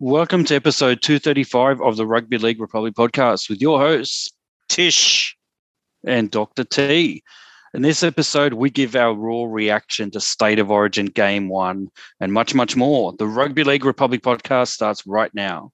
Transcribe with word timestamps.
Welcome 0.00 0.44
to 0.46 0.56
episode 0.56 1.02
235 1.02 1.80
of 1.80 1.96
the 1.96 2.04
Rugby 2.04 2.36
League 2.36 2.60
Republic 2.60 2.94
podcast 2.94 3.48
with 3.48 3.62
your 3.62 3.78
hosts, 3.78 4.28
Tish 4.68 5.36
and 6.04 6.28
Dr. 6.32 6.64
T. 6.64 7.22
In 7.74 7.82
this 7.82 8.02
episode, 8.02 8.54
we 8.54 8.70
give 8.70 8.96
our 8.96 9.14
raw 9.14 9.44
reaction 9.44 10.10
to 10.10 10.20
State 10.20 10.58
of 10.58 10.68
Origin 10.68 11.06
Game 11.06 11.48
1 11.48 11.88
and 12.18 12.32
much, 12.32 12.56
much 12.56 12.74
more. 12.74 13.14
The 13.16 13.28
Rugby 13.28 13.62
League 13.62 13.84
Republic 13.84 14.22
podcast 14.22 14.68
starts 14.68 15.06
right 15.06 15.32
now. 15.32 15.70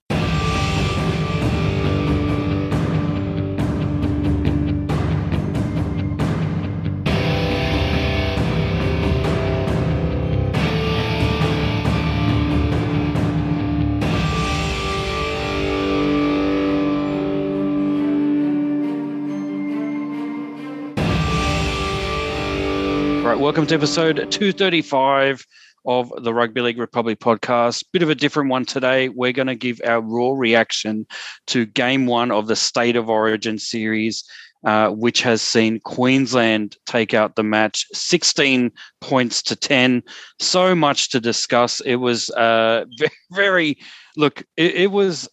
Welcome 23.51 23.67
to 23.67 23.75
episode 23.75 24.31
235 24.31 25.45
of 25.85 26.13
the 26.23 26.33
Rugby 26.33 26.61
League 26.61 26.79
Republic 26.79 27.19
podcast. 27.19 27.83
Bit 27.93 28.05
of 28.05 28.09
a 28.09 28.15
different 28.15 28.49
one 28.49 28.65
today. 28.65 29.09
We're 29.09 29.33
going 29.33 29.49
to 29.49 29.57
give 29.57 29.81
our 29.85 30.01
raw 30.01 30.35
reaction 30.37 31.05
to 31.49 31.67
game 31.67 32.07
one 32.07 32.31
of 32.31 32.47
the 32.47 32.55
State 32.55 32.95
of 32.95 33.11
Origin 33.11 33.59
series, 33.59 34.23
uh, 34.65 34.91
which 34.91 35.23
has 35.23 35.43
seen 35.43 35.81
Queensland 35.81 36.77
take 36.87 37.13
out 37.13 37.35
the 37.35 37.43
match 37.43 37.87
16 37.93 38.71
points 39.01 39.43
to 39.43 39.57
10. 39.57 40.05
So 40.39 40.77
much 40.77 41.09
to 41.09 41.19
discuss. 41.19 41.81
It 41.81 41.97
was 41.97 42.31
uh, 42.31 42.85
very, 43.33 43.79
look, 44.17 44.45
it, 44.57 44.77
it 44.77 44.93
was 44.93 45.29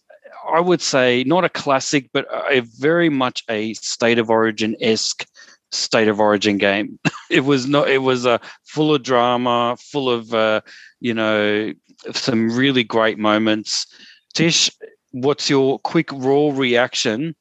I 0.52 0.58
would 0.58 0.80
say 0.80 1.22
not 1.24 1.44
a 1.44 1.48
classic, 1.48 2.10
but 2.12 2.26
a 2.50 2.62
very 2.78 3.10
much 3.10 3.44
a 3.48 3.74
state 3.74 4.18
of 4.18 4.28
origin 4.28 4.74
esque 4.80 5.24
state 5.72 6.08
of 6.08 6.20
origin 6.20 6.58
game. 6.58 6.98
it 7.30 7.40
was 7.40 7.66
not. 7.66 7.88
It 7.88 7.98
was 7.98 8.26
uh, 8.26 8.38
full 8.64 8.94
of 8.94 9.02
drama, 9.02 9.76
full 9.78 10.10
of 10.10 10.34
uh, 10.34 10.60
you 11.00 11.14
know 11.14 11.72
some 12.12 12.50
really 12.50 12.84
great 12.84 13.18
moments. 13.18 13.86
Tish, 14.34 14.70
what's 15.10 15.50
your 15.50 15.78
quick 15.80 16.10
raw 16.12 16.50
reaction 16.52 17.34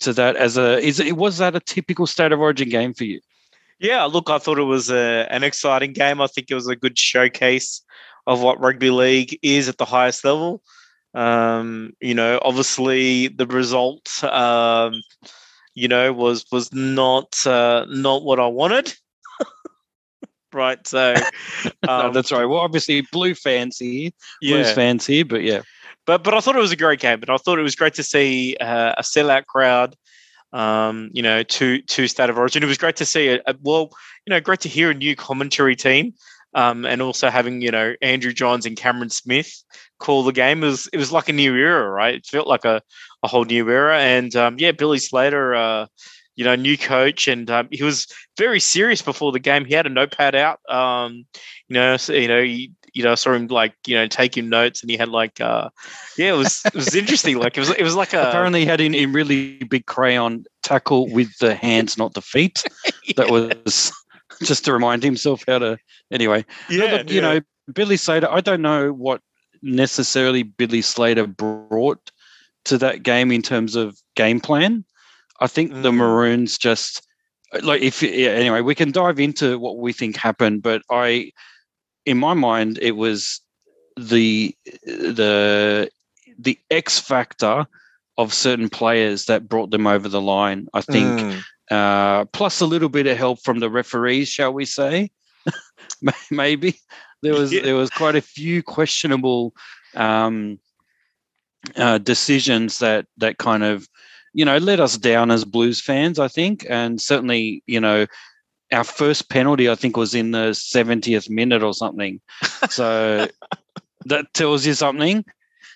to 0.00 0.12
that? 0.12 0.36
As 0.36 0.56
a 0.56 0.78
is 0.78 1.00
it 1.00 1.16
was 1.16 1.38
that 1.38 1.56
a 1.56 1.60
typical 1.60 2.06
state 2.06 2.32
of 2.32 2.40
origin 2.40 2.68
game 2.68 2.94
for 2.94 3.04
you? 3.04 3.20
Yeah, 3.80 4.04
look, 4.04 4.30
I 4.30 4.38
thought 4.38 4.58
it 4.58 4.62
was 4.62 4.90
a, 4.90 5.26
an 5.30 5.42
exciting 5.42 5.92
game. 5.92 6.20
I 6.20 6.26
think 6.26 6.50
it 6.50 6.54
was 6.54 6.68
a 6.68 6.76
good 6.76 6.98
showcase 6.98 7.82
of 8.26 8.40
what 8.40 8.60
rugby 8.60 8.90
league 8.90 9.38
is 9.42 9.68
at 9.68 9.78
the 9.78 9.84
highest 9.84 10.24
level. 10.24 10.62
Um, 11.12 11.92
you 12.00 12.14
know, 12.14 12.40
obviously 12.42 13.28
the 13.28 13.46
result. 13.46 14.22
Um, 14.24 14.94
you 15.74 15.88
know, 15.88 16.12
was 16.12 16.44
was 16.50 16.72
not 16.72 17.34
uh, 17.46 17.86
not 17.88 18.22
what 18.22 18.40
I 18.40 18.46
wanted. 18.46 18.94
right. 20.52 20.84
So 20.86 21.14
um, 21.64 21.72
no, 21.82 22.12
that's 22.12 22.32
right. 22.32 22.44
Well, 22.44 22.60
obviously, 22.60 23.02
blue 23.12 23.34
fans 23.34 23.78
here, 23.78 24.10
yeah. 24.40 24.56
blues 24.56 24.72
fans 24.72 25.06
here, 25.06 25.24
but 25.24 25.42
yeah. 25.42 25.62
But 26.06 26.22
but 26.22 26.34
I 26.34 26.40
thought 26.40 26.56
it 26.56 26.60
was 26.60 26.72
a 26.72 26.76
great 26.76 27.00
game, 27.00 27.20
and 27.20 27.30
I 27.30 27.36
thought 27.36 27.58
it 27.58 27.62
was 27.62 27.76
great 27.76 27.94
to 27.94 28.02
see 28.02 28.56
uh, 28.60 28.94
a 28.96 29.02
sellout 29.02 29.46
crowd. 29.46 29.96
Um, 30.52 31.10
you 31.12 31.22
know, 31.22 31.42
to 31.42 31.82
to 31.82 32.06
State 32.06 32.30
of 32.30 32.38
Origin. 32.38 32.62
It 32.62 32.66
was 32.66 32.78
great 32.78 32.96
to 32.96 33.06
see 33.06 33.26
it. 33.26 33.42
Well, 33.62 33.90
you 34.26 34.30
know, 34.30 34.40
great 34.40 34.60
to 34.60 34.68
hear 34.68 34.90
a 34.90 34.94
new 34.94 35.16
commentary 35.16 35.74
team. 35.74 36.14
Um, 36.54 36.86
and 36.86 37.02
also 37.02 37.30
having 37.30 37.62
you 37.62 37.70
know 37.70 37.94
Andrew 38.00 38.32
Johns 38.32 38.64
and 38.64 38.76
Cameron 38.76 39.10
Smith 39.10 39.64
call 39.98 40.22
the 40.22 40.32
game 40.32 40.62
it 40.62 40.66
was 40.66 40.88
it 40.92 40.98
was 40.98 41.12
like 41.12 41.28
a 41.28 41.32
new 41.32 41.54
era, 41.54 41.88
right? 41.88 42.14
It 42.14 42.26
felt 42.26 42.46
like 42.46 42.64
a, 42.64 42.82
a 43.22 43.28
whole 43.28 43.44
new 43.44 43.68
era. 43.70 43.98
And 43.98 44.34
um, 44.36 44.56
yeah, 44.58 44.72
Billy 44.72 44.98
Slater, 44.98 45.54
uh, 45.54 45.86
you 46.36 46.44
know, 46.44 46.54
new 46.54 46.76
coach, 46.76 47.28
and 47.28 47.50
um, 47.50 47.68
he 47.70 47.82
was 47.82 48.06
very 48.36 48.60
serious 48.60 49.02
before 49.02 49.32
the 49.32 49.38
game. 49.38 49.64
He 49.64 49.74
had 49.74 49.86
a 49.86 49.90
notepad 49.90 50.34
out. 50.34 50.58
Um, 50.68 51.26
you 51.68 51.74
know, 51.74 51.96
so, 51.96 52.12
you 52.12 52.28
know, 52.28 52.42
he, 52.42 52.72
you 52.92 53.02
know, 53.02 53.12
I 53.12 53.14
saw 53.14 53.32
him 53.32 53.46
like 53.48 53.74
you 53.86 53.94
know 53.94 54.06
taking 54.06 54.48
notes, 54.48 54.82
and 54.82 54.90
he 54.90 54.96
had 54.96 55.08
like, 55.08 55.40
uh, 55.40 55.70
yeah, 56.16 56.34
it 56.34 56.36
was 56.36 56.62
it 56.66 56.74
was 56.74 56.94
interesting. 56.94 57.38
Like 57.38 57.56
it 57.56 57.60
was 57.60 57.70
it 57.70 57.82
was 57.82 57.96
like 57.96 58.12
a 58.12 58.28
apparently 58.28 58.60
he 58.60 58.66
had 58.66 58.80
in, 58.80 58.94
in 58.94 59.12
really 59.12 59.58
big 59.64 59.86
crayon 59.86 60.44
tackle 60.62 61.08
with 61.10 61.36
the 61.38 61.54
hands, 61.54 61.96
not 61.96 62.14
the 62.14 62.22
feet. 62.22 62.64
yeah. 63.04 63.14
That 63.16 63.30
was 63.30 63.92
just 64.48 64.64
to 64.66 64.72
remind 64.72 65.02
himself 65.02 65.44
how 65.46 65.58
to. 65.58 65.78
Anyway, 66.10 66.44
yeah, 66.68 66.84
look, 66.84 67.10
you 67.10 67.20
know, 67.20 67.40
Billy 67.72 67.96
Slater. 67.96 68.30
I 68.30 68.40
don't 68.40 68.62
know 68.62 68.92
what 68.92 69.20
necessarily 69.62 70.42
Billy 70.42 70.82
Slater 70.82 71.26
brought 71.26 72.10
to 72.66 72.78
that 72.78 73.02
game 73.02 73.30
in 73.30 73.42
terms 73.42 73.76
of 73.76 73.98
game 74.16 74.40
plan. 74.40 74.84
I 75.40 75.46
think 75.46 75.72
mm. 75.72 75.82
the 75.82 75.92
Maroons 75.92 76.58
just 76.58 77.06
like 77.62 77.82
if 77.82 78.02
yeah, 78.02 78.30
anyway, 78.30 78.60
we 78.60 78.74
can 78.74 78.90
dive 78.90 79.20
into 79.20 79.58
what 79.58 79.78
we 79.78 79.92
think 79.92 80.16
happened, 80.16 80.62
but 80.62 80.82
I 80.90 81.30
in 82.06 82.18
my 82.18 82.34
mind 82.34 82.78
it 82.80 82.92
was 82.92 83.40
the 83.96 84.54
the 84.84 85.88
the 86.38 86.58
X 86.70 86.98
factor 86.98 87.66
of 88.16 88.32
certain 88.32 88.68
players 88.68 89.26
that 89.26 89.48
brought 89.48 89.70
them 89.70 89.86
over 89.86 90.08
the 90.08 90.20
line. 90.20 90.68
I 90.74 90.80
think 90.80 91.20
mm. 91.20 91.42
Uh, 91.70 92.24
plus 92.26 92.60
a 92.60 92.66
little 92.66 92.88
bit 92.88 93.06
of 93.06 93.16
help 93.16 93.42
from 93.42 93.60
the 93.60 93.70
referees, 93.70 94.28
shall 94.28 94.52
we 94.52 94.64
say? 94.64 95.10
Maybe 96.30 96.78
there 97.22 97.34
was 97.34 97.52
yeah. 97.52 97.62
there 97.62 97.74
was 97.74 97.90
quite 97.90 98.16
a 98.16 98.20
few 98.20 98.62
questionable 98.62 99.54
um, 99.94 100.58
uh, 101.76 101.98
decisions 101.98 102.78
that 102.78 103.06
that 103.16 103.38
kind 103.38 103.64
of 103.64 103.88
you 104.34 104.44
know 104.44 104.58
let 104.58 104.80
us 104.80 104.98
down 104.98 105.30
as 105.30 105.44
Blues 105.44 105.80
fans. 105.80 106.18
I 106.18 106.28
think, 106.28 106.66
and 106.68 107.00
certainly 107.00 107.62
you 107.66 107.80
know 107.80 108.06
our 108.72 108.84
first 108.84 109.28
penalty 109.30 109.68
I 109.68 109.74
think 109.74 109.96
was 109.96 110.14
in 110.14 110.32
the 110.32 110.50
70th 110.50 111.30
minute 111.30 111.62
or 111.62 111.74
something. 111.74 112.20
So 112.70 113.28
that 114.06 114.32
tells 114.34 114.66
you 114.66 114.74
something. 114.74 115.24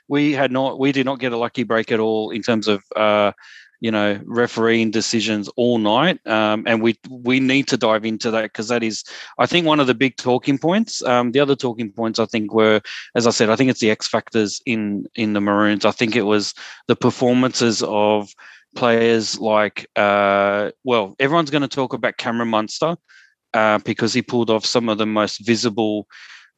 We 0.08 0.32
had 0.32 0.52
not 0.52 0.78
we 0.78 0.92
did 0.92 1.06
not 1.06 1.20
get 1.20 1.32
a 1.32 1.36
lucky 1.36 1.64
break 1.64 1.92
at 1.92 2.00
all 2.00 2.30
in 2.30 2.42
terms 2.42 2.68
of 2.68 2.82
uh, 2.96 3.32
you 3.80 3.90
know 3.90 4.20
refereeing 4.24 4.90
decisions 4.90 5.48
all 5.56 5.78
night. 5.78 6.24
Um, 6.26 6.64
and 6.66 6.82
we 6.82 6.98
we 7.08 7.40
need 7.40 7.68
to 7.68 7.76
dive 7.76 8.04
into 8.04 8.30
that 8.30 8.42
because 8.42 8.68
that 8.68 8.82
is 8.82 9.04
i 9.38 9.46
think 9.46 9.66
one 9.66 9.80
of 9.80 9.86
the 9.86 9.94
big 9.94 10.16
talking 10.16 10.58
points. 10.58 11.02
Um, 11.04 11.32
the 11.32 11.40
other 11.40 11.56
talking 11.56 11.92
points 11.92 12.18
i 12.18 12.26
think 12.26 12.52
were 12.52 12.80
as 13.14 13.26
i 13.26 13.30
said 13.30 13.50
i 13.50 13.56
think 13.56 13.70
it's 13.70 13.80
the 13.80 13.90
x 13.90 14.08
factors 14.08 14.60
in 14.66 15.06
in 15.14 15.32
the 15.32 15.40
maroons. 15.40 15.84
I 15.84 15.90
think 15.92 16.16
it 16.16 16.22
was 16.22 16.54
the 16.86 16.96
performances 16.96 17.82
of 17.82 18.32
players 18.76 19.38
like 19.38 19.86
uh, 19.96 20.70
well 20.84 21.16
everyone's 21.18 21.50
going 21.50 21.62
to 21.62 21.68
talk 21.68 21.92
about 21.92 22.16
cameron 22.16 22.48
munster 22.48 22.96
uh, 23.54 23.78
because 23.84 24.12
he 24.12 24.22
pulled 24.22 24.50
off 24.50 24.64
some 24.64 24.88
of 24.88 24.98
the 24.98 25.06
most 25.06 25.38
visible 25.46 26.06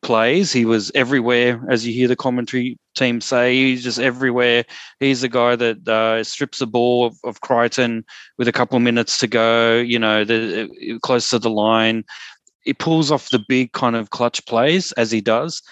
plays. 0.03 0.53
He 0.53 0.65
was 0.65 0.91
everywhere, 0.95 1.63
as 1.69 1.87
you 1.87 1.93
hear 1.93 2.09
the 2.09 2.17
commentary 2.17 2.79
team 2.95 3.21
say. 3.21 3.55
He's 3.55 3.85
just 3.85 3.99
everywhere. 3.99 4.65
He's 4.99 5.21
the 5.21 5.29
guy 5.29 5.57
that 5.57 5.89
uh, 5.89 6.25
strips 6.25 6.59
the 6.59 6.67
ball 6.67 7.07
of, 7.07 7.17
of, 7.25 7.41
Crichton 7.41 8.05
with 8.39 8.49
a 8.49 8.53
couple 8.53 8.77
of 8.77 8.83
minutes 8.83 9.19
to 9.19 9.27
go. 9.27 9.79
You 9.79 9.99
know, 9.99 10.25
the, 10.25 10.65
uh, 10.65 10.99
close 11.01 11.31
to 11.31 11.39
the 11.39 11.51
line. 11.51 12.05
He 12.63 12.75
pulls 12.75 13.11
off 13.11 13.31
the 13.31 13.45
big 13.49 13.73
kind 13.73 13.97
of 13.97 14.11
clutch 14.11 14.45
plays 14.47 14.93
as 14.93 15.11
he 15.11 15.21
does. 15.21 15.63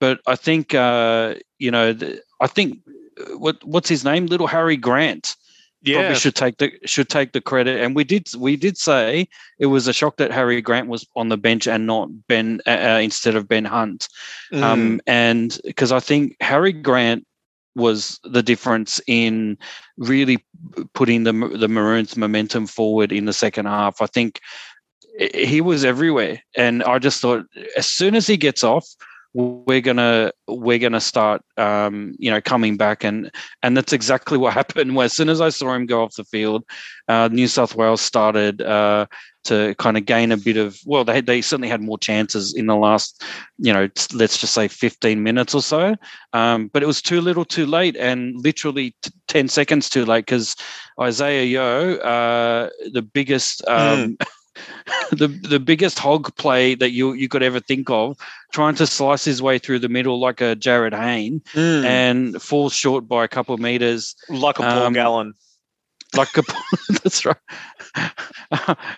But 0.00 0.20
I 0.26 0.36
think, 0.36 0.74
uh, 0.74 1.34
you 1.58 1.70
know, 1.70 1.92
the, 1.92 2.22
I 2.40 2.46
think 2.46 2.78
uh, 3.20 3.38
what 3.38 3.62
what's 3.64 3.88
his 3.88 4.04
name? 4.04 4.26
Little 4.26 4.46
Harry 4.46 4.76
Grant 4.76 5.36
yeah. 5.82 5.98
probably 5.98 6.16
should 6.16 6.34
take 6.34 6.58
the 6.58 6.72
should 6.84 7.08
take 7.08 7.32
the 7.32 7.40
credit. 7.40 7.80
And 7.80 7.94
we 7.94 8.04
did 8.04 8.28
we 8.36 8.56
did 8.56 8.76
say 8.76 9.28
it 9.58 9.66
was 9.66 9.86
a 9.86 9.92
shock 9.92 10.16
that 10.16 10.32
Harry 10.32 10.60
Grant 10.60 10.88
was 10.88 11.06
on 11.16 11.28
the 11.28 11.36
bench 11.36 11.66
and 11.66 11.86
not 11.86 12.08
Ben 12.26 12.60
uh, 12.66 12.70
uh 12.70 13.00
instead 13.02 13.36
of 13.36 13.48
Ben 13.48 13.64
Hunt, 13.64 14.08
um, 14.52 14.60
mm. 14.60 14.62
um, 14.62 15.00
and 15.06 15.60
because 15.64 15.92
I 15.92 16.00
think 16.00 16.36
Harry 16.40 16.72
Grant 16.72 17.26
was 17.76 18.18
the 18.24 18.42
difference 18.42 19.00
in 19.06 19.56
really 19.96 20.44
putting 20.94 21.24
the 21.24 21.32
the 21.32 21.68
Maroons 21.68 22.16
momentum 22.16 22.66
forward 22.66 23.12
in 23.12 23.24
the 23.24 23.32
second 23.32 23.66
half. 23.66 24.02
I 24.02 24.06
think 24.06 24.40
he 25.18 25.60
was 25.60 25.84
everywhere, 25.84 26.42
and 26.56 26.82
I 26.82 26.98
just 26.98 27.20
thought 27.20 27.44
as 27.76 27.86
soon 27.86 28.14
as 28.14 28.26
he 28.26 28.36
gets 28.36 28.64
off, 28.64 28.86
we're 29.38 29.80
gonna 29.80 30.32
we're 30.48 30.80
gonna 30.80 31.00
start 31.00 31.42
um, 31.56 32.14
you 32.18 32.28
know 32.28 32.40
coming 32.40 32.76
back. 32.76 33.04
And 33.04 33.30
and 33.62 33.76
that's 33.76 33.92
exactly 33.92 34.36
what 34.36 34.52
happened 34.62 34.96
where 34.96 35.04
as 35.04 35.12
soon 35.12 35.28
as 35.28 35.40
I 35.40 35.50
saw 35.50 35.74
him 35.74 35.86
go 35.86 36.02
off 36.02 36.16
the 36.16 36.24
field 36.24 36.64
uh, 37.06 37.28
New 37.30 37.46
South 37.46 37.76
Wales 37.76 38.00
started 38.00 38.60
uh, 38.60 39.06
to 39.44 39.76
kind 39.76 39.96
of 39.96 40.04
gain 40.04 40.32
a 40.32 40.36
bit 40.36 40.56
of 40.56 40.78
well 40.84 41.04
they 41.04 41.20
they 41.20 41.40
certainly 41.40 41.68
had 41.68 41.80
more 41.80 41.98
chances 41.98 42.52
in 42.52 42.66
the 42.66 42.74
last 42.74 43.22
you 43.58 43.72
know 43.72 43.88
let's 44.12 44.38
just 44.38 44.54
say 44.54 44.66
15 44.66 45.22
minutes 45.22 45.54
or 45.54 45.62
so. 45.62 45.94
Um, 46.32 46.68
but 46.72 46.82
it 46.82 46.86
was 46.86 47.00
too 47.00 47.20
little 47.20 47.44
too 47.44 47.66
late 47.66 47.96
and 47.96 48.34
literally 48.42 48.96
t- 49.02 49.12
10 49.28 49.46
seconds 49.46 49.88
too 49.88 50.04
late 50.04 50.26
because 50.26 50.56
Isaiah 51.00 51.44
Yeo, 51.44 51.96
uh, 51.98 52.70
the 52.92 53.02
biggest 53.02 53.66
um, 53.68 54.16
mm 54.16 54.26
the 55.10 55.28
the 55.28 55.60
biggest 55.60 55.98
hog 55.98 56.34
play 56.36 56.74
that 56.74 56.90
you 56.90 57.12
you 57.12 57.28
could 57.28 57.42
ever 57.42 57.60
think 57.60 57.90
of, 57.90 58.16
trying 58.52 58.74
to 58.76 58.86
slice 58.86 59.24
his 59.24 59.40
way 59.42 59.58
through 59.58 59.78
the 59.80 59.88
middle 59.88 60.18
like 60.20 60.40
a 60.40 60.56
Jarryd 60.56 60.94
Hayne 60.94 61.40
Mm. 61.54 61.84
and 61.84 62.42
falls 62.42 62.72
short 62.72 63.06
by 63.08 63.24
a 63.24 63.28
couple 63.28 63.54
of 63.54 63.60
meters. 63.60 64.14
like 64.28 64.58
a 64.58 64.62
Paul 64.62 64.86
um, 64.86 64.92
Gallen. 64.92 65.34
Like 66.16 66.38
a, 66.38 66.42
that's 67.02 67.26
right. 67.26 67.36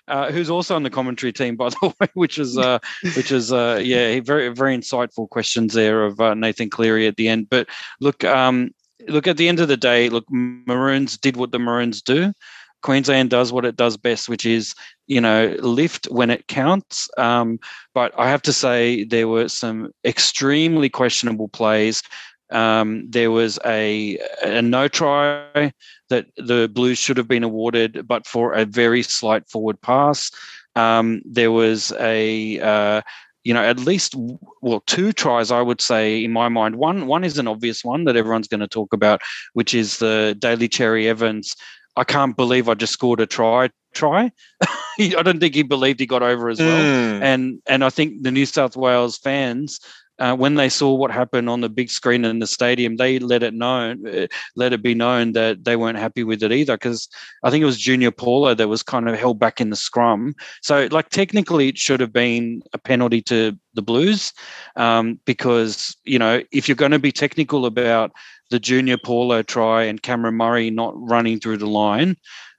Uh, 0.07 0.31
who's 0.31 0.49
also 0.49 0.77
on 0.77 0.85
the 0.85 0.91
commentary 0.91 1.33
team, 1.33 1.57
by 1.57 1.71
the 1.71 1.93
way, 2.01 2.07
which 2.15 2.39
is 2.39 2.57
uh, 2.57 2.79
which 3.17 3.33
is 3.33 3.53
uh, 3.53 3.81
yeah, 3.83 4.21
very 4.21 4.49
very 4.51 4.77
insightful 4.77 5.29
questions 5.29 5.75
there 5.75 6.05
of 6.05 6.21
uh, 6.21 6.35
Nathan 6.35 6.71
Cleary 6.71 7.09
at 7.09 7.17
the 7.17 7.27
end. 7.29 7.49
But 7.51 7.69
look, 8.01 8.23
um, 8.23 8.71
look 9.09 9.27
at 9.27 9.39
the 9.39 9.49
end 9.49 9.59
of 9.59 9.67
the 9.67 9.77
day, 9.77 10.09
look, 10.09 10.25
Maroons 10.31 11.19
did 11.19 11.37
what 11.37 11.51
the 11.51 11.59
Maroons 11.59 12.01
do. 12.01 12.33
Queensland 12.82 13.31
does 13.31 13.53
what 13.53 13.65
it 13.65 13.77
does 13.77 13.97
best, 13.97 14.29
which 14.29 14.47
is 14.47 14.75
you 15.06 15.21
know 15.21 15.56
lift 15.61 16.06
when 16.06 16.31
it 16.31 16.49
counts. 16.49 17.09
Um, 17.19 17.59
but 17.94 18.12
I 18.19 18.29
have 18.29 18.43
to 18.43 18.53
say 18.53 19.05
there 19.05 19.29
were 19.29 19.49
some 19.49 19.93
extremely 20.05 20.88
questionable 20.88 21.49
plays. 21.49 22.03
Um, 22.50 23.09
there 23.09 23.31
was 23.31 23.59
a, 23.65 24.19
a 24.43 24.61
no 24.61 24.88
try 24.88 25.73
that 26.09 26.27
the 26.37 26.69
Blues 26.73 26.99
should 26.99 27.17
have 27.17 27.29
been 27.29 27.44
awarded, 27.44 28.06
but 28.06 28.27
for 28.27 28.53
a 28.53 28.65
very 28.65 29.03
slight 29.03 29.49
forward 29.49 29.81
pass. 29.81 30.31
Um, 30.76 31.23
there 31.25 31.53
was 31.53 31.93
a 32.00 32.61
uh, 32.61 33.03
you 33.44 33.55
know 33.55 33.62
at 33.62 33.79
least 33.79 34.15
well 34.61 34.83
two 34.87 35.12
tries 35.12 35.50
I 35.50 35.62
would 35.62 35.81
say 35.81 36.25
in 36.25 36.33
my 36.33 36.49
mind. 36.49 36.76
One 36.76 37.06
one 37.06 37.25
is 37.25 37.38
an 37.38 37.49
obvious 37.49 37.85
one 37.85 38.05
that 38.05 38.17
everyone's 38.17 38.49
going 38.49 38.61
to 38.61 38.69
talk 38.69 38.93
about, 38.93 39.21
which 39.55 39.75
is 39.75 39.99
the 39.99 40.37
Daly 40.38 40.69
Cherry 40.69 41.09
Evans. 41.09 41.56
I 41.96 42.04
can't 42.04 42.37
believe 42.37 42.69
I 42.69 42.75
just 42.75 42.92
scored 42.92 43.20
a 43.20 43.26
try. 43.26 43.70
Try. 43.94 44.31
I 44.98 45.22
don't 45.22 45.40
think 45.40 45.54
he 45.54 45.62
believed 45.62 45.98
he 45.98 46.06
got 46.06 46.22
over 46.22 46.48
as 46.48 46.58
well 46.60 46.69
Mm. 46.69 47.22
and 47.22 47.62
and 47.66 47.84
I 47.84 47.90
think 47.90 48.22
the 48.22 48.31
New 48.31 48.46
South 48.46 48.76
Wales 48.76 49.19
fans, 49.19 49.81
uh, 50.20 50.37
when 50.37 50.55
they 50.55 50.69
saw 50.69 50.93
what 50.93 51.11
happened 51.11 51.49
on 51.49 51.62
the 51.62 51.69
big 51.69 51.90
screen 51.90 52.25
in 52.25 52.38
the 52.38 52.46
stadium, 52.46 52.96
they 52.96 53.19
let 53.19 53.43
it 53.43 53.55
known, 53.55 54.06
uh, 54.06 54.26
let 54.55 54.72
it 54.72 54.82
be 54.82 54.94
known 54.94 55.32
that 55.32 55.64
they 55.64 55.76
weren't 55.76 55.99
happy 55.99 56.22
with 56.22 56.43
it 56.43 56.52
either. 56.52 56.75
Because 56.75 57.08
I 57.43 57.50
think 57.50 57.62
it 57.62 57.67
was 57.67 57.78
Junior 57.78 58.11
Paulo 58.11 58.55
that 58.55 58.69
was 58.69 58.82
kind 58.82 59.08
of 59.08 59.19
held 59.19 59.38
back 59.38 59.61
in 59.61 59.70
the 59.70 59.76
scrum. 59.76 60.34
So 60.62 60.88
like 60.90 61.08
technically, 61.08 61.69
it 61.69 61.78
should 61.78 62.00
have 62.00 62.12
been 62.12 62.62
a 62.75 62.78
penalty 62.78 63.22
to 63.22 63.58
the 63.75 63.82
Blues, 63.82 64.32
um, 64.76 65.19
because 65.25 65.96
you 66.05 66.19
know 66.19 66.43
if 66.52 66.69
you're 66.69 66.76
going 66.76 66.90
to 66.93 66.99
be 66.99 67.12
technical 67.12 67.64
about 67.64 68.12
the 68.50 68.61
Junior 68.61 68.99
Paulo 68.99 69.43
try 69.43 69.84
and 69.84 70.02
Cameron 70.02 70.34
Murray 70.34 70.70
not 70.70 70.93
running 70.96 71.40
through 71.40 71.58
the 71.58 71.66
line. 71.66 72.16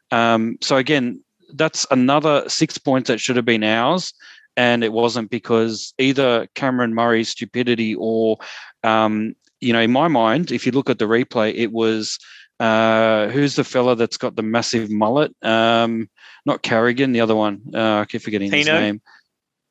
Um, 0.10 0.58
so 0.62 0.78
again, 0.78 1.24
that's 1.54 1.86
another 1.92 2.48
six 2.48 2.78
points 2.78 3.08
that 3.08 3.20
should 3.20 3.36
have 3.36 3.46
been 3.46 3.64
ours 3.64 4.14
and 4.58 4.84
it 4.84 4.94
wasn't 4.94 5.30
because 5.30 5.94
either 5.98 6.48
Cameron 6.56 6.94
Murray's 6.94 7.30
stupidity 7.30 7.96
or, 7.96 8.38
um, 8.84 9.36
you 9.60 9.74
know, 9.74 9.82
in 9.82 9.92
my 9.92 10.08
mind, 10.08 10.52
if 10.52 10.66
you 10.66 10.72
look 10.72 10.90
at 10.90 11.00
the 11.00 11.06
replay, 11.06 11.54
it 11.56 11.72
was 11.72 12.18
uh, 12.60 13.28
who's 13.30 13.56
the 13.56 13.64
fella 13.64 13.96
that's 13.96 14.18
got 14.18 14.36
the 14.36 14.44
massive 14.44 14.92
mullet? 14.92 15.34
Um, 15.42 16.10
not 16.46 16.62
Carrigan, 16.62 17.12
the 17.12 17.22
other 17.22 17.36
one. 17.36 17.62
Uh, 17.74 18.00
I 18.00 18.06
keep 18.06 18.22
forgetting 18.22 18.52
his 18.52 18.68
name. 18.68 19.02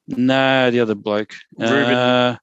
No, 0.09 0.71
the 0.71 0.81
other 0.81 0.97
bloke. 0.97 1.35
Reuben. 1.57 1.95
Uh, 1.95 2.37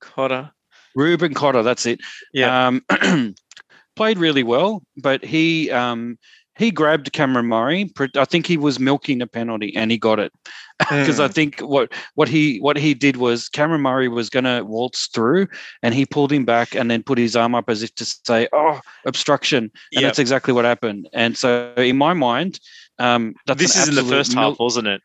Cotter. 0.00 0.52
Reuben 0.94 1.34
Cotter, 1.34 1.62
that's 1.62 1.86
it. 1.86 2.00
Yeah. 2.32 2.68
Um, 2.68 2.84
played 3.96 4.18
really 4.18 4.44
well, 4.44 4.82
but 4.96 5.24
he 5.24 5.70
um, 5.70 6.18
he 6.58 6.70
grabbed 6.70 7.12
Cameron 7.12 7.46
Murray. 7.46 7.90
I 8.16 8.24
think 8.24 8.46
he 8.46 8.56
was 8.56 8.78
milking 8.80 9.22
a 9.22 9.26
penalty, 9.26 9.74
and 9.76 9.90
he 9.90 9.96
got 9.98 10.18
it 10.18 10.32
because 10.78 11.20
I 11.20 11.28
Mm. 11.28 11.34
think 11.34 11.60
what 11.60 11.92
what 12.14 12.28
he 12.28 12.58
what 12.58 12.76
he 12.76 12.94
did 12.94 13.16
was 13.16 13.48
Cameron 13.48 13.80
Murray 13.82 14.08
was 14.08 14.28
going 14.28 14.44
to 14.44 14.62
waltz 14.64 15.06
through, 15.06 15.46
and 15.82 15.94
he 15.94 16.04
pulled 16.04 16.32
him 16.32 16.44
back 16.44 16.74
and 16.74 16.90
then 16.90 17.02
put 17.02 17.18
his 17.18 17.36
arm 17.36 17.54
up 17.54 17.70
as 17.70 17.82
if 17.82 17.94
to 17.94 18.04
say, 18.04 18.48
"Oh, 18.52 18.80
obstruction," 19.06 19.64
and 19.64 19.72
Yep. 19.92 20.02
that's 20.02 20.18
exactly 20.18 20.52
what 20.52 20.64
happened. 20.64 21.08
And 21.12 21.36
so, 21.36 21.72
in 21.76 21.96
my 21.96 22.12
mind, 22.12 22.60
um, 22.98 23.34
that's 23.46 23.60
this 23.60 23.76
is 23.76 23.88
in 23.88 23.94
the 23.94 24.02
first 24.04 24.34
mil- 24.34 24.50
half, 24.50 24.58
wasn't 24.58 24.88
it? 24.88 25.00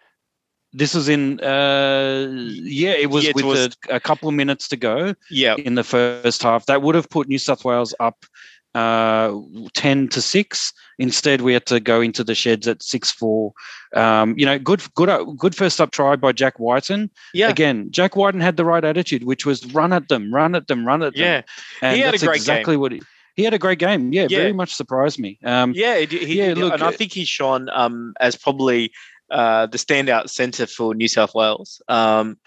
This 0.75 0.95
was 0.95 1.07
in, 1.07 1.39
uh, 1.41 2.27
yeah, 2.33 2.93
it 2.93 3.11
was 3.11 3.25
Yeah, 3.25 3.31
with 3.35 3.45
a, 3.45 3.71
a 3.91 3.99
couple 3.99 4.27
of 4.27 4.33
minutes 4.33 4.67
to 4.69 4.75
go 4.75 5.13
Yeah. 5.29 5.53
in 5.57 5.75
the 5.75 5.83
first 5.83 6.41
half. 6.41 6.65
That 6.65 6.81
would 6.81 6.95
have 6.95 7.07
put 7.11 7.27
New 7.27 7.37
South 7.37 7.63
Wales 7.63 7.93
up 7.99 8.25
uh, 8.75 9.35
10 9.73 10.07
to 10.09 10.21
6. 10.21 10.73
Instead, 10.99 11.41
we 11.41 11.53
had 11.53 11.65
to 11.67 11.79
go 11.79 12.01
into 12.01 12.23
the 12.23 12.35
sheds 12.35 12.67
at 12.67 12.83
6 12.83 13.11
4. 13.11 13.53
Um, 13.95 14.35
you 14.37 14.45
know, 14.45 14.59
good, 14.59 14.81
good, 14.95 15.09
uh, 15.09 15.23
good 15.23 15.55
first 15.55 15.79
up 15.79 15.91
try 15.91 16.15
by 16.15 16.31
Jack 16.31 16.59
Wighton. 16.59 17.09
Yeah. 17.33 17.49
Again, 17.49 17.87
Jack 17.91 18.15
Wighton 18.15 18.41
had 18.41 18.57
the 18.57 18.65
right 18.65 18.83
attitude, 18.83 19.23
which 19.23 19.45
was 19.45 19.65
run 19.73 19.93
at 19.93 20.07
them, 20.07 20.33
run 20.33 20.55
at 20.55 20.67
them, 20.67 20.85
run 20.85 21.03
at 21.03 21.13
them. 21.13 21.21
Yeah. 21.21 21.41
And 21.81 21.95
He 21.95 22.01
had 22.01 22.09
a 22.09 22.11
that's 22.17 22.23
great 22.23 22.35
exactly 22.35 22.77
what 22.77 22.91
he, 22.91 23.01
he 23.35 23.43
had 23.43 23.53
a 23.53 23.59
great 23.59 23.79
game. 23.79 24.13
Yeah, 24.13 24.27
Yeah. 24.29 24.39
very 24.39 24.53
much 24.53 24.73
surprised 24.73 25.19
me. 25.19 25.39
Um, 25.43 25.73
Yeah, 25.75 25.99
he, 25.99 26.17
he, 26.25 26.37
Yeah, 26.37 26.53
look, 26.55 26.73
and 26.73 26.83
I 26.83 26.91
think 26.91 27.11
he's 27.11 27.27
shone 27.27 27.69
um, 27.69 28.13
as 28.19 28.35
probably 28.35 28.91
uh, 29.31 29.65
the 29.67 29.77
standout 29.77 30.29
centre 30.29 30.67
for 30.67 30.93
New 30.93 31.07
South 31.07 31.33
Wales. 31.33 31.81
Um, 31.87 32.37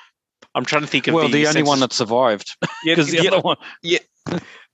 I'm 0.54 0.64
trying 0.64 0.82
to 0.82 0.88
think 0.88 1.06
of 1.06 1.14
well, 1.14 1.28
the 1.28 1.46
only 1.46 1.62
one 1.62 1.80
that 1.80 1.92
survived 1.92 2.56
yeah, 2.62 2.68
because 2.94 3.10
the 3.10 3.20
the, 3.20 3.28
other 3.28 3.40
one, 3.40 3.58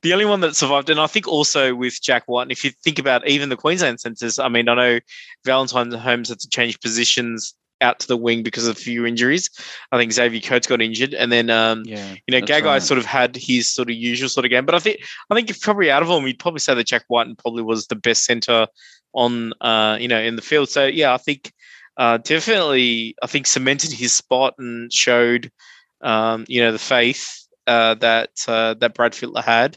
the 0.03 0.13
only 0.13 0.25
one 0.25 0.41
that 0.41 0.57
survived, 0.57 0.91
and 0.91 1.01
I 1.01 1.07
think 1.07 1.29
also 1.29 1.75
with 1.75 2.01
Jack 2.03 2.25
White. 2.27 2.43
And 2.43 2.53
if 2.53 2.65
you 2.65 2.71
think 2.71 2.99
about 2.99 3.27
even 3.29 3.49
the 3.49 3.57
Queensland 3.57 4.01
centres, 4.01 4.39
I 4.39 4.49
mean, 4.49 4.69
I 4.69 4.75
know 4.75 5.01
Valentine 5.45 5.93
Holmes 5.93 6.29
had 6.29 6.41
to 6.41 6.49
change 6.49 6.81
positions 6.81 7.55
out 7.81 7.99
to 7.99 8.07
the 8.07 8.17
wing 8.17 8.43
because 8.43 8.67
of 8.67 8.77
a 8.77 8.81
few 8.81 9.05
injuries. 9.05 9.51
I 9.91 9.99
think 9.99 10.13
Xavier 10.13 10.41
Coates 10.41 10.67
got 10.67 10.81
injured, 10.81 11.15
and 11.15 11.31
then 11.31 11.51
um, 11.51 11.83
yeah, 11.85 12.15
you 12.27 12.41
know, 12.41 12.45
Gagai 12.45 12.65
right. 12.65 12.83
sort 12.83 12.99
of 12.99 13.05
had 13.05 13.37
his 13.37 13.73
sort 13.73 13.91
of 13.91 13.97
usual 13.97 14.29
sort 14.29 14.45
of 14.45 14.51
game. 14.51 14.67
But 14.67 14.75
I 14.75 14.81
think 14.81 15.01
I 15.31 15.35
think 15.35 15.51
if 15.51 15.61
probably 15.61 15.91
out 15.91 16.03
of 16.03 16.09
them, 16.09 16.23
we'd 16.23 16.39
probably 16.39 16.61
say 16.61 16.75
that 16.75 16.87
Jack 16.87 17.05
Wighton 17.09 17.37
probably 17.37 17.63
was 17.63 17.87
the 17.87 17.97
best 17.97 18.25
centre 18.25 18.67
on 19.15 19.53
uh, 19.61 19.99
you 20.01 20.09
know, 20.09 20.21
in 20.21 20.37
the 20.37 20.43
field. 20.43 20.69
So 20.69 20.87
yeah, 20.87 21.15
I 21.15 21.19
think 21.19 21.53
uh 21.99 22.17
definitely 22.17 23.15
I 23.23 23.27
think 23.27 23.47
cemented 23.47 23.93
his 23.93 24.15
spot 24.15 24.55
and 24.59 24.91
showed 24.91 25.53
um, 26.01 26.45
you 26.49 26.61
know, 26.61 26.73
the 26.73 26.79
faith 26.79 27.42
uh 27.67 27.95
that 27.97 28.31
uh 28.49 28.75
that 28.75 28.95
Brad 28.95 29.13
Fittler 29.13 29.43
had. 29.45 29.77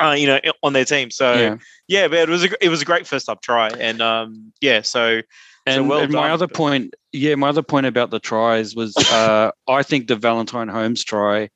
Uh, 0.00 0.16
you 0.18 0.26
know, 0.26 0.40
on 0.64 0.72
their 0.72 0.84
team. 0.84 1.10
So 1.12 1.34
yeah. 1.34 1.56
yeah, 1.86 2.08
but 2.08 2.18
it 2.18 2.28
was 2.28 2.44
a 2.44 2.64
it 2.64 2.68
was 2.68 2.82
a 2.82 2.84
great 2.84 3.06
first 3.06 3.28
up 3.28 3.42
try, 3.42 3.68
and 3.68 4.02
um, 4.02 4.52
yeah, 4.60 4.82
so 4.82 5.22
And, 5.66 5.88
well 5.88 6.00
and 6.00 6.12
my 6.12 6.22
done, 6.22 6.30
other 6.32 6.48
but- 6.48 6.56
point, 6.56 6.94
yeah, 7.12 7.36
my 7.36 7.48
other 7.48 7.62
point 7.62 7.86
about 7.86 8.10
the 8.10 8.18
tries 8.18 8.74
was 8.74 8.96
uh, 9.12 9.52
I 9.68 9.84
think 9.84 10.08
the 10.08 10.16
Valentine 10.16 10.66
Holmes 10.66 11.04
try 11.04 11.48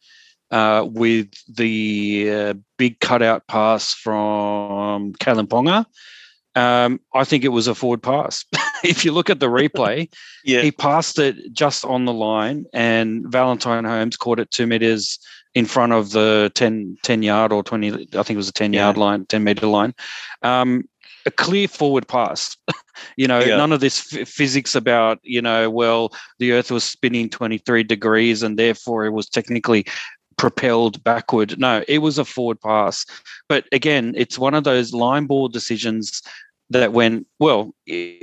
uh, 0.52 0.86
with 0.88 1.32
the 1.52 2.30
uh, 2.32 2.54
big 2.78 3.00
cutout 3.00 3.46
pass 3.48 3.92
from 3.92 5.12
Kalyn 5.14 5.49
Ponga, 5.49 5.85
um, 6.54 7.00
I 7.14 7.25
think 7.25 7.44
it 7.44 7.49
was 7.49 7.66
a 7.66 7.75
forward 7.75 8.02
pass. 8.02 8.44
if 8.85 9.04
you 9.04 9.12
look 9.12 9.30
at 9.30 9.40
the 9.40 9.47
replay, 9.47 10.09
yeah, 10.45 10.62
he 10.62 10.73
passed 10.73 11.18
it 11.18 11.52
just 11.52 11.85
on 11.85 12.04
the 12.04 12.12
line, 12.12 12.64
and 12.73 13.26
Valentine 13.28 13.85
Holmes 13.85 14.16
caught 14.16 14.40
it 14.40 14.50
two 14.50 14.66
meters 14.66 15.18
in 15.56 15.64
front 15.64 15.95
of 15.95 16.11
the 16.11 16.52
10, 16.54 16.99
10 17.02 17.23
yard 17.23 17.50
or 17.50 17.62
20, 17.62 17.90
I 17.90 18.23
think 18.23 18.30
it 18.30 18.37
was 18.37 18.50
a 18.50 18.52
10 18.52 18.75
yard 18.75 18.99
line, 18.99 19.25
10 19.25 19.42
meter 19.42 19.66
line. 19.66 19.95
Um, 20.42 20.85
a 21.25 21.30
clear 21.30 21.66
forward 21.66 22.06
pass. 22.06 22.59
you 23.16 23.26
know, 23.26 23.40
Yeah. 23.40 23.56
none 23.56 23.73
of 23.73 23.80
this 23.80 24.12
f- 24.12 24.28
physics 24.28 24.75
about, 24.75 25.18
you 25.23 25.40
know, 25.40 25.71
well, 25.71 26.12
the 26.38 26.52
earth 26.52 26.71
was 26.71 26.85
spinning 26.85 27.30
23 27.30 27.85
degrees 27.85 28.42
and 28.42 28.59
therefore 28.59 29.06
it 29.06 29.12
was 29.12 29.30
technically 29.30 29.87
propelled 30.37 31.02
backward. 31.02 31.59
No, 31.59 31.83
it 31.88 31.99
was 31.99 32.18
a 32.18 32.25
forward 32.26 32.61
pass. 32.61 33.06
But 33.49 33.64
again, 33.73 34.12
it's 34.14 34.38
one 34.38 34.52
of 34.52 34.64
those 34.64 34.92
line 34.92 35.25
ball 35.25 35.49
decisions 35.49 36.21
that 36.70 36.92
went 36.92 37.26
well 37.38 37.73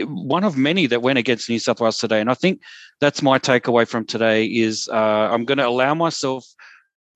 one 0.05 0.43
of 0.43 0.57
many 0.57 0.85
that 0.88 1.01
went 1.01 1.19
against 1.19 1.50
new 1.50 1.59
south 1.59 1.79
wales 1.79 1.97
today 1.97 2.19
and 2.19 2.29
i 2.29 2.33
think 2.33 2.62
that's 3.00 3.21
my 3.21 3.39
takeaway 3.39 3.88
from 3.88 4.05
today 4.05 4.45
is 4.45 4.88
uh, 4.91 5.29
i'm 5.31 5.45
going 5.45 5.57
to 5.57 5.67
allow 5.67 5.93
myself 5.93 6.45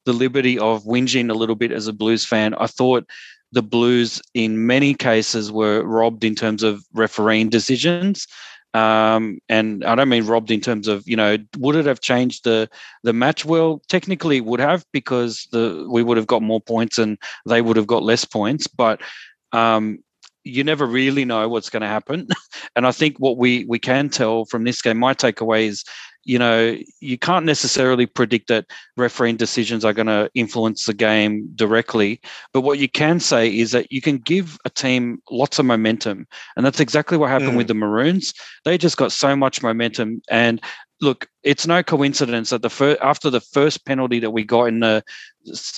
the 0.05 0.13
liberty 0.13 0.57
of 0.57 0.83
whinging 0.83 1.29
a 1.29 1.33
little 1.33 1.55
bit 1.55 1.71
as 1.71 1.87
a 1.87 1.93
blues 1.93 2.25
fan 2.25 2.53
i 2.55 2.67
thought 2.67 3.05
the 3.51 3.61
blues 3.61 4.21
in 4.33 4.67
many 4.67 4.93
cases 4.93 5.51
were 5.51 5.83
robbed 5.83 6.23
in 6.23 6.35
terms 6.35 6.63
of 6.63 6.83
refereeing 6.93 7.49
decisions 7.49 8.27
um, 8.73 9.39
and 9.49 9.83
I 9.83 9.95
don't 9.95 10.09
mean 10.09 10.25
robbed 10.25 10.51
in 10.51 10.61
terms 10.61 10.87
of 10.87 11.07
you 11.07 11.15
know 11.15 11.37
would 11.57 11.75
it 11.75 11.85
have 11.85 12.01
changed 12.01 12.43
the 12.43 12.69
the 13.03 13.13
match? 13.13 13.43
Well, 13.45 13.81
technically 13.87 14.37
it 14.37 14.45
would 14.45 14.59
have 14.59 14.85
because 14.91 15.47
the 15.51 15.87
we 15.89 16.03
would 16.03 16.17
have 16.17 16.27
got 16.27 16.43
more 16.43 16.61
points 16.61 16.99
and 16.99 17.17
they 17.47 17.61
would 17.61 17.77
have 17.77 17.87
got 17.87 18.03
less 18.03 18.25
points. 18.25 18.67
But 18.67 19.01
um, 19.51 20.03
you 20.47 20.63
never 20.63 20.85
really 20.85 21.25
know 21.25 21.47
what's 21.49 21.69
going 21.69 21.81
to 21.81 21.87
happen. 21.87 22.27
and 22.75 22.87
I 22.87 22.91
think 22.91 23.17
what 23.17 23.37
we 23.37 23.65
we 23.65 23.79
can 23.79 24.09
tell 24.09 24.45
from 24.45 24.63
this 24.63 24.81
game, 24.81 24.97
my 24.97 25.13
takeaway 25.13 25.67
is 25.67 25.83
you 26.27 26.37
know, 26.37 26.77
you 26.99 27.17
can't 27.17 27.45
necessarily 27.45 28.05
predict 28.05 28.49
that 28.49 28.65
refereeing 28.97 29.37
decisions 29.37 29.85
are 29.85 29.93
going 29.93 30.07
to 30.07 30.29
influence 30.35 30.85
the 30.85 30.93
game 30.93 31.49
directly. 31.55 32.19
But 32.51 32.61
what 32.61 32.79
you 32.79 32.89
can 32.89 33.21
say 33.21 33.47
is 33.47 33.71
that 33.71 33.93
you 33.93 34.01
can 34.01 34.17
give 34.17 34.57
a 34.65 34.69
team 34.69 35.21
lots 35.31 35.57
of 35.57 35.65
momentum. 35.65 36.27
And 36.57 36.65
that's 36.65 36.81
exactly 36.81 37.17
what 37.17 37.29
happened 37.29 37.53
mm. 37.53 37.57
with 37.57 37.69
the 37.69 37.75
Maroons. 37.75 38.33
They 38.65 38.77
just 38.77 38.97
got 38.97 39.13
so 39.13 39.37
much 39.37 39.63
momentum. 39.63 40.21
And 40.29 40.61
look, 40.99 41.29
it's 41.43 41.65
no 41.65 41.81
coincidence 41.81 42.49
that 42.49 42.61
the 42.61 42.69
first, 42.69 42.99
after 43.01 43.29
the 43.29 43.39
first 43.39 43.85
penalty 43.85 44.19
that 44.19 44.31
we 44.31 44.43
got 44.43 44.65
in 44.65 44.81
the 44.81 45.03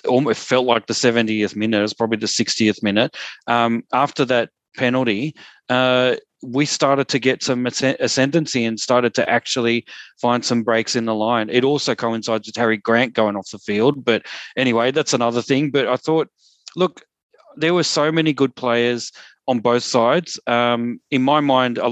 almost 0.08 0.44
felt 0.44 0.66
like 0.66 0.88
the 0.88 0.94
70th 0.94 1.56
minute, 1.56 1.78
it 1.78 1.84
was 1.84 1.94
probably 1.94 2.18
the 2.18 2.26
60th 2.26 2.82
minute. 2.82 3.16
Um, 3.46 3.84
after 3.94 4.26
that 4.26 4.50
penalty, 4.76 5.36
uh, 5.70 6.16
we 6.42 6.66
started 6.66 7.08
to 7.10 7.20
get 7.20 7.44
some 7.44 7.66
ascendancy 7.66 8.64
and 8.64 8.80
started 8.80 9.14
to 9.16 9.30
actually 9.30 9.86
find 10.22 10.46
some 10.46 10.64
breaks 10.64 10.96
in 10.96 11.06
the 11.06 11.14
line. 11.14 11.50
It 11.50 11.66
also 11.66 11.96
coincides 11.96 12.48
with 12.48 12.56
Harry 12.56 12.78
Grant 12.78 13.14
going 13.14 13.36
off 13.36 13.52
the 13.52 13.60
field. 13.60 14.06
But 14.06 14.26
anyway, 14.56 14.92
that's 14.92 15.14
another 15.14 15.42
thing. 15.42 15.70
But 15.70 15.88
I 15.88 15.98
thought, 15.98 16.30
look, 16.78 17.04
there 17.58 17.74
were 17.74 17.84
so 17.84 18.12
many 18.12 18.32
good 18.32 18.56
players 18.56 19.12
on 19.48 19.60
both 19.60 19.84
sides. 19.84 20.40
Um, 20.48 21.02
in 21.12 21.24
my 21.24 21.42
mind, 21.42 21.78
uh, 21.78 21.90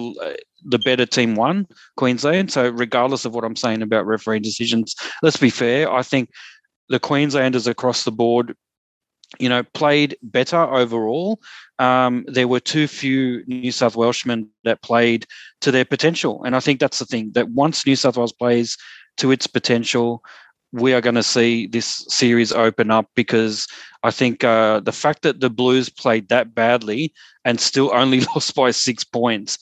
the 0.63 0.79
better 0.79 1.05
team 1.05 1.35
won 1.35 1.67
Queensland. 1.97 2.51
So 2.51 2.69
regardless 2.69 3.25
of 3.25 3.35
what 3.35 3.43
I'm 3.43 3.55
saying 3.55 3.81
about 3.81 4.05
referee 4.05 4.39
decisions, 4.39 4.95
let's 5.21 5.37
be 5.37 5.49
fair. 5.49 5.91
I 5.91 6.03
think 6.03 6.29
the 6.87 6.99
Queenslanders 6.99 7.67
across 7.67 8.05
the 8.05 8.11
board 8.11 8.55
you 9.39 9.49
know, 9.49 9.63
played 9.73 10.17
better 10.21 10.61
overall. 10.61 11.39
Um, 11.79 12.25
there 12.27 12.47
were 12.47 12.59
too 12.59 12.87
few 12.87 13.43
New 13.45 13.71
South 13.71 13.95
Welshmen 13.95 14.49
that 14.63 14.81
played 14.81 15.25
to 15.61 15.71
their 15.71 15.85
potential. 15.85 16.43
And 16.43 16.55
I 16.55 16.59
think 16.59 16.79
that's 16.79 16.99
the 16.99 17.05
thing 17.05 17.31
that 17.33 17.49
once 17.49 17.85
New 17.85 17.95
South 17.95 18.17
Wales 18.17 18.33
plays 18.33 18.77
to 19.17 19.31
its 19.31 19.47
potential, 19.47 20.23
we 20.71 20.93
are 20.93 21.01
going 21.01 21.15
to 21.15 21.23
see 21.23 21.67
this 21.67 22.05
series 22.09 22.51
open 22.51 22.91
up 22.91 23.07
because 23.15 23.67
I 24.03 24.11
think 24.11 24.43
uh, 24.43 24.79
the 24.79 24.91
fact 24.91 25.21
that 25.23 25.39
the 25.39 25.49
Blues 25.49 25.89
played 25.89 26.29
that 26.29 26.53
badly 26.53 27.13
and 27.45 27.59
still 27.59 27.93
only 27.93 28.21
lost 28.35 28.55
by 28.55 28.71
six 28.71 29.03
points, 29.03 29.57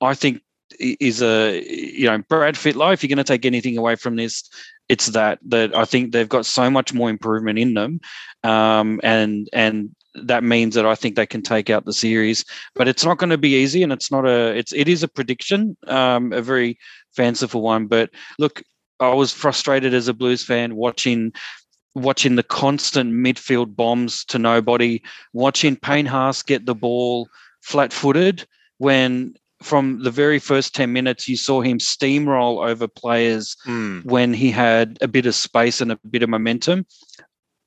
I 0.00 0.14
think 0.14 0.42
is 0.78 1.22
a 1.22 1.62
you 1.68 2.06
know 2.06 2.18
Brad 2.28 2.54
Fittler. 2.54 2.92
If 2.92 3.02
you're 3.02 3.08
going 3.08 3.18
to 3.18 3.24
take 3.24 3.44
anything 3.44 3.76
away 3.76 3.96
from 3.96 4.16
this, 4.16 4.48
it's 4.88 5.06
that 5.08 5.38
that 5.46 5.76
I 5.76 5.84
think 5.84 6.12
they've 6.12 6.28
got 6.28 6.46
so 6.46 6.70
much 6.70 6.92
more 6.92 7.10
improvement 7.10 7.58
in 7.58 7.74
them, 7.74 8.00
um, 8.42 9.00
and 9.02 9.48
and 9.52 9.94
that 10.14 10.44
means 10.44 10.74
that 10.74 10.86
I 10.86 10.94
think 10.94 11.16
they 11.16 11.26
can 11.26 11.42
take 11.42 11.70
out 11.70 11.84
the 11.84 11.92
series. 11.92 12.44
But 12.74 12.88
it's 12.88 13.04
not 13.04 13.18
going 13.18 13.30
to 13.30 13.38
be 13.38 13.54
easy, 13.54 13.82
and 13.82 13.92
it's 13.92 14.10
not 14.10 14.26
a 14.26 14.56
it's 14.56 14.72
it 14.72 14.88
is 14.88 15.02
a 15.02 15.08
prediction, 15.08 15.76
um, 15.86 16.32
a 16.32 16.42
very 16.42 16.78
fanciful 17.14 17.62
one. 17.62 17.86
But 17.86 18.10
look, 18.38 18.62
I 19.00 19.14
was 19.14 19.32
frustrated 19.32 19.94
as 19.94 20.08
a 20.08 20.14
Blues 20.14 20.44
fan 20.44 20.76
watching 20.76 21.32
watching 21.94 22.36
the 22.36 22.42
constant 22.42 23.12
midfield 23.12 23.76
bombs 23.76 24.24
to 24.26 24.38
nobody, 24.38 25.02
watching 25.32 25.76
Payne 25.76 26.06
Haas 26.06 26.42
get 26.42 26.64
the 26.64 26.74
ball 26.74 27.28
flat 27.60 27.92
footed 27.92 28.46
when 28.78 29.34
from 29.62 30.02
the 30.02 30.10
very 30.10 30.38
first 30.38 30.74
10 30.74 30.92
minutes, 30.92 31.28
you 31.28 31.36
saw 31.36 31.60
him 31.60 31.78
steamroll 31.78 32.66
over 32.66 32.88
players 32.88 33.56
mm. 33.66 34.04
when 34.04 34.34
he 34.34 34.50
had 34.50 34.98
a 35.00 35.08
bit 35.08 35.26
of 35.26 35.34
space 35.34 35.80
and 35.80 35.92
a 35.92 35.98
bit 36.10 36.22
of 36.22 36.28
momentum. 36.28 36.84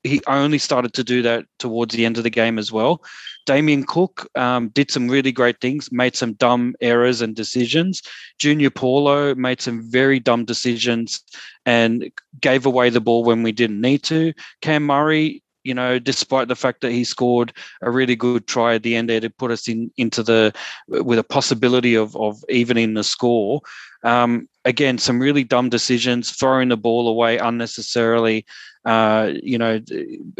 He 0.06 0.20
only 0.26 0.58
started 0.58 0.94
to 0.94 1.04
do 1.04 1.22
that 1.22 1.46
towards 1.58 1.94
the 1.94 2.04
end 2.04 2.16
of 2.16 2.24
the 2.24 2.30
game 2.30 2.58
as 2.58 2.72
well. 2.72 3.02
Damien 3.44 3.84
Cook 3.84 4.28
um, 4.36 4.68
did 4.68 4.90
some 4.90 5.08
really 5.08 5.32
great 5.32 5.60
things, 5.60 5.90
made 5.92 6.16
some 6.16 6.32
dumb 6.34 6.74
errors 6.80 7.20
and 7.20 7.34
decisions. 7.34 8.02
Junior 8.38 8.70
Paulo 8.70 9.34
made 9.34 9.60
some 9.60 9.88
very 9.88 10.18
dumb 10.18 10.44
decisions 10.44 11.22
and 11.64 12.10
gave 12.40 12.66
away 12.66 12.90
the 12.90 13.00
ball 13.00 13.24
when 13.24 13.42
we 13.42 13.52
didn't 13.52 13.80
need 13.80 14.02
to. 14.04 14.32
Cam 14.62 14.84
Murray 14.84 15.42
you 15.66 15.74
know, 15.74 15.98
despite 15.98 16.46
the 16.46 16.54
fact 16.54 16.80
that 16.80 16.92
he 16.92 17.02
scored 17.02 17.52
a 17.82 17.90
really 17.90 18.14
good 18.14 18.46
try 18.46 18.76
at 18.76 18.84
the 18.84 18.94
end 18.94 19.10
there 19.10 19.18
to 19.18 19.28
put 19.28 19.50
us 19.50 19.66
in 19.66 19.90
into 19.96 20.22
the 20.22 20.52
with 20.86 21.18
a 21.18 21.24
possibility 21.24 21.96
of 21.96 22.14
of 22.14 22.42
evening 22.48 22.94
the 22.94 23.02
score. 23.02 23.60
Um, 24.04 24.48
again, 24.66 24.98
some 24.98 25.20
really 25.20 25.44
dumb 25.44 25.70
decisions, 25.70 26.32
throwing 26.32 26.68
the 26.68 26.76
ball 26.76 27.08
away 27.08 27.38
unnecessarily, 27.38 28.44
uh, 28.84 29.32
you 29.42 29.56
know, 29.56 29.80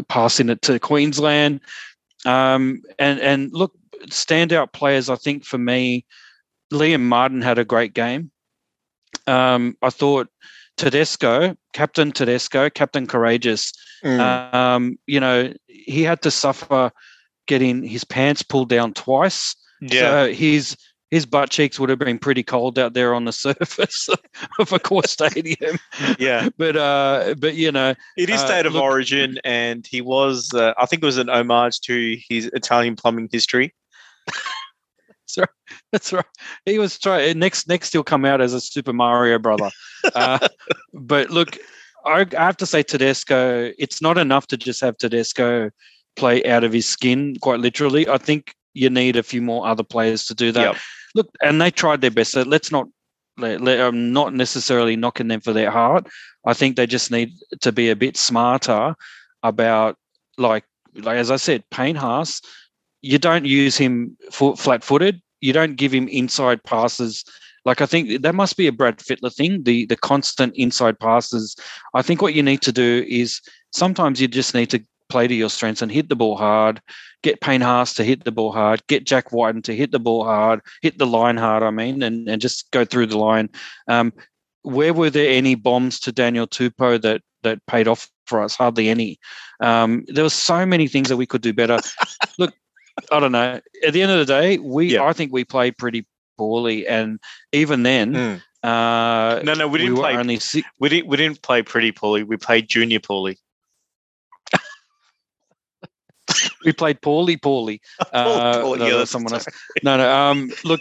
passing 0.09 0.51
it 0.51 0.61
to 0.63 0.79
Queensland. 0.79 1.61
Um, 2.27 2.83
and 2.99 3.21
and 3.21 3.51
look, 3.53 3.73
standout 4.09 4.73
players. 4.73 5.09
I 5.09 5.17
think 5.17 5.45
for 5.45 5.59
me, 5.59 6.05
Liam 6.73 7.03
Martin 7.03 7.41
had 7.41 7.59
a 7.59 7.65
great 7.65 7.95
game. 7.95 8.31
Um, 9.27 9.77
I 9.81 9.91
thought 9.91 10.29
Tedesco, 10.77 11.57
Captain 11.73 12.13
Tedesco, 12.13 12.69
Captain 12.69 13.07
Courageous, 13.07 13.73
mm. 14.05 14.21
um, 14.53 14.99
you 15.07 15.21
know, 15.21 15.53
he 15.69 16.03
had 16.03 16.21
to 16.23 16.31
suffer 16.31 16.91
getting 17.47 17.83
his 17.83 18.05
pants 18.05 18.43
pulled 18.43 18.69
down 18.69 18.93
twice. 18.93 19.55
Yeah. 19.81 20.01
So 20.01 20.33
his 20.33 20.77
his 21.11 21.25
butt 21.25 21.51
cheeks 21.51 21.79
would 21.79 21.89
have 21.89 21.99
been 21.99 22.19
pretty 22.19 22.43
cold 22.43 22.79
out 22.79 22.95
there 22.95 23.15
on 23.15 23.25
the 23.25 23.33
surface 23.33 24.09
of 24.59 24.71
Accor 24.71 25.07
stadium. 25.07 25.79
yeah, 26.19 26.49
but 26.59 26.77
uh, 26.77 27.35
but 27.39 27.55
you 27.55 27.71
know, 27.71 27.95
it 28.17 28.31
is 28.31 28.41
uh, 28.41 28.47
state 28.47 28.67
uh, 28.67 28.69
of 28.69 28.75
look, 28.75 28.83
origin, 28.83 29.39
and 29.45 29.87
he 29.87 30.01
was. 30.01 30.53
Uh, 30.53 30.75
I 30.79 30.87
think 30.87 31.03
it 31.03 31.07
was 31.07 31.19
an 31.19 31.29
homage 31.29 31.81
to 31.83 32.17
his 32.29 32.47
Italian 32.53 32.97
plumbing 32.97 33.29
history. 33.31 33.75
That's 34.27 35.39
right. 35.39 35.49
That's 35.93 36.13
right. 36.13 36.25
He 36.65 36.79
was 36.79 36.99
trying. 36.99 37.39
Next, 37.39 37.69
next 37.69 37.93
he'll 37.93 38.05
come 38.05 38.25
out 38.25 38.41
as 38.41 38.55
a 38.55 38.61
Super 38.61 38.93
Mario 38.93 39.39
brother. 39.39 39.71
Uh, 40.15 40.47
but 40.95 41.31
look, 41.31 41.59
I, 42.05 42.27
I 42.37 42.45
have 42.45 42.57
to 42.59 42.67
say 42.67 42.83
Tedesco. 42.83 43.73
It's 43.79 44.01
not 44.01 44.19
enough 44.19 44.47
to 44.49 44.57
just 44.57 44.81
have 44.81 44.97
Tedesco 44.99 45.71
play 46.15 46.45
out 46.45 46.65
of 46.65 46.73
his 46.73 46.89
skin, 46.89 47.37
quite 47.41 47.61
literally. 47.61 48.09
I 48.09 48.19
think 48.19 48.55
you 48.77 48.91
need 48.91 49.17
a 49.17 49.23
few 49.23 49.43
more 49.43 49.67
other 49.67 49.83
players 49.83 50.27
to 50.27 50.35
do 50.35 50.53
that. 50.53 50.63
Yep. 50.63 50.77
Look, 51.15 51.29
and 51.43 51.61
they 51.61 51.71
tried 51.71 52.01
their 52.01 52.11
best. 52.11 52.33
So 52.33 52.43
let's 52.43 52.71
not. 52.71 52.87
Let, 53.39 53.61
let, 53.61 53.81
I'm 53.81 54.15
not 54.15 54.33
necessarily 54.33 54.97
knocking 54.97 55.29
them 55.29 55.43
for 55.43 55.53
their 55.53 55.71
heart. 55.71 56.07
I 56.47 56.55
think 56.55 56.77
they 56.77 56.87
just 56.87 57.11
need 57.11 57.33
to 57.61 57.71
be 57.71 57.91
a 57.91 57.97
bit 57.97 58.17
smarter 58.17 58.95
about, 59.43 59.97
like, 60.39 60.65
like 60.95 61.19
as 61.19 61.31
I 61.31 61.37
said, 61.37 61.63
Payne 61.71 61.97
Haas 61.97 62.41
you 63.07 63.19
don't 63.19 63.45
use 63.45 63.77
him 63.77 64.17
flat 64.31 64.83
footed. 64.83 65.23
You 65.41 65.53
don't 65.53 65.77
give 65.77 65.93
him 65.93 66.09
inside 66.09 66.63
passes. 66.65 67.25
Like 67.65 67.81
I 67.81 67.87
think 67.87 68.23
that 68.23 68.35
must 68.35 68.57
be 68.57 68.67
a 68.67 68.73
Brad 68.73 68.99
Fittler 68.99 69.33
thing. 69.33 69.63
The 69.63 69.87
the 69.87 69.97
constant 69.97 70.55
inside 70.57 70.99
passes. 70.99 71.57
I 71.95 72.03
think 72.03 72.21
what 72.21 72.35
you 72.35 72.43
need 72.43 72.63
to 72.63 72.73
do 72.73 73.05
is 73.09 73.41
sometimes 73.73 74.21
you 74.21 74.29
just 74.29 74.55
need 74.55 74.71
to 74.71 74.81
play 75.09 75.27
to 75.27 75.35
your 75.35 75.51
strengths 75.51 75.83
and 75.83 75.91
hit 75.91 76.09
the 76.09 76.17
ball 76.17 76.37
hard. 76.37 76.81
Get 77.23 77.41
Payne 77.41 77.61
Haas 77.61 77.95
to 77.95 78.05
hit 78.05 78.25
the 78.25 78.33
ball 78.33 78.53
hard. 78.53 78.87
Get 78.87 79.07
Jack 79.07 79.33
Wighton 79.33 79.63
to 79.63 79.75
hit 79.75 79.91
the 79.91 79.99
ball 79.99 80.25
hard. 80.25 80.61
Hit 80.83 80.99
the 80.99 81.07
line 81.07 81.37
hard. 81.37 81.63
I 81.63 81.71
mean, 81.71 82.03
and 82.03 82.29
and 82.29 82.41
just 82.41 82.71
go 82.71 82.85
through 82.85 83.07
the 83.07 83.19
line. 83.19 83.51
Um, 83.89 84.13
where 84.63 84.93
were 84.93 85.11
there 85.11 85.31
any 85.31 85.55
bombs 85.55 86.01
to 86.01 86.13
Daniel 86.13 86.47
Tupou 86.47 87.01
that 87.03 87.23
that 87.43 87.65
paid 87.67 87.89
off 87.89 88.09
for 88.27 88.43
us? 88.43 88.55
Hardly 88.55 88.89
any. 88.89 89.19
Um, 89.61 90.05
there 90.09 90.25
were 90.25 90.31
so 90.31 90.67
many 90.67 90.89
things 90.89 91.09
that 91.09 91.17
we 91.17 91.27
could 91.27 91.43
do 91.43 91.53
better. 91.53 91.79
Look, 92.39 92.55
I 93.11 93.21
don't 93.21 93.33
know. 93.33 93.61
At 93.87 93.93
the 93.93 94.03
end 94.03 94.13
of 94.13 94.19
the 94.19 94.25
day, 94.25 94.59
we 94.59 94.95
yeah. 94.95 95.05
I 95.05 95.13
think 95.13 95.33
we 95.33 95.45
played 95.45 95.79
pretty 95.79 96.07
poorly, 96.37 96.87
and 96.87 97.21
even 97.53 97.83
then, 97.83 98.13
mm. 98.13 98.43
uh, 98.63 99.43
no, 99.43 99.55
no, 99.55 99.69
we 99.69 99.79
didn't 99.79 99.95
we 99.95 100.01
play. 100.01 100.17
Only 100.17 100.39
six. 100.39 100.69
We 100.81 100.89
didn't. 100.89 101.09
We 101.09 101.17
didn't 101.17 101.43
play 101.43 101.63
pretty 101.63 101.93
poorly. 101.93 102.23
We 102.23 102.37
played 102.37 102.69
junior 102.69 103.01
poorly. 103.01 103.39
We 106.67 106.73
played 106.73 107.01
poorly, 107.01 107.39
poorly. 107.39 107.81
Uh, 108.13 108.61
poorly 108.61 108.79
no, 108.81 108.99
yeah, 108.99 109.05
someone 109.05 109.33
else. 109.33 109.47
No, 109.83 109.97
no. 109.97 110.13
Um, 110.13 110.51
look, 110.65 110.81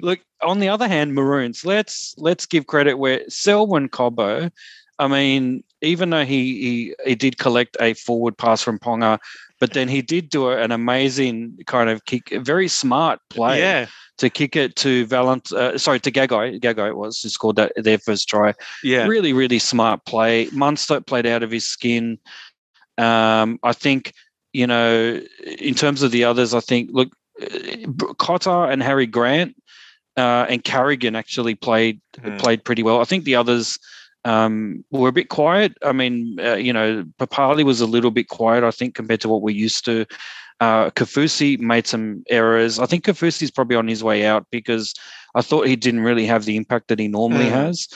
look. 0.00 0.20
On 0.42 0.58
the 0.58 0.68
other 0.68 0.88
hand, 0.88 1.14
Maroons. 1.14 1.64
Let's 1.64 2.14
let's 2.18 2.46
give 2.46 2.66
credit 2.66 2.98
where 2.98 3.22
Selwyn 3.28 3.88
Cobbo. 3.88 4.50
I 4.98 5.08
mean, 5.08 5.62
even 5.82 6.10
though 6.10 6.24
he, 6.24 6.40
he 6.60 6.94
he 7.04 7.14
did 7.14 7.38
collect 7.38 7.76
a 7.80 7.94
forward 7.94 8.36
pass 8.36 8.62
from 8.62 8.78
Ponga 8.78 9.18
but 9.58 9.72
then 9.72 9.88
he 9.88 10.02
did 10.02 10.28
do 10.28 10.50
an 10.50 10.70
amazing 10.70 11.58
kind 11.66 11.88
of 11.88 12.04
kick, 12.04 12.28
very 12.30 12.68
smart 12.68 13.20
play. 13.30 13.60
Yeah. 13.60 13.86
To 14.18 14.30
kick 14.30 14.56
it 14.56 14.76
to 14.76 15.04
Valent, 15.04 15.52
uh, 15.52 15.76
sorry, 15.76 16.00
to 16.00 16.10
Gagai. 16.10 16.58
Gagai 16.62 16.88
it 16.88 16.96
was 16.96 17.20
who 17.20 17.28
scored 17.28 17.56
that 17.56 17.72
their 17.76 17.98
first 17.98 18.30
try. 18.30 18.54
Yeah, 18.82 19.06
really, 19.06 19.34
really 19.34 19.58
smart 19.58 20.06
play. 20.06 20.48
Munster 20.52 21.02
played 21.02 21.26
out 21.26 21.42
of 21.42 21.50
his 21.50 21.68
skin. 21.68 22.18
Um, 22.98 23.58
I 23.62 23.72
think 23.72 24.12
you 24.52 24.66
know, 24.66 25.20
in 25.58 25.74
terms 25.74 26.02
of 26.02 26.12
the 26.12 26.24
others, 26.24 26.54
I 26.54 26.60
think 26.60 26.90
look, 26.92 27.12
Cotter 28.18 28.70
and 28.70 28.82
Harry 28.82 29.06
Grant 29.06 29.54
uh, 30.16 30.46
and 30.48 30.64
Carrigan 30.64 31.14
actually 31.14 31.54
played 31.54 32.00
mm. 32.18 32.38
played 32.38 32.64
pretty 32.64 32.82
well. 32.82 33.00
I 33.00 33.04
think 33.04 33.24
the 33.24 33.34
others 33.34 33.78
um, 34.24 34.84
were 34.90 35.08
a 35.08 35.12
bit 35.12 35.28
quiet. 35.28 35.76
I 35.84 35.92
mean, 35.92 36.38
uh, 36.40 36.54
you 36.54 36.72
know, 36.72 37.04
Papalii 37.18 37.64
was 37.64 37.80
a 37.80 37.86
little 37.86 38.10
bit 38.10 38.28
quiet, 38.28 38.64
I 38.64 38.70
think, 38.70 38.94
compared 38.94 39.20
to 39.20 39.28
what 39.28 39.42
we're 39.42 39.54
used 39.54 39.84
to. 39.84 40.06
Uh, 40.58 40.88
Kaufusi 40.90 41.60
made 41.60 41.86
some 41.86 42.24
errors. 42.30 42.78
I 42.78 42.86
think 42.86 43.04
Kaufusi's 43.04 43.50
probably 43.50 43.76
on 43.76 43.88
his 43.88 44.02
way 44.02 44.24
out 44.24 44.46
because 44.50 44.94
I 45.34 45.42
thought 45.42 45.66
he 45.66 45.76
didn't 45.76 46.00
really 46.00 46.24
have 46.24 46.46
the 46.46 46.56
impact 46.56 46.88
that 46.88 46.98
he 46.98 47.08
normally 47.08 47.44
mm. 47.44 47.50
has. 47.50 47.88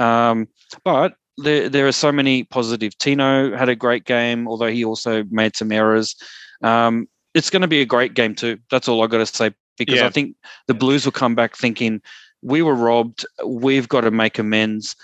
Um, 0.00 0.48
but 0.84 1.14
there, 1.38 1.68
there 1.68 1.86
are 1.86 1.92
so 1.92 2.12
many 2.12 2.44
positive. 2.44 2.96
Tino 2.98 3.56
had 3.56 3.68
a 3.68 3.76
great 3.76 4.04
game, 4.04 4.48
although 4.48 4.70
he 4.70 4.84
also 4.84 5.24
made 5.30 5.56
some 5.56 5.72
errors. 5.72 6.16
Um, 6.62 7.08
it's 7.34 7.50
going 7.50 7.62
to 7.62 7.68
be 7.68 7.80
a 7.80 7.86
great 7.86 8.14
game 8.14 8.34
too. 8.34 8.58
That's 8.70 8.88
all 8.88 9.02
I 9.02 9.06
got 9.06 9.18
to 9.18 9.26
say 9.26 9.52
because 9.76 10.00
yeah. 10.00 10.06
I 10.06 10.10
think 10.10 10.34
the 10.66 10.74
Blues 10.74 11.04
will 11.04 11.12
come 11.12 11.34
back 11.34 11.56
thinking 11.56 12.02
we 12.42 12.62
were 12.62 12.74
robbed. 12.74 13.24
We've 13.44 13.88
got 13.88 14.02
to 14.02 14.10
make 14.10 14.38
amends. 14.38 14.96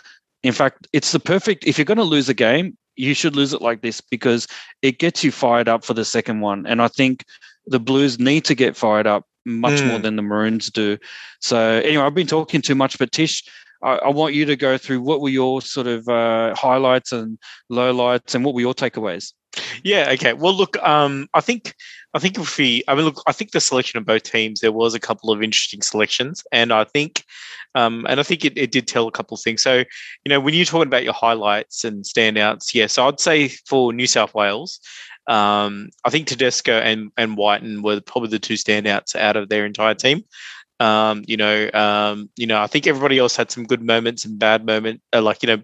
In 0.43 0.53
fact, 0.53 0.87
it's 0.93 1.13
the 1.13 1.21
perfect. 1.21 1.65
If 1.67 1.79
you're 1.79 1.85
going 1.85 1.99
to 1.99 2.05
lose 2.05 2.29
a 2.29 2.35
game, 2.35 2.77
you 2.97 3.15
should 3.15 3.37
lose 3.37 3.53
it 3.53 3.63
like 3.63 3.83
this 3.83 4.01
because 4.01 4.47
it 4.83 4.99
gets 4.99 5.25
you 5.25 5.33
fired 5.33 5.69
up 5.69 5.85
for 5.85 5.95
the 5.95 6.05
second 6.05 6.41
one. 6.41 6.67
And 6.67 6.83
I 6.83 6.89
think 6.89 7.25
the 7.67 7.81
Blues 7.81 8.19
need 8.19 8.45
to 8.45 8.55
get 8.55 8.77
fired 8.77 9.07
up 9.07 9.27
much 9.47 9.81
mm. 9.81 9.89
more 9.89 9.99
than 9.99 10.17
the 10.17 10.23
Maroons 10.23 10.71
do. 10.71 10.99
So 11.41 11.59
anyway, 11.59 12.05
I've 12.05 12.15
been 12.15 12.27
talking 12.27 12.63
too 12.63 12.75
much, 12.75 12.99
but 12.99 13.13
Tish, 13.13 13.45
I, 13.85 13.97
I 13.97 14.09
want 14.09 14.35
you 14.35 14.45
to 14.47 14.57
go 14.57 14.79
through 14.79 15.03
what 15.03 15.21
were 15.21 15.29
your 15.29 15.63
sort 15.63 15.87
of 15.87 16.09
uh, 16.09 16.55
highlights 16.55 17.13
and 17.13 17.39
lowlights, 17.71 18.35
and 18.35 18.45
what 18.45 18.55
were 18.55 18.61
your 18.61 18.75
takeaways. 18.75 19.33
Yeah. 19.85 20.11
Okay. 20.13 20.33
Well, 20.33 20.55
look. 20.55 20.77
Um, 20.83 21.29
I 21.35 21.41
think. 21.41 21.75
I 22.15 22.21
think 22.21 22.39
if 22.39 22.59
we. 22.59 22.83
I 22.89 22.95
mean, 22.95 23.05
look. 23.05 23.23
I 23.27 23.33
think 23.33 23.53
the 23.53 23.61
selection 23.61 23.99
of 23.99 24.07
both 24.07 24.23
teams. 24.25 24.61
There 24.61 24.73
was 24.73 24.95
a 24.95 25.01
couple 25.01 25.31
of 25.31 25.43
interesting 25.43 25.83
selections, 25.83 26.43
and 26.53 26.73
I 26.73 26.85
think. 26.85 27.25
Um, 27.77 28.07
and 28.09 28.21
I 28.21 28.23
think 28.23 28.45
it, 28.45 28.57
it 28.57 28.71
did 28.71 28.87
tell 28.87 29.09
a 29.09 29.13
couple 29.13 29.35
of 29.35 29.41
things. 29.41 29.61
So, 29.61 29.79
you 29.79 30.29
know, 30.29 30.39
when 30.39 30.55
you're 30.55 30.65
talking 30.65 30.87
about 30.87 31.03
your 31.03 31.13
highlights 31.13 31.83
and 31.83 32.05
standouts, 32.05 32.73
yeah, 32.73 32.87
so 32.87 33.09
I'd 33.09 33.19
say 33.19 33.49
for 33.49 33.93
New 33.93 34.07
South 34.07 34.33
Wales, 34.33 34.79
um, 35.27 35.91
I 36.05 36.11
think 36.11 36.29
Tedesco 36.29 36.73
and 36.73 37.11
and 37.17 37.37
Wighton 37.37 37.83
were 37.83 38.01
probably 38.01 38.31
the 38.31 38.39
two 38.39 38.55
standouts 38.55 39.17
out 39.17 39.37
of 39.37 39.49
their 39.49 39.67
entire 39.67 39.95
team. 39.95 40.25
Um, 40.81 41.25
you 41.27 41.37
know, 41.37 41.71
um, 41.73 42.31
you 42.37 42.47
know, 42.47 42.61
I 42.61 42.67
think 42.67 42.87
everybody 42.87 43.19
else 43.19 43.37
had 43.37 43.51
some 43.51 43.65
good 43.65 43.83
moments 43.83 44.25
and 44.25 44.39
bad 44.39 44.67
moments, 44.67 45.03
uh, 45.13 45.23
like 45.23 45.43
you 45.43 45.47
know, 45.47 45.63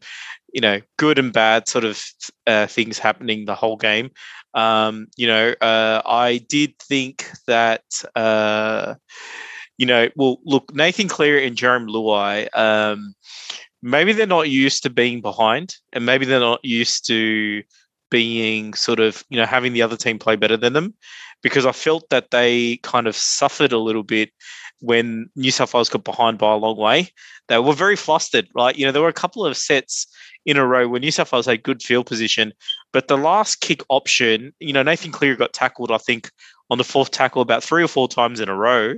you 0.52 0.60
know, 0.60 0.80
good 0.98 1.18
and 1.18 1.32
bad 1.32 1.68
sort 1.68 1.84
of 1.84 2.02
uh, 2.46 2.66
things 2.66 2.98
happening 2.98 3.44
the 3.44 3.54
whole 3.54 3.76
game. 3.76 4.10
Um, 4.54 5.06
you 5.16 5.26
know, 5.26 5.54
uh, 5.60 6.02
I 6.04 6.38
did 6.48 6.78
think 6.78 7.30
that, 7.46 7.84
uh, 8.16 8.94
you 9.78 9.86
know, 9.86 10.08
well, 10.16 10.38
look, 10.44 10.74
Nathan 10.74 11.08
Cleary 11.08 11.46
and 11.46 11.56
Jarome 11.56 11.88
Luai, 11.88 12.48
um, 12.56 13.14
maybe 13.82 14.12
they're 14.12 14.26
not 14.26 14.48
used 14.48 14.82
to 14.82 14.90
being 14.90 15.20
behind, 15.20 15.76
and 15.92 16.04
maybe 16.04 16.24
they're 16.26 16.40
not 16.40 16.64
used 16.64 17.06
to 17.06 17.62
being 18.10 18.74
sort 18.74 19.00
of, 19.00 19.24
you 19.30 19.36
know, 19.38 19.46
having 19.46 19.72
the 19.72 19.82
other 19.82 19.96
team 19.96 20.18
play 20.18 20.36
better 20.36 20.56
than 20.56 20.72
them, 20.72 20.94
because 21.42 21.64
I 21.64 21.72
felt 21.72 22.08
that 22.10 22.30
they 22.30 22.78
kind 22.82 23.06
of 23.06 23.16
suffered 23.16 23.72
a 23.72 23.78
little 23.78 24.02
bit 24.02 24.30
when 24.80 25.30
New 25.36 25.50
South 25.50 25.74
Wales 25.74 25.88
got 25.88 26.04
behind 26.04 26.38
by 26.38 26.52
a 26.52 26.56
long 26.56 26.76
way. 26.76 27.08
They 27.48 27.58
were 27.58 27.74
very 27.74 27.96
flustered, 27.96 28.48
right? 28.54 28.76
You 28.76 28.86
know, 28.86 28.92
there 28.92 29.02
were 29.02 29.08
a 29.08 29.12
couple 29.12 29.44
of 29.44 29.56
sets 29.56 30.06
in 30.46 30.56
a 30.56 30.66
row 30.66 30.88
where 30.88 31.00
New 31.00 31.10
South 31.10 31.32
Wales 31.32 31.46
had 31.46 31.62
good 31.62 31.82
field 31.82 32.06
position. 32.06 32.52
But 32.92 33.08
the 33.08 33.16
last 33.16 33.60
kick 33.60 33.82
option, 33.88 34.52
you 34.58 34.72
know, 34.72 34.82
Nathan 34.82 35.12
Cleary 35.12 35.36
got 35.36 35.52
tackled, 35.52 35.90
I 35.92 35.98
think, 35.98 36.30
on 36.70 36.78
the 36.78 36.84
fourth 36.84 37.10
tackle 37.10 37.42
about 37.42 37.62
three 37.62 37.82
or 37.82 37.88
four 37.88 38.08
times 38.08 38.40
in 38.40 38.48
a 38.48 38.56
row. 38.56 38.94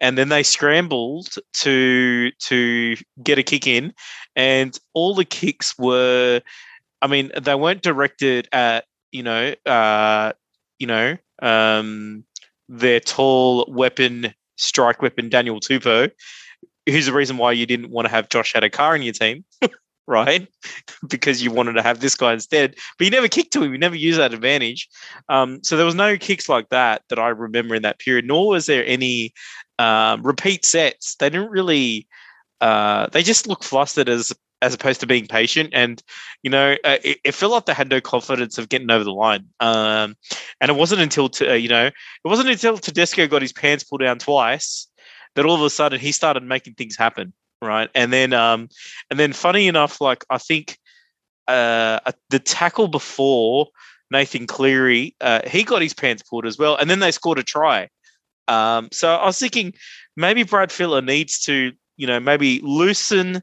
And 0.00 0.16
then 0.16 0.28
they 0.28 0.44
scrambled 0.44 1.34
to 1.54 2.30
to 2.30 2.96
get 3.22 3.38
a 3.38 3.42
kick 3.42 3.66
in, 3.66 3.92
and 4.36 4.78
all 4.94 5.12
the 5.12 5.24
kicks 5.24 5.76
were, 5.76 6.40
I 7.02 7.08
mean, 7.08 7.32
they 7.36 7.56
weren't 7.56 7.82
directed 7.82 8.48
at 8.52 8.84
you 9.10 9.22
know, 9.22 9.54
uh, 9.66 10.32
you 10.78 10.86
know, 10.86 11.16
um, 11.42 12.24
their 12.68 13.00
tall 13.00 13.66
weapon 13.68 14.34
strike 14.58 15.00
weapon 15.00 15.28
Daniel 15.28 15.60
Tupou, 15.60 16.10
who's 16.86 17.06
the 17.06 17.12
reason 17.12 17.38
why 17.38 17.52
you 17.52 17.66
didn't 17.66 17.90
want 17.90 18.06
to 18.06 18.10
have 18.10 18.28
Josh 18.28 18.52
Addo-Carr 18.52 18.96
in 18.96 19.02
your 19.02 19.14
team. 19.14 19.44
right? 20.08 20.48
because 21.08 21.42
you 21.42 21.52
wanted 21.52 21.74
to 21.74 21.82
have 21.82 22.00
this 22.00 22.16
guy 22.16 22.32
instead. 22.32 22.74
But 22.98 23.04
you 23.04 23.10
never 23.10 23.28
kicked 23.28 23.52
to 23.52 23.62
him. 23.62 23.72
You 23.72 23.78
never 23.78 23.94
used 23.94 24.18
that 24.18 24.34
advantage. 24.34 24.88
Um, 25.28 25.62
so 25.62 25.76
there 25.76 25.86
was 25.86 25.94
no 25.94 26.16
kicks 26.16 26.48
like 26.48 26.70
that 26.70 27.02
that 27.10 27.18
I 27.18 27.28
remember 27.28 27.74
in 27.74 27.82
that 27.82 28.00
period. 28.00 28.24
Nor 28.24 28.48
was 28.48 28.66
there 28.66 28.84
any 28.86 29.34
um, 29.78 30.22
repeat 30.22 30.64
sets. 30.64 31.14
They 31.16 31.30
didn't 31.30 31.50
really. 31.50 32.08
Uh, 32.60 33.06
they 33.12 33.22
just 33.22 33.46
looked 33.46 33.62
flustered 33.62 34.08
as 34.08 34.32
as 34.60 34.74
opposed 34.74 35.00
to 35.00 35.06
being 35.06 35.26
patient. 35.26 35.70
And 35.72 36.02
you 36.42 36.50
know, 36.50 36.76
uh, 36.84 36.98
it, 37.04 37.18
it, 37.24 37.32
felt 37.32 37.52
like 37.52 37.66
they 37.66 37.74
had 37.74 37.90
no 37.90 38.00
confidence 38.00 38.58
of 38.58 38.68
getting 38.68 38.90
over 38.90 39.04
the 39.04 39.12
line. 39.12 39.46
Um, 39.60 40.16
and 40.60 40.70
it 40.70 40.76
wasn't 40.76 41.00
until 41.00 41.28
to, 41.30 41.52
uh, 41.52 41.54
you 41.54 41.68
know, 41.68 41.86
it 41.86 41.94
wasn't 42.24 42.50
until 42.50 42.78
Tedesco 42.78 43.26
got 43.26 43.42
his 43.42 43.52
pants 43.52 43.84
pulled 43.84 44.00
down 44.00 44.18
twice 44.18 44.86
that 45.34 45.44
all 45.44 45.54
of 45.54 45.62
a 45.62 45.70
sudden 45.70 46.00
he 46.00 46.12
started 46.12 46.42
making 46.42 46.74
things 46.74 46.96
happen 46.96 47.32
right? 47.62 47.90
And 47.94 48.12
then, 48.12 48.32
um, 48.32 48.68
and 49.10 49.18
then, 49.18 49.32
funny 49.32 49.68
enough, 49.68 50.00
like 50.00 50.24
I 50.30 50.38
think 50.38 50.78
uh, 51.46 52.00
the 52.30 52.38
tackle 52.38 52.88
before 52.88 53.68
Nathan 54.10 54.46
Cleary, 54.46 55.14
uh, 55.20 55.40
he 55.46 55.64
got 55.64 55.82
his 55.82 55.94
pants 55.94 56.22
pulled 56.22 56.46
as 56.46 56.58
well, 56.58 56.76
and 56.76 56.88
then 56.88 57.00
they 57.00 57.10
scored 57.10 57.38
a 57.38 57.42
try. 57.42 57.88
Um, 58.46 58.88
so 58.92 59.14
I 59.14 59.26
was 59.26 59.38
thinking 59.38 59.74
maybe 60.16 60.42
Brad 60.42 60.70
Fittler 60.70 61.04
needs 61.04 61.40
to, 61.40 61.72
you 61.96 62.06
know, 62.06 62.20
maybe 62.20 62.60
loosen 62.62 63.42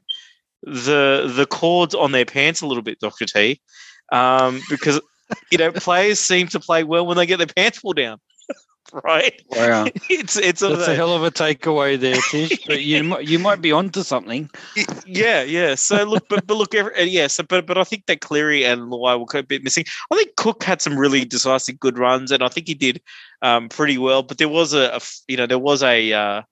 the 0.66 1.32
the 1.34 1.46
cords 1.46 1.94
on 1.94 2.12
their 2.12 2.24
pants 2.24 2.60
a 2.60 2.66
little 2.66 2.82
bit, 2.82 2.98
Doctor 2.98 3.24
T, 3.24 3.60
um, 4.12 4.60
because 4.68 5.00
you 5.50 5.58
know 5.58 5.72
players 5.72 6.18
seem 6.18 6.48
to 6.48 6.60
play 6.60 6.84
well 6.84 7.06
when 7.06 7.16
they 7.16 7.26
get 7.26 7.38
their 7.38 7.46
pants 7.46 7.80
pulled 7.80 7.96
down. 7.96 8.18
right? 9.04 9.40
Wow, 9.50 9.86
it's 10.10 10.36
it's 10.36 10.62
a, 10.62 10.68
That's 10.68 10.88
a 10.88 10.96
hell 10.96 11.14
of 11.14 11.22
a 11.22 11.30
takeaway 11.30 11.98
there, 11.98 12.16
Tish. 12.30 12.64
but 12.66 12.82
you 12.82 13.18
you 13.20 13.38
might 13.38 13.62
be 13.62 13.70
onto 13.70 14.02
something. 14.02 14.50
Yeah, 15.06 15.42
yeah. 15.42 15.76
So 15.76 16.02
look, 16.02 16.28
but 16.28 16.46
but 16.48 16.56
look, 16.56 16.74
every, 16.74 17.04
yeah. 17.04 17.28
So 17.28 17.44
but 17.44 17.64
but 17.64 17.78
I 17.78 17.84
think 17.84 18.06
that 18.06 18.20
Cleary 18.20 18.64
and 18.64 18.82
Luai 18.82 19.18
were 19.18 19.38
a 19.38 19.42
bit 19.44 19.62
missing. 19.62 19.84
I 20.10 20.16
think 20.16 20.34
Cook 20.36 20.64
had 20.64 20.82
some 20.82 20.98
really 20.98 21.24
decisive 21.24 21.78
good 21.78 21.96
runs, 21.96 22.32
and 22.32 22.42
I 22.42 22.48
think 22.48 22.66
he 22.66 22.74
did 22.74 23.00
um, 23.42 23.68
pretty 23.68 23.98
well. 23.98 24.24
But 24.24 24.38
there 24.38 24.48
was 24.48 24.74
a, 24.74 24.96
a 24.96 25.00
you 25.28 25.36
know 25.36 25.46
there 25.46 25.60
was 25.60 25.84
a 25.84 26.12
uh, 26.12 26.42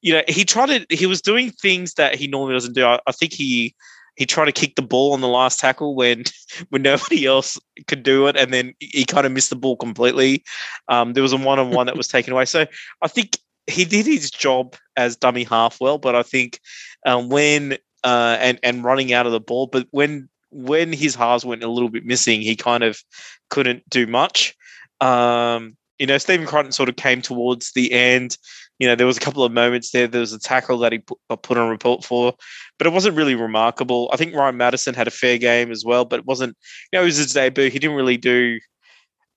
you 0.00 0.12
know 0.12 0.22
he 0.28 0.44
tried 0.44 0.66
to 0.66 0.96
he 0.96 1.06
was 1.06 1.22
doing 1.22 1.50
things 1.50 1.94
that 1.94 2.14
he 2.14 2.26
normally 2.26 2.54
doesn't 2.54 2.74
do. 2.74 2.84
I, 2.84 3.00
I 3.06 3.12
think 3.12 3.32
he 3.32 3.74
he 4.18 4.26
tried 4.26 4.46
to 4.46 4.52
kick 4.52 4.74
the 4.74 4.82
ball 4.82 5.12
on 5.12 5.20
the 5.20 5.28
last 5.28 5.60
tackle 5.60 5.94
when 5.94 6.24
when 6.70 6.82
nobody 6.82 7.24
else 7.24 7.58
could 7.86 8.02
do 8.02 8.26
it, 8.26 8.36
and 8.36 8.52
then 8.52 8.74
he 8.80 9.04
kind 9.04 9.26
of 9.26 9.32
missed 9.32 9.50
the 9.50 9.56
ball 9.56 9.76
completely. 9.76 10.44
Um, 10.88 11.12
there 11.12 11.22
was 11.22 11.32
a 11.32 11.36
one 11.36 11.58
on 11.58 11.70
one 11.70 11.86
that 11.86 11.96
was 11.96 12.08
taken 12.08 12.32
away. 12.32 12.44
So 12.44 12.66
I 13.00 13.08
think 13.08 13.38
he 13.68 13.84
did 13.84 14.06
his 14.06 14.30
job 14.30 14.76
as 14.96 15.16
dummy 15.16 15.44
half 15.44 15.80
well, 15.80 15.98
but 15.98 16.16
I 16.16 16.22
think 16.22 16.58
um, 17.06 17.28
when 17.28 17.78
uh, 18.04 18.36
and 18.40 18.58
and 18.62 18.84
running 18.84 19.12
out 19.12 19.26
of 19.26 19.32
the 19.32 19.40
ball, 19.40 19.68
but 19.68 19.86
when 19.92 20.28
when 20.50 20.92
his 20.92 21.14
halves 21.14 21.44
went 21.44 21.62
a 21.62 21.70
little 21.70 21.90
bit 21.90 22.04
missing, 22.04 22.40
he 22.40 22.56
kind 22.56 22.82
of 22.82 23.02
couldn't 23.50 23.88
do 23.88 24.06
much. 24.06 24.56
Um, 25.00 25.76
you 25.98 26.06
know, 26.06 26.18
Stephen 26.18 26.46
Crichton 26.46 26.72
sort 26.72 26.88
of 26.88 26.96
came 26.96 27.22
towards 27.22 27.72
the 27.72 27.92
end 27.92 28.36
you 28.78 28.86
know, 28.86 28.94
there 28.94 29.06
was 29.06 29.16
a 29.16 29.20
couple 29.20 29.42
of 29.42 29.52
moments 29.52 29.90
there. 29.90 30.06
There 30.06 30.20
was 30.20 30.32
a 30.32 30.38
tackle 30.38 30.78
that 30.78 30.92
he 30.92 30.98
put, 30.98 31.18
put 31.42 31.58
on 31.58 31.68
report 31.68 32.04
for, 32.04 32.34
but 32.78 32.86
it 32.86 32.92
wasn't 32.92 33.16
really 33.16 33.34
remarkable. 33.34 34.08
I 34.12 34.16
think 34.16 34.34
Ryan 34.34 34.56
Matterson 34.56 34.94
had 34.94 35.08
a 35.08 35.12
fair 35.12 35.36
game 35.36 35.72
as 35.72 35.84
well, 35.84 36.04
but 36.04 36.20
it 36.20 36.26
wasn't, 36.26 36.56
you 36.92 36.98
know, 36.98 37.02
it 37.02 37.06
was 37.06 37.16
his 37.16 37.32
debut. 37.32 37.70
He 37.70 37.78
didn't 37.80 37.96
really 37.96 38.16
do 38.16 38.60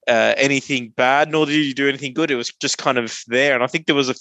uh, 0.08 0.36
anything 0.38 0.89
bad, 0.89 1.32
nor 1.32 1.47
did 1.47 1.54
he 1.54 1.74
do 1.74 1.89
anything 1.89 2.13
good. 2.13 2.30
It 2.30 2.36
was 2.36 2.52
just 2.62 2.78
kind 2.78 3.00
of 3.00 3.19
there. 3.28 3.56
And 3.56 3.63
I 3.63 3.67
think 3.67 3.88
there 3.88 3.95
was 3.95 4.10
a, 4.10 4.15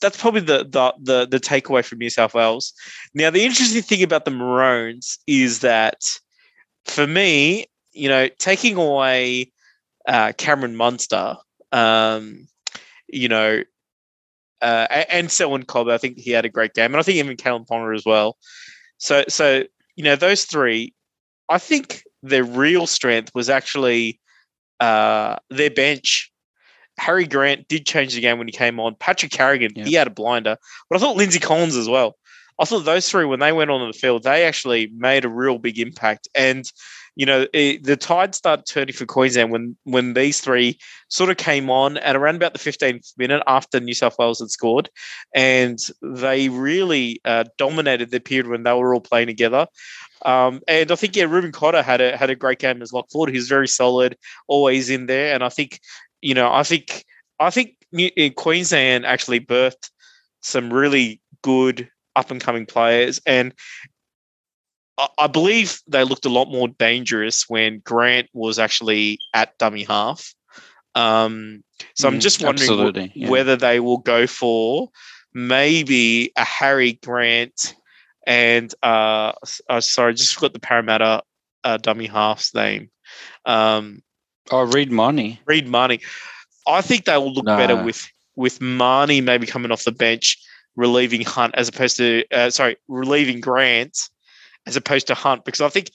that's 0.00 0.20
probably 0.20 0.42
the, 0.42 0.58
the, 0.58 0.94
the, 1.00 1.26
the 1.26 1.40
takeaway 1.40 1.84
from 1.84 1.98
New 1.98 2.10
South 2.10 2.34
Wales. 2.34 2.72
Now, 3.14 3.30
the 3.30 3.44
interesting 3.44 3.82
thing 3.82 4.04
about 4.04 4.24
the 4.24 4.30
Maroons 4.30 5.18
is 5.26 5.60
that 5.60 6.00
for 6.84 7.08
me, 7.08 7.66
you 7.92 8.08
know, 8.08 8.28
taking 8.38 8.76
away 8.76 9.50
uh, 10.06 10.32
Cameron 10.38 10.76
Munster, 10.76 11.36
um, 11.72 12.46
you 13.08 13.28
know, 13.28 13.62
uh, 14.60 14.86
and 14.90 15.30
Selwyn 15.30 15.64
Cobb. 15.64 15.88
I 15.88 15.98
think 15.98 16.18
he 16.18 16.30
had 16.30 16.44
a 16.44 16.50
great 16.50 16.74
game, 16.74 16.86
and 16.86 16.96
I 16.96 17.02
think 17.02 17.16
even 17.16 17.36
Kalyn 17.36 17.66
Ponga 17.66 17.94
as 17.94 18.04
well. 18.04 18.36
So, 18.98 19.24
so 19.28 19.64
you 19.96 20.04
know, 20.04 20.16
those 20.16 20.44
three, 20.44 20.94
I 21.48 21.58
think 21.58 22.02
their 22.22 22.44
real 22.44 22.86
strength 22.86 23.32
was 23.34 23.48
actually 23.48 24.20
uh, 24.80 25.36
their 25.50 25.70
bench. 25.70 26.32
Harry 26.98 27.26
Grant 27.26 27.68
did 27.68 27.86
change 27.86 28.14
the 28.14 28.20
game 28.20 28.38
when 28.38 28.48
he 28.48 28.52
came 28.52 28.80
on. 28.80 28.96
Patrick 28.98 29.30
Carrigan, 29.30 29.70
he 29.76 29.94
had 29.94 30.08
a 30.08 30.10
blinder, 30.10 30.56
but 30.90 30.96
I 30.96 30.98
thought 31.00 31.16
Lindsay 31.16 31.38
Collins 31.38 31.76
as 31.76 31.88
well. 31.88 32.16
I 32.58 32.64
thought 32.64 32.84
those 32.84 33.08
three, 33.08 33.24
when 33.24 33.38
they 33.38 33.52
went 33.52 33.70
on 33.70 33.86
the 33.86 33.96
field, 33.96 34.24
they 34.24 34.44
actually 34.44 34.90
made 34.96 35.24
a 35.24 35.28
real 35.28 35.58
big 35.58 35.78
impact. 35.78 36.26
And 36.34 36.64
you 37.18 37.26
know, 37.26 37.48
it, 37.52 37.82
the 37.82 37.96
tide 37.96 38.36
started 38.36 38.64
turning 38.64 38.94
for 38.94 39.04
Queensland 39.04 39.50
when 39.50 39.76
when 39.82 40.14
these 40.14 40.40
three 40.40 40.78
sort 41.08 41.30
of 41.30 41.36
came 41.36 41.68
on 41.68 41.96
at 41.96 42.14
around 42.14 42.36
about 42.36 42.52
the 42.52 42.60
15th 42.60 43.12
minute 43.18 43.42
after 43.48 43.80
New 43.80 43.92
South 43.92 44.16
Wales 44.20 44.38
had 44.38 44.50
scored, 44.50 44.88
and 45.34 45.80
they 46.00 46.48
really 46.48 47.20
uh, 47.24 47.42
dominated 47.58 48.12
the 48.12 48.20
period 48.20 48.46
when 48.46 48.62
they 48.62 48.72
were 48.72 48.94
all 48.94 49.00
playing 49.00 49.26
together. 49.26 49.66
Um, 50.24 50.60
and 50.68 50.92
I 50.92 50.94
think 50.94 51.16
yeah, 51.16 51.24
Reuben 51.24 51.50
Cotter 51.50 51.82
had 51.82 52.00
a 52.00 52.16
had 52.16 52.30
a 52.30 52.36
great 52.36 52.60
game 52.60 52.80
as 52.82 52.92
lock 52.92 53.10
forward. 53.10 53.34
He's 53.34 53.48
very 53.48 53.68
solid, 53.68 54.16
always 54.46 54.88
in 54.88 55.06
there. 55.06 55.34
And 55.34 55.42
I 55.42 55.48
think 55.48 55.80
you 56.22 56.34
know, 56.34 56.52
I 56.52 56.62
think 56.62 57.04
I 57.40 57.50
think 57.50 57.74
Queensland 58.36 59.04
actually 59.04 59.40
birthed 59.40 59.90
some 60.40 60.72
really 60.72 61.20
good 61.42 61.90
up 62.14 62.30
and 62.30 62.40
coming 62.40 62.64
players, 62.64 63.20
and 63.26 63.52
I, 65.18 65.26
believe 65.28 65.80
they 65.86 66.02
looked 66.04 66.24
a 66.24 66.30
lot 66.30 66.46
more 66.46 66.68
dangerous 66.68 67.48
when 67.48 67.80
Grant 67.80 68.28
was 68.32 68.58
actually 68.58 69.18
at 69.32 69.56
dummy 69.58 69.84
half. 69.84 70.34
Um, 70.94 71.62
so 71.94 72.08
I'm 72.08 72.16
mm, 72.16 72.20
just 72.20 72.42
wondering 72.42 73.12
yeah. 73.14 73.30
whether 73.30 73.54
they 73.54 73.78
will 73.78 73.98
go 73.98 74.26
for 74.26 74.88
maybe 75.32 76.32
a 76.36 76.44
Harry 76.44 76.98
Grant 77.04 77.74
and 78.26 78.74
uh, 78.82 79.32
uh 79.70 79.80
sorry, 79.80 80.14
just 80.14 80.40
got 80.40 80.52
the 80.52 80.58
Parramatta 80.58 81.22
uh, 81.64 81.76
dummy 81.76 82.06
half's 82.06 82.54
name. 82.54 82.90
Um, 83.44 84.02
oh, 84.50 84.62
Reed 84.62 84.90
Mahoney. 84.90 85.40
Reed 85.46 85.68
Mahoney. 85.68 86.00
I 86.66 86.80
think 86.82 87.04
they 87.04 87.16
will 87.16 87.32
look 87.32 87.44
no. 87.44 87.56
better 87.56 87.76
with 87.82 88.08
with 88.36 88.60
Mahoney 88.60 89.20
maybe 89.20 89.46
coming 89.46 89.70
off 89.70 89.84
the 89.84 89.92
bench, 89.92 90.36
relieving 90.76 91.22
Hunt 91.22 91.54
as 91.56 91.68
opposed 91.68 91.96
to 91.98 92.24
uh, 92.32 92.50
sorry, 92.50 92.76
relieving 92.88 93.40
Grant 93.40 93.96
as 94.68 94.76
opposed 94.76 95.06
to 95.08 95.14
Hunt 95.14 95.44
because 95.44 95.60
I 95.60 95.68
think 95.68 95.90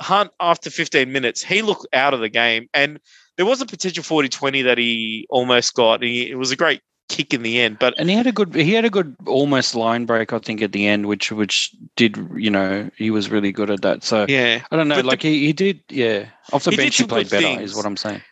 Hunt 0.00 0.30
after 0.40 0.68
15 0.68 1.10
minutes 1.10 1.42
he 1.42 1.62
looked 1.62 1.86
out 1.94 2.12
of 2.12 2.20
the 2.20 2.28
game 2.28 2.68
and 2.74 3.00
there 3.36 3.46
was 3.46 3.60
a 3.60 3.66
potential 3.66 4.02
40-20 4.02 4.64
that 4.64 4.78
he 4.78 5.26
almost 5.30 5.74
got. 5.74 6.02
He, 6.02 6.30
it 6.30 6.36
was 6.36 6.50
a 6.50 6.56
great 6.56 6.80
kick 7.08 7.32
in 7.32 7.42
the 7.42 7.60
end. 7.60 7.78
But 7.78 7.94
and 7.98 8.10
he 8.10 8.16
had 8.16 8.26
a 8.26 8.32
good 8.32 8.54
he 8.54 8.72
had 8.72 8.84
a 8.84 8.90
good 8.90 9.16
almost 9.26 9.74
line 9.74 10.06
break 10.06 10.32
I 10.32 10.38
think 10.38 10.60
at 10.62 10.72
the 10.72 10.86
end, 10.86 11.06
which 11.06 11.32
which 11.32 11.74
did 11.96 12.16
you 12.36 12.50
know 12.50 12.90
he 12.96 13.10
was 13.10 13.30
really 13.30 13.52
good 13.52 13.70
at 13.70 13.82
that. 13.82 14.04
So 14.04 14.26
yeah, 14.28 14.64
I 14.70 14.76
don't 14.76 14.88
know. 14.88 14.96
But 14.96 15.04
like 15.04 15.20
the, 15.20 15.30
he, 15.30 15.46
he 15.46 15.52
did 15.52 15.80
yeah 15.88 16.26
off 16.52 16.64
the 16.64 16.72
he 16.72 16.76
bench 16.76 16.96
he 16.96 17.04
played 17.04 17.30
better 17.30 17.42
things. 17.42 17.70
is 17.70 17.76
what 17.76 17.86
I'm 17.86 17.96
saying. 17.96 18.22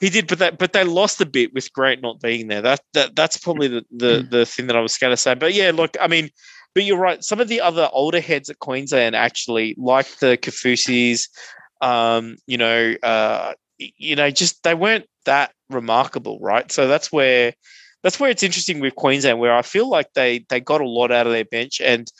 He 0.00 0.10
did, 0.10 0.26
but 0.26 0.38
that 0.40 0.58
but 0.58 0.72
they 0.72 0.84
lost 0.84 1.20
a 1.20 1.26
bit 1.26 1.54
with 1.54 1.72
Grant 1.72 2.02
not 2.02 2.20
being 2.20 2.48
there. 2.48 2.60
That 2.60 2.80
that 2.94 3.14
that's 3.16 3.36
probably 3.36 3.68
the 3.68 3.84
the, 3.90 4.06
mm. 4.06 4.30
the 4.30 4.46
thing 4.46 4.66
that 4.66 4.76
I 4.76 4.80
was 4.80 4.98
going 4.98 5.12
to 5.12 5.16
say. 5.16 5.34
But 5.34 5.54
yeah, 5.54 5.70
look, 5.74 5.96
I 6.00 6.08
mean. 6.08 6.30
But 6.74 6.84
you're 6.84 6.98
right. 6.98 7.22
Some 7.22 7.40
of 7.40 7.48
the 7.48 7.60
other 7.60 7.88
older 7.92 8.20
heads 8.20 8.50
at 8.50 8.58
Queensland 8.58 9.14
actually, 9.14 9.74
like 9.78 10.08
the 10.18 10.36
Kaufusis, 10.36 11.28
um, 11.80 12.36
you 12.46 12.58
know, 12.58 12.94
uh, 13.02 13.54
you 13.78 14.16
know, 14.16 14.30
just 14.30 14.62
they 14.62 14.74
weren't 14.74 15.06
that 15.24 15.52
remarkable, 15.70 16.38
right? 16.40 16.70
So 16.70 16.88
that's 16.88 17.12
where 17.12 17.54
that's 18.02 18.20
where 18.20 18.30
it's 18.30 18.42
interesting 18.42 18.80
with 18.80 18.94
Queensland, 18.96 19.38
where 19.38 19.54
I 19.54 19.62
feel 19.62 19.88
like 19.88 20.12
they 20.14 20.44
they 20.48 20.60
got 20.60 20.80
a 20.80 20.88
lot 20.88 21.12
out 21.12 21.26
of 21.26 21.32
their 21.32 21.44
bench, 21.44 21.80
and 21.80 22.10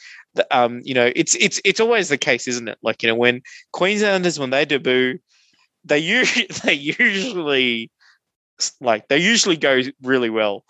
um, 0.51 0.81
you 0.83 0.93
know, 0.93 1.11
it's 1.15 1.35
it's 1.35 1.61
it's 1.63 1.79
always 1.79 2.09
the 2.09 2.17
case, 2.17 2.47
isn't 2.47 2.67
it? 2.67 2.77
Like 2.81 3.03
you 3.03 3.09
know, 3.09 3.15
when 3.15 3.41
Queenslanders 3.73 4.39
when 4.39 4.49
they 4.49 4.65
debut, 4.65 5.19
they 5.83 5.99
usually 5.99 6.47
they 6.63 6.73
usually 6.73 7.91
like 8.81 9.07
they 9.07 9.17
usually 9.17 9.57
go 9.57 9.81
really 10.01 10.29
well. 10.29 10.63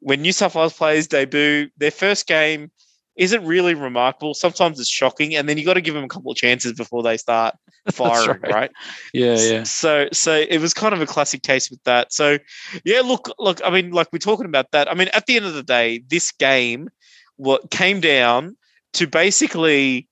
When 0.00 0.22
New 0.22 0.32
South 0.32 0.54
Wales 0.54 0.74
players 0.74 1.06
debut, 1.06 1.68
their 1.76 1.90
first 1.90 2.26
game 2.26 2.70
isn't 3.16 3.44
really 3.44 3.74
remarkable. 3.74 4.34
Sometimes 4.34 4.80
it's 4.80 4.88
shocking, 4.88 5.34
and 5.34 5.48
then 5.48 5.58
you 5.58 5.64
got 5.64 5.74
to 5.74 5.80
give 5.80 5.94
them 5.94 6.04
a 6.04 6.08
couple 6.08 6.32
of 6.32 6.36
chances 6.36 6.72
before 6.72 7.02
they 7.02 7.16
start 7.16 7.54
firing, 7.90 8.40
right. 8.42 8.52
right. 8.52 8.70
Yeah, 9.12 9.36
yeah. 9.36 9.62
So, 9.62 10.08
so 10.12 10.34
it 10.48 10.58
was 10.58 10.74
kind 10.74 10.94
of 10.94 11.00
a 11.00 11.06
classic 11.06 11.42
case 11.42 11.70
with 11.70 11.82
that. 11.84 12.12
So, 12.12 12.38
yeah, 12.84 13.00
look, 13.00 13.30
look. 13.38 13.60
I 13.64 13.70
mean, 13.70 13.92
like 13.92 14.08
we're 14.12 14.18
talking 14.18 14.46
about 14.46 14.72
that. 14.72 14.90
I 14.90 14.94
mean, 14.94 15.08
at 15.12 15.26
the 15.26 15.36
end 15.36 15.46
of 15.46 15.54
the 15.54 15.62
day, 15.62 16.02
this 16.08 16.32
game 16.32 16.90
what 17.36 17.70
came 17.70 18.00
down 18.00 18.56
to 18.94 19.06
basically 19.06 20.08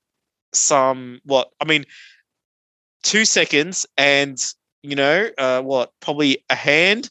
some 0.53 1.21
what 1.25 1.51
I 1.61 1.65
mean, 1.65 1.85
two 3.03 3.25
seconds, 3.25 3.87
and 3.97 4.39
you 4.83 4.97
know, 4.97 5.29
uh, 5.39 5.63
what 5.63 5.93
probably 6.01 6.45
a 6.51 6.55
hand. 6.55 7.11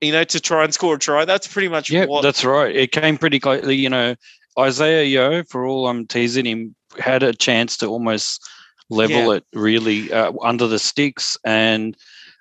You 0.00 0.12
know, 0.12 0.22
to 0.22 0.38
try 0.38 0.62
and 0.62 0.72
score 0.72 0.94
a 0.94 0.98
try. 0.98 1.24
That's 1.24 1.48
pretty 1.48 1.66
much 1.66 1.90
yeah. 1.90 2.04
What, 2.04 2.22
that's 2.22 2.44
right. 2.44 2.74
It 2.74 2.92
came 2.92 3.18
pretty 3.18 3.40
closely. 3.40 3.74
You 3.74 3.90
know, 3.90 4.14
Isaiah 4.58 5.04
Yeo, 5.04 5.44
for 5.44 5.64
all 5.64 5.88
I'm 5.88 6.06
teasing 6.06 6.46
him, 6.46 6.74
had 6.98 7.22
a 7.22 7.32
chance 7.32 7.76
to 7.78 7.86
almost 7.86 8.42
level 8.90 9.16
yeah. 9.16 9.32
it 9.34 9.44
really 9.52 10.12
uh, 10.12 10.32
under 10.42 10.66
the 10.66 10.78
sticks 10.78 11.36
and 11.44 11.96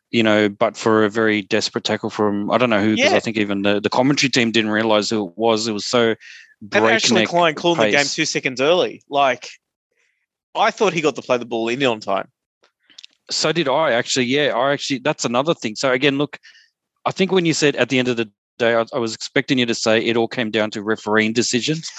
you 0.10 0.24
know, 0.24 0.48
but 0.48 0.78
for 0.78 1.04
a 1.04 1.10
very 1.10 1.42
desperate 1.42 1.84
tackle 1.84 2.10
from 2.10 2.50
I 2.50 2.58
don't 2.58 2.70
know 2.70 2.82
who 2.82 2.96
because 2.96 3.12
yeah. 3.12 3.18
I 3.18 3.20
think 3.20 3.38
even 3.38 3.64
the, 3.64 3.82
the 3.82 3.90
commentary 3.90 4.30
team 4.30 4.52
didn't 4.52 4.72
realize 4.72 5.10
who 5.10 5.28
it 5.28 5.38
was. 5.38 5.68
It 5.68 5.74
was 5.74 5.86
so 5.86 6.16
and 6.74 6.86
actually 6.86 7.26
Klein 7.26 7.56
called 7.56 7.78
the 7.78 7.92
game 7.92 8.06
two 8.06 8.26
seconds 8.26 8.62
early. 8.62 9.04
Like 9.10 9.50
I 10.56 10.72
thought 10.72 10.94
he 10.94 11.02
got 11.02 11.16
to 11.16 11.22
play 11.22 11.38
the 11.38 11.46
ball 11.46 11.68
in 11.68 11.84
on 11.84 12.00
time. 12.00 12.30
So 13.30 13.52
did 13.52 13.68
I 13.68 13.92
actually. 13.92 14.26
Yeah, 14.26 14.56
I 14.56 14.72
actually. 14.72 15.00
That's 15.00 15.26
another 15.26 15.54
thing. 15.54 15.76
So 15.76 15.92
again, 15.92 16.18
look, 16.18 16.40
I 17.06 17.12
think 17.12 17.32
when 17.32 17.46
you 17.46 17.54
said 17.54 17.76
at 17.76 17.90
the 17.90 18.00
end 18.00 18.08
of 18.08 18.18
the 18.18 18.32
day, 18.58 18.76
I, 18.76 18.86
I 18.94 19.00
was 19.00 19.14
expecting 19.14 19.60
you 19.60 19.66
to 19.66 19.76
say 19.76 20.00
it 20.00 20.18
all 20.18 20.28
came 20.28 20.52
down 20.52 20.72
to 20.72 20.82
refereeing 20.82 21.34
decisions, 21.34 21.90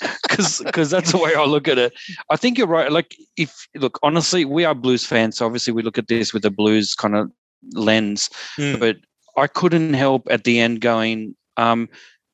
because 0.22 0.60
because 0.64 0.90
that's 0.90 1.12
the 1.12 1.18
way 1.18 1.34
I 1.34 1.44
look 1.44 1.68
at 1.68 1.78
it. 1.78 1.92
I 2.30 2.36
think 2.36 2.58
you're 2.58 2.66
right. 2.66 2.90
Like 2.90 3.16
if 3.36 3.66
look, 3.74 3.98
honestly, 4.02 4.44
we 4.44 4.64
are 4.64 4.74
Blues 4.74 5.04
fans, 5.04 5.38
so 5.38 5.46
obviously 5.46 5.72
we 5.72 5.82
look 5.82 5.98
at 5.98 6.08
this 6.08 6.32
with 6.32 6.44
a 6.44 6.50
Blues 6.50 6.94
kind 6.94 7.16
of 7.16 7.30
lens. 7.72 8.30
Mm. 8.58 8.80
But 8.80 8.96
I 9.36 9.46
couldn't 9.46 9.94
help 9.94 10.26
at 10.30 10.44
the 10.44 10.60
end 10.60 10.80
going, 10.80 11.34
um, 11.56 11.88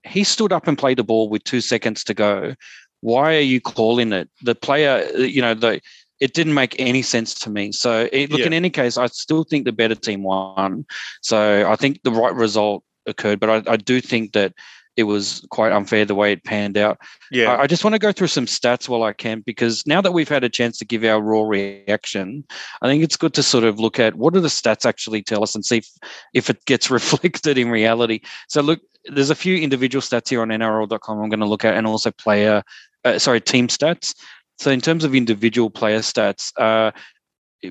he 0.05 0.25
stood 0.25 0.53
up 0.53 0.67
and 0.67 0.79
played 0.79 0.99
the 0.99 1.05
ball 1.05 1.29
with 1.29 1.45
two 1.45 1.61
seconds 1.61 2.05
to 2.05 2.15
go. 2.15 2.55
Why 3.01 3.37
are 3.37 3.41
you 3.41 3.61
calling 3.61 4.13
it? 4.13 4.29
The 4.43 4.55
player, 4.55 5.07
you 5.17 5.41
know, 5.41 5.55
the 5.55 5.81
it 6.21 6.35
didn't 6.35 6.55
make 6.55 6.75
any 6.81 7.03
sense 7.03 7.35
to 7.35 7.51
me. 7.51 7.73
So, 7.73 8.09
it, 8.13 8.31
look, 8.31 8.41
yeah. 8.41 8.47
in 8.47 8.53
any 8.53 8.71
case, 8.71 8.97
I 8.97 9.07
still 9.07 9.45
think 9.45 9.65
the 9.65 9.73
better 9.73 9.95
team 9.95 10.25
won. 10.25 10.85
So, 11.23 11.71
I 11.71 11.77
think 11.77 12.03
the 12.03 12.11
right 12.11 12.35
result 12.35 12.83
occurred. 13.09 13.41
But 13.41 13.51
I, 13.69 13.73
I 13.73 13.77
do 13.77 14.01
think 14.01 14.33
that 14.33 14.53
it 14.99 15.05
was 15.05 15.47
quite 15.51 15.71
unfair 15.71 16.05
the 16.05 16.15
way 16.17 16.33
it 16.33 16.43
panned 16.43 16.77
out. 16.77 16.99
Yeah. 17.31 17.53
I, 17.53 17.63
I, 17.63 17.67
just 17.69 17.85
want 17.85 17.95
to 17.95 18.01
go 18.01 18.11
through 18.11 18.27
some 18.27 18.47
stats 18.47 18.89
while 18.89 19.05
I 19.05 19.13
can, 19.13 19.43
because 19.43 19.87
now 19.87 20.01
that 20.01 20.11
we've 20.11 20.29
had 20.29 20.43
a 20.43 20.49
chance 20.49 20.77
to 20.79 20.85
give 20.85 21.05
our 21.05 21.21
raw 21.21 21.43
reaction, 21.43 22.45
I 22.83 22.89
think 22.89 23.05
it's 23.05 23.17
good 23.17 23.33
to 23.35 23.43
sort 23.45 23.63
of 23.63 23.79
look 23.79 24.01
at 24.01 24.17
what 24.17 24.35
do 24.35 24.41
the 24.41 24.49
stats 24.49 24.85
actually 24.85 25.23
tell 25.23 25.45
us 25.45 25.55
and 25.55 25.65
see 25.65 25.77
if, 25.77 25.89
if 26.35 26.51
it 26.51 26.65
gets 26.65 26.91
reflected 26.99 27.59
in 27.59 27.71
reality. 27.71 28.23
So 28.49 28.61
look, 28.61 28.81
there's 29.05 29.31
a 29.31 29.37
few 29.37 29.57
individual 29.57 30.03
stats 30.03 30.31
here 30.31 30.43
on 30.43 30.49
NRL.com 30.49 31.21
I'm 31.21 31.29
going 31.29 31.39
to 31.39 31.47
look 31.47 31.65
at 31.65 31.75
and 31.75 31.87
also 31.87 32.11
player, 32.11 32.65
uh, 33.05 33.21
sorry, 33.21 33.41
team 33.41 33.69
stats. 33.69 34.17
So 34.59 34.73
in 34.73 34.81
terms 34.81 35.05
of 35.05 35.15
individual 35.15 35.71
player 35.71 36.01
stats, 36.01 36.53
uh, 36.57 36.91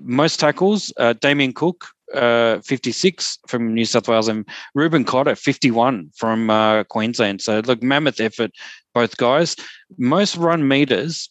most 0.02 0.40
tackles, 0.40 0.94
uh, 0.96 1.12
Damien 1.12 1.52
Cook, 1.52 1.90
uh, 2.14 2.60
56 2.62 3.40
from 3.48 3.74
New 3.74 3.86
South 3.86 4.08
Wales 4.08 4.28
and 4.28 4.46
Reuben 4.76 5.04
Cotter 5.04 5.36
51 5.36 6.12
from 6.16 6.50
uh, 6.50 6.84
Queensland. 6.86 7.42
So 7.42 7.60
look, 7.60 7.84
mammoth 7.84 8.20
effort, 8.20 8.52
both 8.94 9.18
guys. 9.18 9.56
Most 9.98 10.38
run 10.38 10.68
meters. 10.68 11.30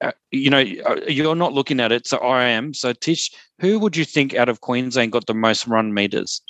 Uh, 0.00 0.12
you 0.30 0.50
know, 0.50 0.64
uh, 0.86 1.00
you're 1.08 1.34
not 1.34 1.52
looking 1.52 1.80
at 1.80 1.92
it, 1.92 2.06
so 2.06 2.18
I 2.18 2.44
am. 2.44 2.74
So 2.74 2.92
Tish, 2.92 3.30
who 3.60 3.78
would 3.78 3.96
you 3.96 4.04
think 4.04 4.34
out 4.34 4.48
of 4.48 4.60
Queensland 4.60 5.12
got 5.12 5.26
the 5.26 5.34
most 5.34 5.66
run 5.66 5.94
meters? 5.94 6.42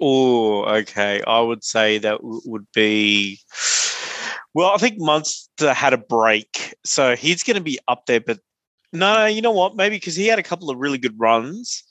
Oh, 0.00 0.64
okay. 0.64 1.22
I 1.26 1.40
would 1.40 1.64
say 1.64 1.98
that 1.98 2.18
would 2.22 2.66
be. 2.74 3.40
Well, 4.54 4.70
I 4.70 4.76
think 4.76 4.96
Munster 4.98 5.72
had 5.72 5.94
a 5.94 5.98
break, 5.98 6.74
so 6.84 7.16
he's 7.16 7.42
going 7.42 7.56
to 7.56 7.62
be 7.62 7.78
up 7.88 8.04
there. 8.06 8.20
But 8.20 8.38
no, 8.92 9.24
you 9.26 9.40
know 9.40 9.50
what? 9.50 9.76
Maybe 9.76 9.96
because 9.96 10.14
he 10.14 10.26
had 10.26 10.38
a 10.38 10.42
couple 10.42 10.70
of 10.70 10.78
really 10.78 10.98
good 10.98 11.18
runs. 11.18 11.82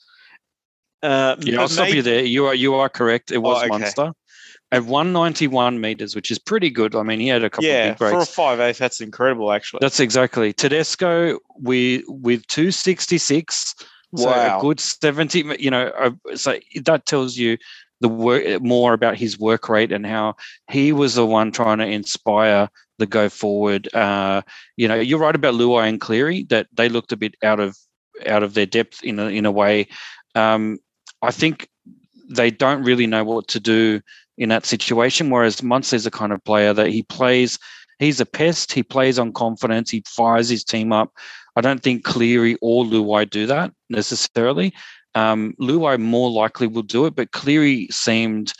Uh, 1.02 1.36
yeah, 1.40 1.60
I'll 1.60 1.68
stop 1.68 1.88
you 1.88 2.02
there. 2.02 2.24
You 2.24 2.46
are 2.46 2.54
you 2.54 2.74
are 2.74 2.88
correct. 2.88 3.30
It 3.30 3.38
was 3.38 3.56
oh, 3.56 3.60
okay. 3.60 3.68
Munster 3.68 4.12
at 4.72 4.84
191 4.84 5.80
meters, 5.80 6.16
which 6.16 6.30
is 6.30 6.38
pretty 6.38 6.70
good. 6.70 6.96
I 6.96 7.02
mean, 7.02 7.20
he 7.20 7.28
had 7.28 7.44
a 7.44 7.50
couple 7.50 7.66
yeah, 7.66 7.88
of 7.88 7.92
big 7.92 7.98
breaks. 7.98 8.12
for 8.12 8.22
a 8.22 8.26
five 8.26 8.60
eight. 8.60 8.78
That's 8.78 9.00
incredible, 9.00 9.52
actually. 9.52 9.80
That's 9.82 10.00
exactly 10.00 10.52
Tedesco 10.52 11.38
with 11.56 12.02
with 12.08 12.46
266. 12.48 13.74
So 14.14 14.26
wow. 14.26 14.58
a 14.58 14.60
good 14.60 14.80
70. 14.80 15.56
You 15.58 15.70
know, 15.70 15.88
uh, 15.98 16.10
so 16.34 16.58
that 16.84 17.06
tells 17.06 17.36
you 17.36 17.58
the 18.00 18.08
work 18.08 18.62
more 18.62 18.94
about 18.94 19.16
his 19.16 19.38
work 19.38 19.68
rate 19.68 19.92
and 19.92 20.06
how 20.06 20.36
he 20.70 20.92
was 20.92 21.14
the 21.14 21.26
one 21.26 21.52
trying 21.52 21.78
to 21.78 21.86
inspire 21.86 22.68
the 22.98 23.06
go 23.06 23.28
forward. 23.28 23.94
Uh, 23.94 24.42
you 24.76 24.88
know, 24.88 24.96
you're 24.96 25.18
right 25.18 25.34
about 25.34 25.54
Luai 25.54 25.88
and 25.88 26.00
Cleary 26.00 26.44
that 26.44 26.66
they 26.72 26.88
looked 26.88 27.12
a 27.12 27.16
bit 27.16 27.34
out 27.42 27.60
of 27.60 27.76
out 28.26 28.42
of 28.42 28.54
their 28.54 28.66
depth 28.66 29.02
in 29.04 29.18
a, 29.18 29.26
in 29.26 29.44
a 29.46 29.52
way. 29.52 29.88
Um, 30.34 30.78
I 31.22 31.30
think 31.30 31.68
they 32.28 32.50
don't 32.50 32.82
really 32.82 33.06
know 33.06 33.24
what 33.24 33.48
to 33.48 33.60
do 33.60 34.00
in 34.38 34.48
that 34.48 34.66
situation. 34.66 35.30
Whereas 35.30 35.62
Munster's 35.62 36.06
a 36.06 36.10
kind 36.10 36.32
of 36.32 36.42
player 36.44 36.72
that 36.72 36.88
he 36.88 37.02
plays, 37.04 37.58
he's 37.98 38.20
a 38.20 38.26
pest, 38.26 38.72
he 38.72 38.82
plays 38.82 39.18
on 39.18 39.32
confidence, 39.32 39.90
he 39.90 40.02
fires 40.06 40.48
his 40.48 40.64
team 40.64 40.92
up. 40.92 41.12
I 41.56 41.60
don't 41.60 41.82
think 41.82 42.04
Cleary 42.04 42.56
or 42.60 42.84
Luai 42.84 43.28
do 43.28 43.46
that 43.46 43.72
necessarily. 43.90 44.72
Um, 45.14 45.54
Luai 45.60 46.00
more 46.00 46.30
likely 46.30 46.66
will 46.66 46.82
do 46.82 47.06
it, 47.06 47.14
but 47.14 47.32
Cleary 47.32 47.86
seemed 47.90 48.52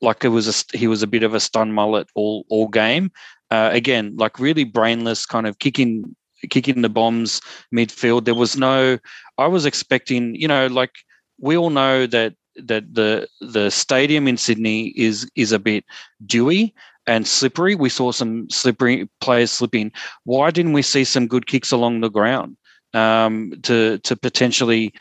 like 0.00 0.24
it 0.24 0.28
was 0.28 0.48
a, 0.48 0.76
he 0.76 0.88
was 0.88 1.02
a 1.02 1.06
bit 1.06 1.22
of 1.22 1.34
a 1.34 1.40
stun 1.40 1.72
mullet 1.72 2.08
all 2.14 2.44
all 2.50 2.68
game. 2.68 3.10
Uh, 3.50 3.70
again, 3.72 4.16
like 4.16 4.40
really 4.40 4.64
brainless, 4.64 5.24
kind 5.24 5.46
of 5.46 5.60
kicking 5.60 6.16
kicking 6.50 6.82
the 6.82 6.88
bombs 6.88 7.40
midfield. 7.72 8.24
There 8.24 8.34
was 8.34 8.56
no. 8.56 8.98
I 9.38 9.46
was 9.46 9.64
expecting, 9.64 10.34
you 10.34 10.48
know, 10.48 10.66
like 10.66 10.92
we 11.38 11.56
all 11.56 11.70
know 11.70 12.06
that 12.06 12.34
that 12.56 12.94
the 12.94 13.28
the 13.40 13.70
stadium 13.70 14.28
in 14.28 14.36
Sydney 14.36 14.88
is 14.88 15.28
is 15.34 15.52
a 15.52 15.58
bit 15.58 15.84
dewy 16.26 16.74
and 17.06 17.26
slippery. 17.26 17.74
We 17.74 17.88
saw 17.88 18.12
some 18.12 18.48
slippery 18.50 19.08
players 19.20 19.50
slipping. 19.50 19.92
Why 20.24 20.50
didn't 20.50 20.72
we 20.72 20.82
see 20.82 21.04
some 21.04 21.26
good 21.26 21.46
kicks 21.46 21.72
along 21.72 22.00
the 22.00 22.10
ground 22.10 22.56
um, 22.92 23.52
to 23.62 23.98
to 23.98 24.16
potentially 24.16 24.92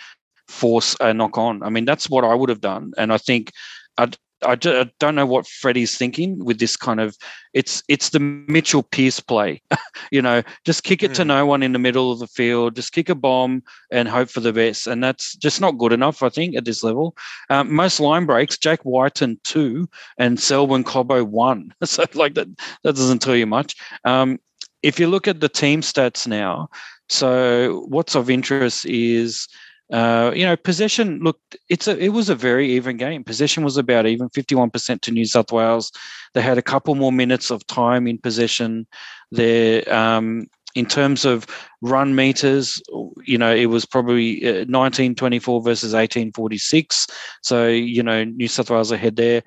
force 0.47 0.95
a 0.99 1.13
knock 1.13 1.37
on? 1.37 1.63
I 1.63 1.69
mean, 1.69 1.85
that's 1.85 2.09
what 2.09 2.23
I 2.23 2.33
would 2.33 2.49
have 2.49 2.61
done, 2.61 2.93
and 2.97 3.13
I 3.13 3.17
think 3.17 3.51
I'd, 3.97 4.17
I 4.45 4.55
don't 4.55 5.15
know 5.15 5.25
what 5.25 5.47
Freddie's 5.47 5.97
thinking 5.97 6.43
with 6.43 6.59
this 6.59 6.75
kind 6.75 6.99
of 6.99 7.17
it's 7.53 7.83
it's 7.87 8.09
the 8.09 8.19
Mitchell 8.19 8.83
Pearce 8.83 9.19
play, 9.19 9.61
you 10.11 10.21
know, 10.21 10.43
just 10.65 10.83
kick 10.83 11.03
it 11.03 11.11
mm. 11.11 11.15
to 11.15 11.25
no 11.25 11.45
one 11.45 11.63
in 11.63 11.73
the 11.73 11.79
middle 11.79 12.11
of 12.11 12.19
the 12.19 12.27
field, 12.27 12.75
just 12.75 12.93
kick 12.93 13.09
a 13.09 13.15
bomb 13.15 13.63
and 13.91 14.07
hope 14.07 14.29
for 14.29 14.39
the 14.39 14.53
best, 14.53 14.87
and 14.87 15.03
that's 15.03 15.35
just 15.35 15.61
not 15.61 15.77
good 15.77 15.93
enough, 15.93 16.23
I 16.23 16.29
think, 16.29 16.55
at 16.55 16.65
this 16.65 16.83
level. 16.83 17.15
Um, 17.49 17.73
most 17.73 17.99
line 17.99 18.25
breaks, 18.25 18.57
Jack 18.57 18.83
Wighton 18.83 19.39
two 19.43 19.89
and 20.17 20.39
Selwyn 20.39 20.83
Cobbo 20.83 21.25
one, 21.25 21.73
so 21.83 22.05
like 22.13 22.35
that 22.35 22.47
that 22.83 22.95
doesn't 22.95 23.19
tell 23.19 23.35
you 23.35 23.47
much. 23.47 23.75
Um, 24.05 24.39
if 24.81 24.99
you 24.99 25.07
look 25.07 25.27
at 25.27 25.39
the 25.39 25.49
team 25.49 25.81
stats 25.81 26.27
now, 26.27 26.69
so 27.09 27.85
what's 27.87 28.15
of 28.15 28.29
interest 28.29 28.85
is 28.85 29.47
uh, 29.93 30.31
you 30.35 30.43
know, 30.43 30.57
possession 30.57 31.19
looked 31.19 31.55
it's 31.69 31.87
a 31.87 31.95
it 32.03 32.09
was 32.09 32.27
a 32.27 32.35
very 32.35 32.71
even 32.71 32.97
game. 32.97 33.23
Possession 33.23 33.63
was 33.63 33.77
about 33.77 34.07
even, 34.07 34.27
51% 34.29 35.01
to 35.01 35.11
New 35.11 35.25
South 35.25 35.51
Wales. 35.51 35.91
They 36.33 36.41
had 36.41 36.57
a 36.57 36.63
couple 36.63 36.95
more 36.95 37.11
minutes 37.11 37.51
of 37.51 37.65
time 37.67 38.07
in 38.07 38.17
possession 38.17 38.87
there. 39.31 39.93
Um, 39.93 40.47
in 40.73 40.87
terms 40.87 41.25
of 41.25 41.45
run 41.83 42.15
meters, 42.15 42.81
you 43.23 43.37
know, 43.37 43.53
it 43.53 43.67
was 43.67 43.85
probably 43.85 44.41
1924 44.41 45.55
uh, 45.55 45.59
versus 45.59 45.93
1846. 45.93 47.05
So, 47.43 47.67
you 47.67 48.01
know, 48.01 48.23
New 48.23 48.47
South 48.47 48.71
Wales 48.71 48.91
ahead 48.91 49.15
there. 49.15 49.43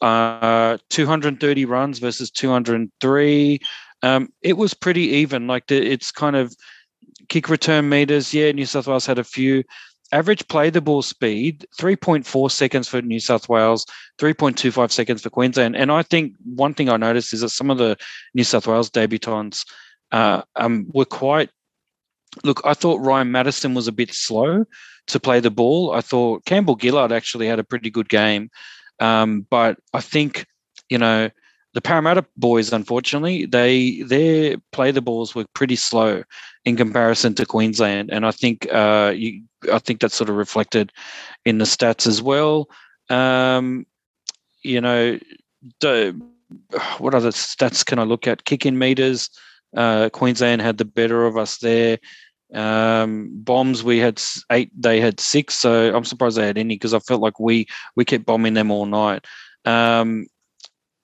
Uh, 0.00 0.78
230 0.88 1.66
runs 1.66 1.98
versus 1.98 2.30
203. 2.30 3.60
Um, 4.02 4.32
it 4.40 4.56
was 4.56 4.72
pretty 4.72 5.02
even. 5.02 5.46
Like 5.46 5.66
the, 5.66 5.76
it's 5.76 6.10
kind 6.10 6.36
of 6.36 6.56
kick 7.28 7.48
return 7.48 7.88
meters, 7.88 8.32
yeah, 8.32 8.52
New 8.52 8.66
South 8.66 8.86
Wales 8.86 9.06
had 9.06 9.18
a 9.18 9.24
few. 9.24 9.64
Average 10.12 10.46
play 10.48 10.68
the 10.68 10.82
ball 10.82 11.00
speed, 11.00 11.66
3.4 11.78 12.50
seconds 12.50 12.86
for 12.86 13.00
New 13.00 13.20
South 13.20 13.48
Wales, 13.48 13.86
3.25 14.18 14.90
seconds 14.90 15.22
for 15.22 15.30
Queensland. 15.30 15.74
And 15.74 15.90
I 15.90 16.02
think 16.02 16.34
one 16.44 16.74
thing 16.74 16.90
I 16.90 16.98
noticed 16.98 17.32
is 17.32 17.40
that 17.40 17.48
some 17.48 17.70
of 17.70 17.78
the 17.78 17.96
New 18.34 18.44
South 18.44 18.66
Wales 18.66 18.90
debutants 18.90 19.66
uh, 20.10 20.42
um, 20.56 20.86
were 20.92 21.06
quite. 21.06 21.50
Look, 22.44 22.60
I 22.64 22.74
thought 22.74 23.00
Ryan 23.00 23.30
Matterson 23.30 23.74
was 23.74 23.88
a 23.88 23.92
bit 23.92 24.12
slow 24.12 24.64
to 25.08 25.20
play 25.20 25.40
the 25.40 25.50
ball. 25.50 25.92
I 25.92 26.00
thought 26.00 26.44
Campbell 26.44 26.78
Gillard 26.80 27.12
actually 27.12 27.46
had 27.46 27.58
a 27.58 27.64
pretty 27.64 27.90
good 27.90 28.08
game. 28.08 28.50
Um, 29.00 29.46
but 29.50 29.78
I 29.92 30.00
think, 30.00 30.46
you 30.88 30.98
know, 30.98 31.30
the 31.74 31.80
Parramatta 31.80 32.24
boys, 32.36 32.72
unfortunately, 32.72 33.46
they 33.46 34.02
their 34.02 34.56
play 34.72 34.90
the 34.90 35.00
balls 35.00 35.34
were 35.34 35.46
pretty 35.54 35.76
slow 35.76 36.22
in 36.64 36.76
comparison 36.76 37.34
to 37.34 37.46
Queensland, 37.46 38.10
and 38.12 38.26
I 38.26 38.30
think 38.30 38.72
uh, 38.72 39.12
you, 39.14 39.42
I 39.72 39.78
think 39.78 40.00
that's 40.00 40.14
sort 40.14 40.30
of 40.30 40.36
reflected 40.36 40.92
in 41.44 41.58
the 41.58 41.64
stats 41.64 42.06
as 42.06 42.20
well. 42.20 42.68
Um, 43.08 43.86
you 44.62 44.80
know, 44.80 45.18
the, 45.80 46.20
what 46.98 47.14
other 47.14 47.30
stats 47.30 47.84
can 47.84 47.98
I 47.98 48.04
look 48.04 48.26
at? 48.26 48.44
Kick-in 48.44 48.78
meters. 48.78 49.30
Uh, 49.76 50.10
Queensland 50.10 50.60
had 50.62 50.78
the 50.78 50.84
better 50.84 51.24
of 51.24 51.36
us 51.36 51.58
there. 51.58 51.98
Um, 52.54 53.30
bombs 53.32 53.82
we 53.82 53.98
had 53.98 54.20
eight, 54.50 54.70
they 54.78 55.00
had 55.00 55.20
six. 55.20 55.54
So 55.54 55.94
I'm 55.94 56.04
surprised 56.04 56.36
they 56.36 56.46
had 56.46 56.58
any 56.58 56.74
because 56.74 56.92
I 56.92 56.98
felt 56.98 57.22
like 57.22 57.40
we 57.40 57.66
we 57.96 58.04
kept 58.04 58.26
bombing 58.26 58.54
them 58.54 58.70
all 58.70 58.84
night. 58.84 59.24
Um, 59.64 60.26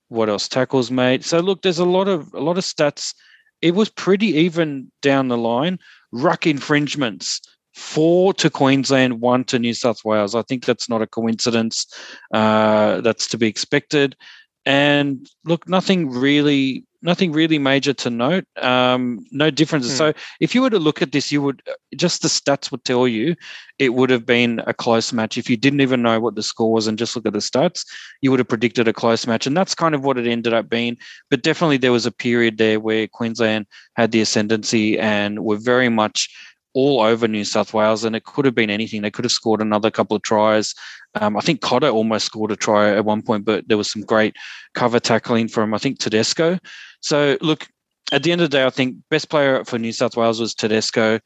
what 0.08 0.28
else? 0.28 0.48
Tackles 0.48 0.90
made. 0.90 1.24
So 1.24 1.40
look, 1.40 1.62
there's 1.62 1.78
a 1.78 1.84
lot 1.84 2.08
of 2.08 2.32
a 2.34 2.40
lot 2.40 2.58
of 2.58 2.64
stats. 2.64 3.14
It 3.60 3.74
was 3.74 3.88
pretty 3.88 4.28
even 4.28 4.90
down 5.02 5.28
the 5.28 5.38
line. 5.38 5.78
Ruck 6.12 6.46
infringements, 6.46 7.40
four 7.74 8.32
to 8.34 8.48
Queensland, 8.48 9.20
one 9.20 9.44
to 9.44 9.58
New 9.58 9.74
South 9.74 10.04
Wales. 10.04 10.34
I 10.34 10.42
think 10.42 10.64
that's 10.64 10.88
not 10.88 11.02
a 11.02 11.06
coincidence. 11.06 11.86
Uh, 12.32 13.00
that's 13.00 13.26
to 13.28 13.38
be 13.38 13.46
expected. 13.46 14.16
And 14.64 15.28
look, 15.44 15.68
nothing 15.68 16.10
really 16.10 16.84
nothing 17.02 17.32
really 17.32 17.58
major 17.58 17.92
to 17.92 18.10
note. 18.10 18.44
Um, 18.56 19.24
no 19.30 19.50
differences. 19.50 19.92
Hmm. 19.92 19.96
So 19.96 20.12
if 20.40 20.54
you 20.54 20.62
were 20.62 20.70
to 20.70 20.78
look 20.78 21.02
at 21.02 21.12
this, 21.12 21.30
you 21.30 21.42
would 21.42 21.62
just 21.96 22.22
the 22.22 22.28
stats 22.28 22.70
would 22.70 22.84
tell 22.84 23.06
you 23.06 23.36
it 23.78 23.94
would 23.94 24.10
have 24.10 24.26
been 24.26 24.60
a 24.66 24.74
close 24.74 25.12
match. 25.12 25.38
If 25.38 25.48
you 25.48 25.56
didn't 25.56 25.80
even 25.80 26.02
know 26.02 26.18
what 26.18 26.34
the 26.34 26.42
score 26.42 26.72
was 26.72 26.86
and 26.86 26.98
just 26.98 27.14
look 27.14 27.26
at 27.26 27.32
the 27.32 27.38
stats, 27.38 27.84
you 28.20 28.30
would 28.30 28.40
have 28.40 28.48
predicted 28.48 28.88
a 28.88 28.92
close 28.92 29.26
match. 29.26 29.46
And 29.46 29.56
that's 29.56 29.74
kind 29.74 29.94
of 29.94 30.04
what 30.04 30.18
it 30.18 30.26
ended 30.26 30.52
up 30.52 30.68
being. 30.68 30.96
But 31.30 31.42
definitely 31.42 31.76
there 31.76 31.92
was 31.92 32.06
a 32.06 32.12
period 32.12 32.58
there 32.58 32.80
where 32.80 33.06
Queensland 33.06 33.66
had 33.94 34.10
the 34.10 34.20
ascendancy 34.20 34.98
and 34.98 35.44
were 35.44 35.56
very 35.56 35.88
much 35.88 36.28
all 36.74 37.00
over 37.00 37.26
New 37.26 37.44
South 37.44 37.74
Wales, 37.74 38.04
and 38.04 38.14
it 38.14 38.24
could 38.24 38.44
have 38.44 38.54
been 38.54 38.70
anything. 38.70 39.02
They 39.02 39.10
could 39.10 39.24
have 39.24 39.32
scored 39.32 39.60
another 39.60 39.90
couple 39.90 40.16
of 40.16 40.22
tries. 40.22 40.74
Um, 41.14 41.36
I 41.36 41.40
think 41.40 41.60
Cotter 41.60 41.88
almost 41.88 42.26
scored 42.26 42.52
a 42.52 42.56
try 42.56 42.94
at 42.94 43.04
one 43.04 43.22
point, 43.22 43.44
but 43.44 43.66
there 43.68 43.78
was 43.78 43.90
some 43.90 44.02
great 44.02 44.36
cover 44.74 45.00
tackling 45.00 45.48
from 45.48 45.74
I 45.74 45.78
think 45.78 45.98
Tedesco. 45.98 46.58
So 47.00 47.38
look, 47.40 47.68
at 48.12 48.22
the 48.22 48.32
end 48.32 48.40
of 48.40 48.50
the 48.50 48.56
day, 48.56 48.64
I 48.64 48.70
think 48.70 48.96
best 49.10 49.28
player 49.28 49.64
for 49.64 49.78
New 49.78 49.92
South 49.92 50.16
Wales 50.16 50.40
was 50.40 50.54
Tedesco. 50.54 51.20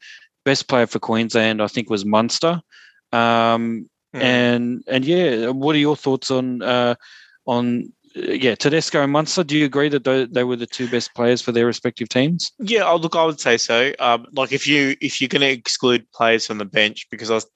Best 0.45 0.67
player 0.67 0.87
for 0.87 0.99
Queensland, 0.99 1.61
I 1.61 1.67
think, 1.67 1.89
was 1.89 2.05
Munster. 2.05 2.61
Um, 3.11 3.89
mm. 4.13 4.21
And 4.21 4.83
and 4.87 5.05
yeah, 5.05 5.49
what 5.49 5.75
are 5.75 5.79
your 5.79 5.95
thoughts 5.95 6.31
on 6.31 6.61
uh, 6.61 6.95
on 7.45 7.91
yeah 8.15 8.55
Tedesco 8.55 9.01
and 9.01 9.11
Munster? 9.11 9.43
Do 9.43 9.57
you 9.57 9.65
agree 9.65 9.89
that 9.89 10.03
they, 10.31 10.43
were 10.43 10.55
the 10.55 10.67
two 10.67 10.89
best 10.89 11.13
players 11.15 11.41
for 11.41 11.51
their 11.51 11.65
respective 11.65 12.09
teams? 12.09 12.51
Yeah, 12.59 12.83
oh, 12.85 12.97
look, 12.97 13.15
I 13.15 13.25
would 13.25 13.39
say 13.39 13.57
so. 13.57 13.93
Um, 13.99 14.27
like 14.33 14.51
if 14.51 14.67
you 14.67 14.95
if 15.01 15.19
you're 15.19 15.27
going 15.27 15.41
to 15.41 15.49
exclude 15.49 16.09
players 16.11 16.45
from 16.45 16.57
the 16.57 16.65
bench, 16.65 17.07
because 17.09 17.31
I 17.31 17.35
was, 17.35 17.47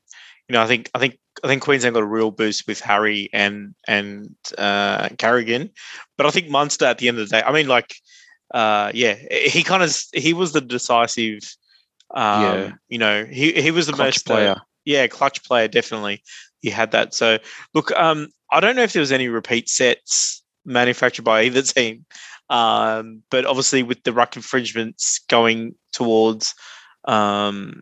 you 0.47 0.53
know, 0.53 0.61
I 0.61 0.67
think 0.67 0.89
I 0.95 0.99
think 0.99 1.17
I 1.43 1.47
think 1.47 1.61
Queensland 1.61 1.93
got 1.93 2.03
a 2.03 2.07
real 2.07 2.31
boost 2.31 2.67
with 2.67 2.79
Harry 2.81 3.29
and 3.33 3.75
and 3.87 4.35
uh, 4.57 5.09
Carrigan, 5.17 5.69
but 6.17 6.25
I 6.25 6.31
think 6.31 6.49
Munster 6.49 6.85
at 6.85 6.97
the 6.97 7.07
end 7.07 7.19
of 7.19 7.29
the 7.29 7.37
day, 7.37 7.43
I 7.43 7.51
mean, 7.51 7.67
like, 7.67 7.95
uh, 8.53 8.91
yeah, 8.93 9.15
he 9.31 9.63
kind 9.63 9.83
of 9.83 9.95
he 10.13 10.33
was 10.33 10.53
the 10.53 10.61
decisive, 10.61 11.41
um, 12.13 12.43
yeah. 12.43 12.71
you 12.89 12.97
know, 12.97 13.25
he 13.25 13.51
he 13.53 13.71
was 13.71 13.87
the 13.87 13.93
clutch 13.93 14.07
most 14.07 14.29
uh, 14.29 14.33
player, 14.33 14.51
uh, 14.51 14.59
yeah, 14.85 15.07
clutch 15.07 15.43
player, 15.43 15.67
definitely. 15.67 16.23
He 16.61 16.71
had 16.71 16.91
that. 16.91 17.13
So 17.13 17.37
look, 17.75 17.91
um, 17.91 18.29
I 18.51 18.59
don't 18.59 18.75
know 18.75 18.81
if 18.81 18.93
there 18.93 18.99
was 18.99 19.11
any 19.11 19.27
repeat 19.27 19.69
sets 19.69 20.41
manufactured 20.67 21.23
by 21.23 21.43
either 21.43 21.61
team, 21.63 22.05
um, 22.49 23.23
but 23.31 23.45
obviously 23.45 23.81
with 23.81 24.03
the 24.03 24.13
ruck 24.13 24.35
infringements 24.35 25.19
going 25.29 25.73
towards, 25.93 26.53
um, 27.05 27.81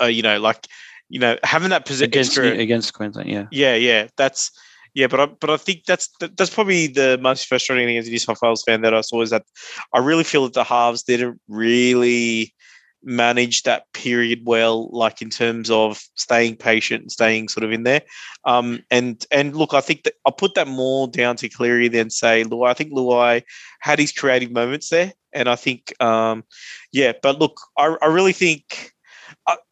uh, 0.00 0.06
you 0.06 0.22
know, 0.22 0.38
like 0.38 0.66
you 1.08 1.18
know, 1.18 1.36
having 1.42 1.70
that 1.70 1.86
position 1.86 2.10
against 2.10 2.38
against 2.38 2.92
Queensland, 2.94 3.28
yeah, 3.28 3.46
yeah, 3.50 3.74
yeah, 3.74 4.08
that's 4.16 4.52
yeah, 4.94 5.06
but 5.06 5.20
I 5.20 5.26
but 5.26 5.50
I 5.50 5.56
think 5.56 5.84
that's 5.86 6.08
that's 6.20 6.50
probably 6.50 6.86
the 6.86 7.18
most 7.20 7.46
frustrating 7.46 7.86
thing 7.86 7.98
as 7.98 8.06
a 8.06 8.10
New 8.10 8.18
South 8.18 8.40
Wales 8.42 8.62
fan 8.62 8.82
that 8.82 8.94
I 8.94 9.00
saw 9.00 9.22
is 9.22 9.30
that 9.30 9.44
I 9.92 9.98
really 9.98 10.24
feel 10.24 10.44
that 10.44 10.54
the 10.54 10.64
halves 10.64 11.02
didn't 11.02 11.40
really 11.48 12.54
manage 13.02 13.62
that 13.62 13.84
period 13.92 14.40
well, 14.44 14.88
like 14.90 15.22
in 15.22 15.30
terms 15.30 15.70
of 15.70 16.00
staying 16.14 16.56
patient 16.56 17.12
staying 17.12 17.48
sort 17.48 17.64
of 17.64 17.72
in 17.72 17.84
there. 17.84 18.02
Um, 18.44 18.80
and 18.90 19.24
and 19.30 19.56
look, 19.56 19.74
I 19.74 19.80
think 19.80 20.04
that 20.04 20.14
I'll 20.26 20.32
put 20.32 20.54
that 20.54 20.68
more 20.68 21.08
down 21.08 21.36
to 21.36 21.48
Cleary 21.48 21.88
than 21.88 22.10
say 22.10 22.44
Luai. 22.44 22.70
I 22.70 22.74
think 22.74 22.92
Luai 22.92 23.42
had 23.80 23.98
his 23.98 24.12
creative 24.12 24.50
moments 24.50 24.88
there, 24.88 25.12
and 25.32 25.48
I 25.48 25.56
think 25.56 25.92
um, 26.02 26.44
yeah. 26.92 27.12
But 27.22 27.38
look, 27.38 27.60
I, 27.76 27.96
I 28.02 28.06
really 28.06 28.32
think 28.32 28.92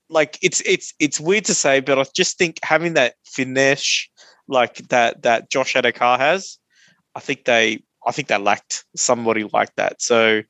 like 0.09 0.39
it's 0.43 0.63
it's 0.65 0.95
it's 0.99 1.21
weird 1.21 1.45
to 1.47 1.55
say, 1.55 1.81
but 1.81 1.99
I 1.99 2.05
just 2.15 2.39
think 2.39 2.59
having 2.63 2.95
that 2.95 3.15
finesse 3.25 4.09
like 4.49 4.77
that 4.89 5.23
that 5.23 5.51
Josh 5.51 5.75
Addo-Carr 5.75 6.19
has, 6.19 6.59
I 7.15 7.21
think 7.21 7.45
they 7.45 7.83
I 8.07 8.13
think 8.13 8.29
they 8.29 8.39
lacked 8.39 8.85
somebody 8.95 9.45
like 9.53 9.75
that. 9.77 10.01
So 10.01 10.43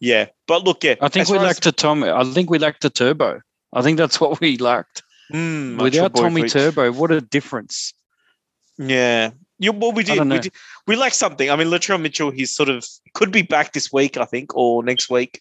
yeah. 0.00 0.26
But 0.46 0.64
look, 0.64 0.84
yeah. 0.84 0.96
I 1.00 1.08
think 1.08 1.28
we 1.28 1.38
lacked 1.38 1.66
as, 1.66 1.70
a 1.70 1.72
Tom 1.72 2.02
I 2.04 2.24
think 2.24 2.50
we 2.50 2.58
lacked 2.58 2.84
a 2.84 2.90
turbo. 2.90 3.40
I 3.72 3.82
think 3.82 3.98
that's 3.98 4.20
what 4.20 4.40
we 4.40 4.56
lacked. 4.58 5.02
Mm, 5.32 5.82
Without 5.82 6.14
Tommy 6.14 6.48
Turbo, 6.48 6.92
what 6.92 7.10
a 7.10 7.20
difference. 7.20 7.94
Yeah. 8.78 9.30
Yeah, 9.58 9.70
well, 9.70 9.92
we 9.92 10.02
did. 10.02 10.20
We 10.28 10.38
did. 10.40 10.52
We 10.86 10.96
lacked 10.96 11.14
something. 11.14 11.48
I 11.48 11.56
mean, 11.56 11.68
Latrell 11.68 12.00
Mitchell, 12.00 12.30
he's 12.30 12.54
sort 12.54 12.68
of 12.68 12.84
could 13.14 13.30
be 13.30 13.42
back 13.42 13.72
this 13.72 13.92
week, 13.92 14.16
I 14.16 14.24
think, 14.24 14.54
or 14.54 14.82
next 14.82 15.08
week. 15.08 15.40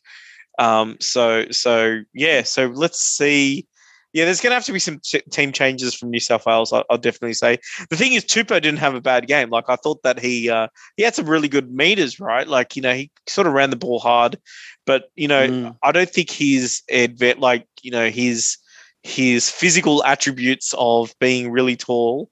Um, 0.59 0.97
so 0.99 1.45
so 1.49 2.01
yeah, 2.13 2.43
so 2.43 2.67
let's 2.67 2.99
see. 2.99 3.67
Yeah, 4.13 4.25
there's 4.25 4.41
going 4.41 4.51
to 4.51 4.55
have 4.55 4.65
to 4.65 4.73
be 4.73 4.79
some 4.79 5.01
team 5.31 5.51
changes 5.51 5.95
from 5.95 6.11
New 6.11 6.19
South 6.19 6.45
Wales. 6.45 6.71
I- 6.71 6.83
will 6.89 6.97
definitely 6.97 7.33
say. 7.33 7.57
The 7.89 7.97
thing 7.97 8.13
is, 8.13 8.23
Tupou 8.23 8.61
didn't 8.61 8.77
have 8.77 8.93
a 8.93 9.01
bad 9.01 9.27
game. 9.27 9.49
Like 9.49 9.65
I 9.67 9.75
thought 9.75 10.03
that 10.03 10.19
he 10.19 10.49
uh, 10.49 10.67
he 10.97 11.03
had 11.03 11.15
some 11.15 11.29
really 11.29 11.47
good 11.47 11.73
meters, 11.73 12.19
right? 12.19 12.47
Like 12.47 12.75
you 12.75 12.81
know, 12.81 12.93
he 12.93 13.11
sort 13.27 13.47
of 13.47 13.53
ran 13.53 13.71
the 13.71 13.75
ball 13.75 13.99
hard, 13.99 14.37
but 14.85 15.09
you 15.15 15.27
know, 15.27 15.47
mm. 15.47 15.77
I 15.83 15.91
don't 15.91 16.09
think 16.09 16.29
his 16.29 16.81
advet 16.91 17.39
like 17.39 17.67
you 17.81 17.91
know 17.91 18.09
his 18.09 18.57
his 19.03 19.49
physical 19.49 20.03
attributes 20.05 20.73
of 20.77 21.13
being 21.19 21.51
really 21.51 21.75
tall 21.75 22.29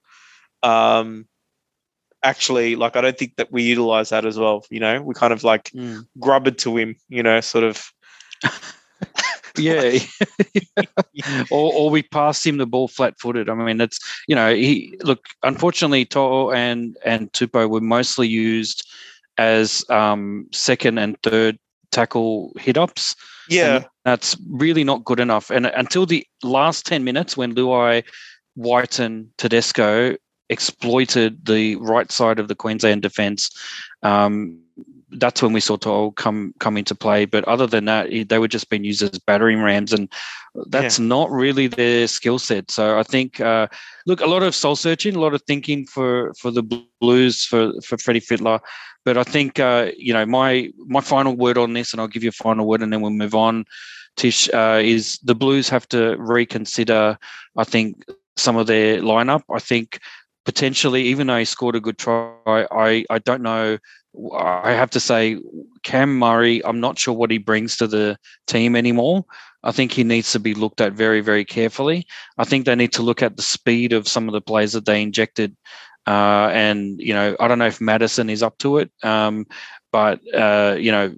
um 0.62 1.26
actually 2.22 2.76
like 2.76 2.96
i 2.96 3.00
don't 3.00 3.18
think 3.18 3.36
that 3.36 3.52
we 3.52 3.62
utilize 3.62 4.08
that 4.08 4.24
as 4.24 4.38
well 4.38 4.64
you 4.70 4.80
know 4.80 5.02
we 5.02 5.14
kind 5.14 5.32
of 5.32 5.44
like 5.44 5.64
mm. 5.70 6.04
grubbed 6.18 6.58
to 6.58 6.76
him 6.76 6.96
you 7.08 7.22
know 7.22 7.40
sort 7.40 7.64
of 7.64 7.92
yeah. 9.56 9.98
Or, 11.50 11.72
or 11.72 11.90
we 11.90 12.02
passed 12.02 12.46
him 12.46 12.56
the 12.56 12.66
ball 12.66 12.88
flat-footed. 12.88 13.48
I 13.48 13.54
mean 13.54 13.80
it's 13.80 13.98
you 14.26 14.34
know 14.34 14.54
he 14.54 14.98
look 15.02 15.26
unfortunately 15.42 16.04
To'o 16.04 16.50
and 16.50 16.96
and 17.04 17.32
Tupou 17.32 17.68
were 17.68 17.80
mostly 17.80 18.28
used 18.28 18.88
as 19.38 19.84
um 19.90 20.46
second 20.52 20.98
and 20.98 21.20
third 21.22 21.58
tackle 21.90 22.52
hit 22.58 22.76
ups 22.76 23.14
yeah. 23.48 23.84
that's 24.04 24.36
really 24.50 24.84
not 24.84 25.04
good 25.04 25.20
enough. 25.20 25.50
And 25.50 25.66
until 25.66 26.06
the 26.06 26.26
last 26.42 26.86
10 26.86 27.04
minutes 27.04 27.36
when 27.36 27.54
luai 27.54 28.04
White, 28.54 28.98
and 28.98 29.28
Tedesco 29.38 30.16
exploited 30.50 31.46
the 31.46 31.76
right 31.76 32.12
side 32.12 32.38
of 32.38 32.48
the 32.48 32.54
Queensland 32.54 33.00
defence. 33.02 33.50
Um, 34.02 34.61
that's 35.18 35.42
when 35.42 35.52
we 35.52 35.60
saw 35.60 35.76
To'o 35.76 36.10
come 36.12 36.54
come 36.58 36.76
into 36.76 36.94
play. 36.94 37.24
But 37.24 37.44
other 37.44 37.66
than 37.66 37.84
that, 37.86 38.08
they 38.28 38.38
were 38.38 38.48
just 38.48 38.70
being 38.70 38.84
used 38.84 39.02
as 39.02 39.18
battering 39.18 39.60
rams, 39.60 39.92
and 39.92 40.12
that's 40.66 40.98
yeah. 40.98 41.06
not 41.06 41.30
really 41.30 41.66
their 41.66 42.06
skill 42.06 42.38
set. 42.38 42.70
So 42.70 42.98
I 42.98 43.02
think, 43.02 43.40
uh, 43.40 43.68
look, 44.06 44.20
a 44.20 44.26
lot 44.26 44.42
of 44.42 44.54
soul 44.54 44.76
searching, 44.76 45.16
a 45.16 45.20
lot 45.20 45.34
of 45.34 45.42
thinking 45.42 45.86
for 45.86 46.32
for 46.34 46.50
the 46.50 46.62
Blues 47.00 47.44
for 47.44 47.72
for 47.82 47.98
Freddie 47.98 48.20
Fittler. 48.20 48.60
But 49.04 49.16
I 49.16 49.24
think 49.24 49.58
uh, 49.58 49.90
you 49.96 50.12
know 50.12 50.26
my 50.26 50.70
my 50.78 51.00
final 51.00 51.36
word 51.36 51.58
on 51.58 51.72
this, 51.72 51.92
and 51.92 52.00
I'll 52.00 52.08
give 52.08 52.22
you 52.22 52.30
a 52.30 52.44
final 52.44 52.66
word, 52.66 52.82
and 52.82 52.92
then 52.92 53.00
we'll 53.00 53.10
move 53.10 53.34
on. 53.34 53.64
Tish 54.16 54.48
uh, 54.52 54.80
is 54.82 55.18
the 55.22 55.34
Blues 55.34 55.68
have 55.68 55.88
to 55.88 56.16
reconsider. 56.18 57.18
I 57.56 57.64
think 57.64 58.04
some 58.36 58.56
of 58.56 58.66
their 58.66 59.00
lineup. 59.00 59.42
I 59.50 59.58
think 59.58 59.98
potentially, 60.44 61.02
even 61.04 61.26
though 61.26 61.38
he 61.38 61.44
scored 61.44 61.76
a 61.76 61.80
good 61.80 61.98
try, 61.98 62.34
I, 62.46 63.04
I 63.10 63.18
don't 63.18 63.42
know. 63.42 63.78
I 64.34 64.72
have 64.72 64.90
to 64.90 65.00
say, 65.00 65.38
Cam 65.82 66.18
Murray, 66.18 66.64
I'm 66.64 66.80
not 66.80 66.98
sure 66.98 67.14
what 67.14 67.30
he 67.30 67.38
brings 67.38 67.76
to 67.76 67.86
the 67.86 68.16
team 68.46 68.76
anymore. 68.76 69.24
I 69.62 69.72
think 69.72 69.92
he 69.92 70.04
needs 70.04 70.32
to 70.32 70.40
be 70.40 70.54
looked 70.54 70.80
at 70.80 70.92
very, 70.92 71.20
very 71.20 71.44
carefully. 71.44 72.06
I 72.36 72.44
think 72.44 72.66
they 72.66 72.74
need 72.74 72.92
to 72.94 73.02
look 73.02 73.22
at 73.22 73.36
the 73.36 73.42
speed 73.42 73.92
of 73.92 74.08
some 74.08 74.28
of 74.28 74.32
the 74.32 74.40
players 74.40 74.72
that 74.72 74.86
they 74.86 75.00
injected. 75.00 75.56
Uh, 76.06 76.50
and, 76.52 77.00
you 77.00 77.14
know, 77.14 77.36
I 77.38 77.48
don't 77.48 77.58
know 77.58 77.66
if 77.66 77.80
Madison 77.80 78.28
is 78.28 78.42
up 78.42 78.58
to 78.58 78.78
it. 78.78 78.90
Um, 79.02 79.46
but, 79.92 80.20
uh, 80.34 80.76
you 80.78 80.90
know, 80.90 81.14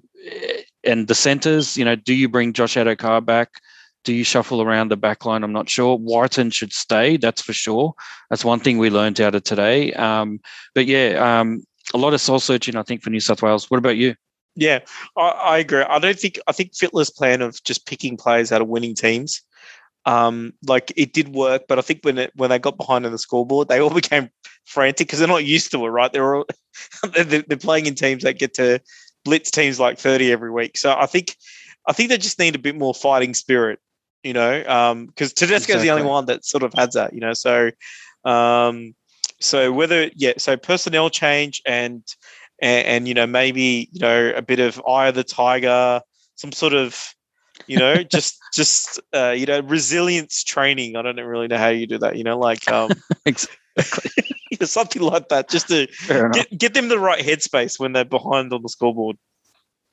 and 0.83 1.07
the 1.07 1.15
centers, 1.15 1.75
you 1.75 1.83
know, 1.83 1.95
do 1.95 2.13
you 2.13 2.29
bring 2.29 2.53
Josh 2.53 2.75
Addo-Carr 2.75 3.21
back? 3.21 3.61
do 4.05 4.13
you 4.13 4.23
shuffle 4.23 4.61
around 4.61 4.89
the 4.89 4.97
back 4.97 5.25
line? 5.25 5.43
I'm 5.43 5.51
not 5.51 5.69
sure. 5.69 5.97
Wighton 5.97 6.51
should 6.51 6.71
stay, 6.71 7.17
that's 7.17 7.41
for 7.41 7.53
sure. 7.53 7.93
That's 8.29 8.45
one 8.45 8.59
thing 8.59 8.77
we 8.77 8.89
learned 8.89 9.19
out 9.19 9.35
of 9.35 9.43
today. 9.43 9.91
Um, 9.93 10.39
but 10.73 10.85
yeah, 10.85 11.39
um, 11.39 11.63
a 11.93 11.97
lot 11.97 12.13
of 12.13 12.21
soul 12.21 12.39
searching, 12.39 12.75
I 12.75 12.83
think, 12.83 13.01
for 13.01 13.09
New 13.09 13.19
South 13.19 13.41
Wales. 13.41 13.69
What 13.69 13.77
about 13.77 13.97
you? 13.97 14.15
Yeah, 14.55 14.79
I, 15.17 15.29
I 15.29 15.57
agree. 15.59 15.81
I 15.81 15.99
don't 15.99 16.17
think 16.17 16.39
I 16.47 16.51
think 16.51 16.75
Fittler's 16.75 17.09
plan 17.09 17.41
of 17.41 17.61
just 17.63 17.85
picking 17.85 18.17
players 18.17 18.51
out 18.51 18.61
of 18.61 18.67
winning 18.67 18.95
teams, 18.95 19.41
um, 20.05 20.53
like 20.65 20.93
it 20.95 21.13
did 21.13 21.29
work. 21.29 21.63
But 21.67 21.77
I 21.77 21.81
think 21.81 21.99
when 22.03 22.17
it, 22.17 22.31
when 22.35 22.49
they 22.49 22.59
got 22.59 22.77
behind 22.77 23.05
on 23.05 23.11
the 23.11 23.17
scoreboard, 23.17 23.67
they 23.67 23.79
all 23.81 23.89
became 23.93 24.29
frantic 24.63 25.07
because 25.07 25.19
they're 25.19 25.27
not 25.27 25.45
used 25.45 25.71
to 25.71 25.85
it, 25.85 25.89
right? 25.89 26.11
They're 26.11 26.35
all 26.35 26.45
they're, 27.13 27.41
they're 27.41 27.57
playing 27.57 27.85
in 27.85 27.95
teams 27.95 28.23
that 28.23 28.39
get 28.39 28.53
to 28.55 28.79
blitz 29.25 29.51
teams 29.51 29.79
like 29.79 29.99
thirty 29.99 30.31
every 30.31 30.51
week. 30.51 30.77
So 30.77 30.95
I 30.97 31.05
think 31.05 31.35
I 31.87 31.93
think 31.93 32.09
they 32.09 32.17
just 32.17 32.39
need 32.39 32.55
a 32.55 32.59
bit 32.59 32.77
more 32.77 32.93
fighting 32.93 33.33
spirit 33.33 33.79
you 34.25 34.33
know, 34.33 34.57
because 34.59 34.91
um, 34.91 35.35
Tedesco's 35.35 35.75
exactly. 35.75 35.83
the 35.83 35.91
only 35.91 36.03
one 36.03 36.25
that 36.25 36.43
sort 36.43 36.63
of 36.63 36.73
has 36.73 36.93
that, 36.93 37.13
you 37.13 37.19
know. 37.19 37.33
So, 37.33 37.69
um, 38.25 38.95
so 39.39 39.71
whether 39.71 40.09
yeah, 40.15 40.33
so 40.37 40.57
personnel 40.57 41.09
change 41.09 41.61
and, 41.65 42.03
and 42.61 42.85
and 42.87 43.07
you 43.07 43.13
know 43.13 43.27
maybe 43.27 43.89
you 43.91 43.99
know 43.99 44.33
a 44.35 44.41
bit 44.41 44.59
of 44.59 44.81
eye 44.87 45.07
of 45.07 45.15
the 45.15 45.23
tiger, 45.23 46.01
some 46.35 46.51
sort 46.51 46.73
of 46.73 47.13
you 47.67 47.77
know 47.77 48.03
just 48.11 48.39
just 48.53 48.99
uh, 49.13 49.31
you 49.31 49.45
know 49.45 49.61
resilience 49.61 50.43
training. 50.43 50.95
I 50.95 51.01
don't 51.01 51.17
really 51.17 51.47
know 51.47 51.57
how 51.57 51.69
you 51.69 51.87
do 51.87 51.97
that, 51.99 52.17
you 52.17 52.23
know, 52.23 52.37
like 52.37 52.69
um, 52.71 52.91
exactly. 53.25 54.35
something 54.61 55.01
like 55.01 55.27
that, 55.29 55.49
just 55.49 55.67
to 55.67 55.87
get, 56.33 56.57
get 56.57 56.73
them 56.73 56.87
the 56.87 56.99
right 56.99 57.23
headspace 57.23 57.77
when 57.79 57.91
they're 57.91 58.05
behind 58.05 58.53
on 58.53 58.61
the 58.61 58.69
scoreboard. 58.69 59.17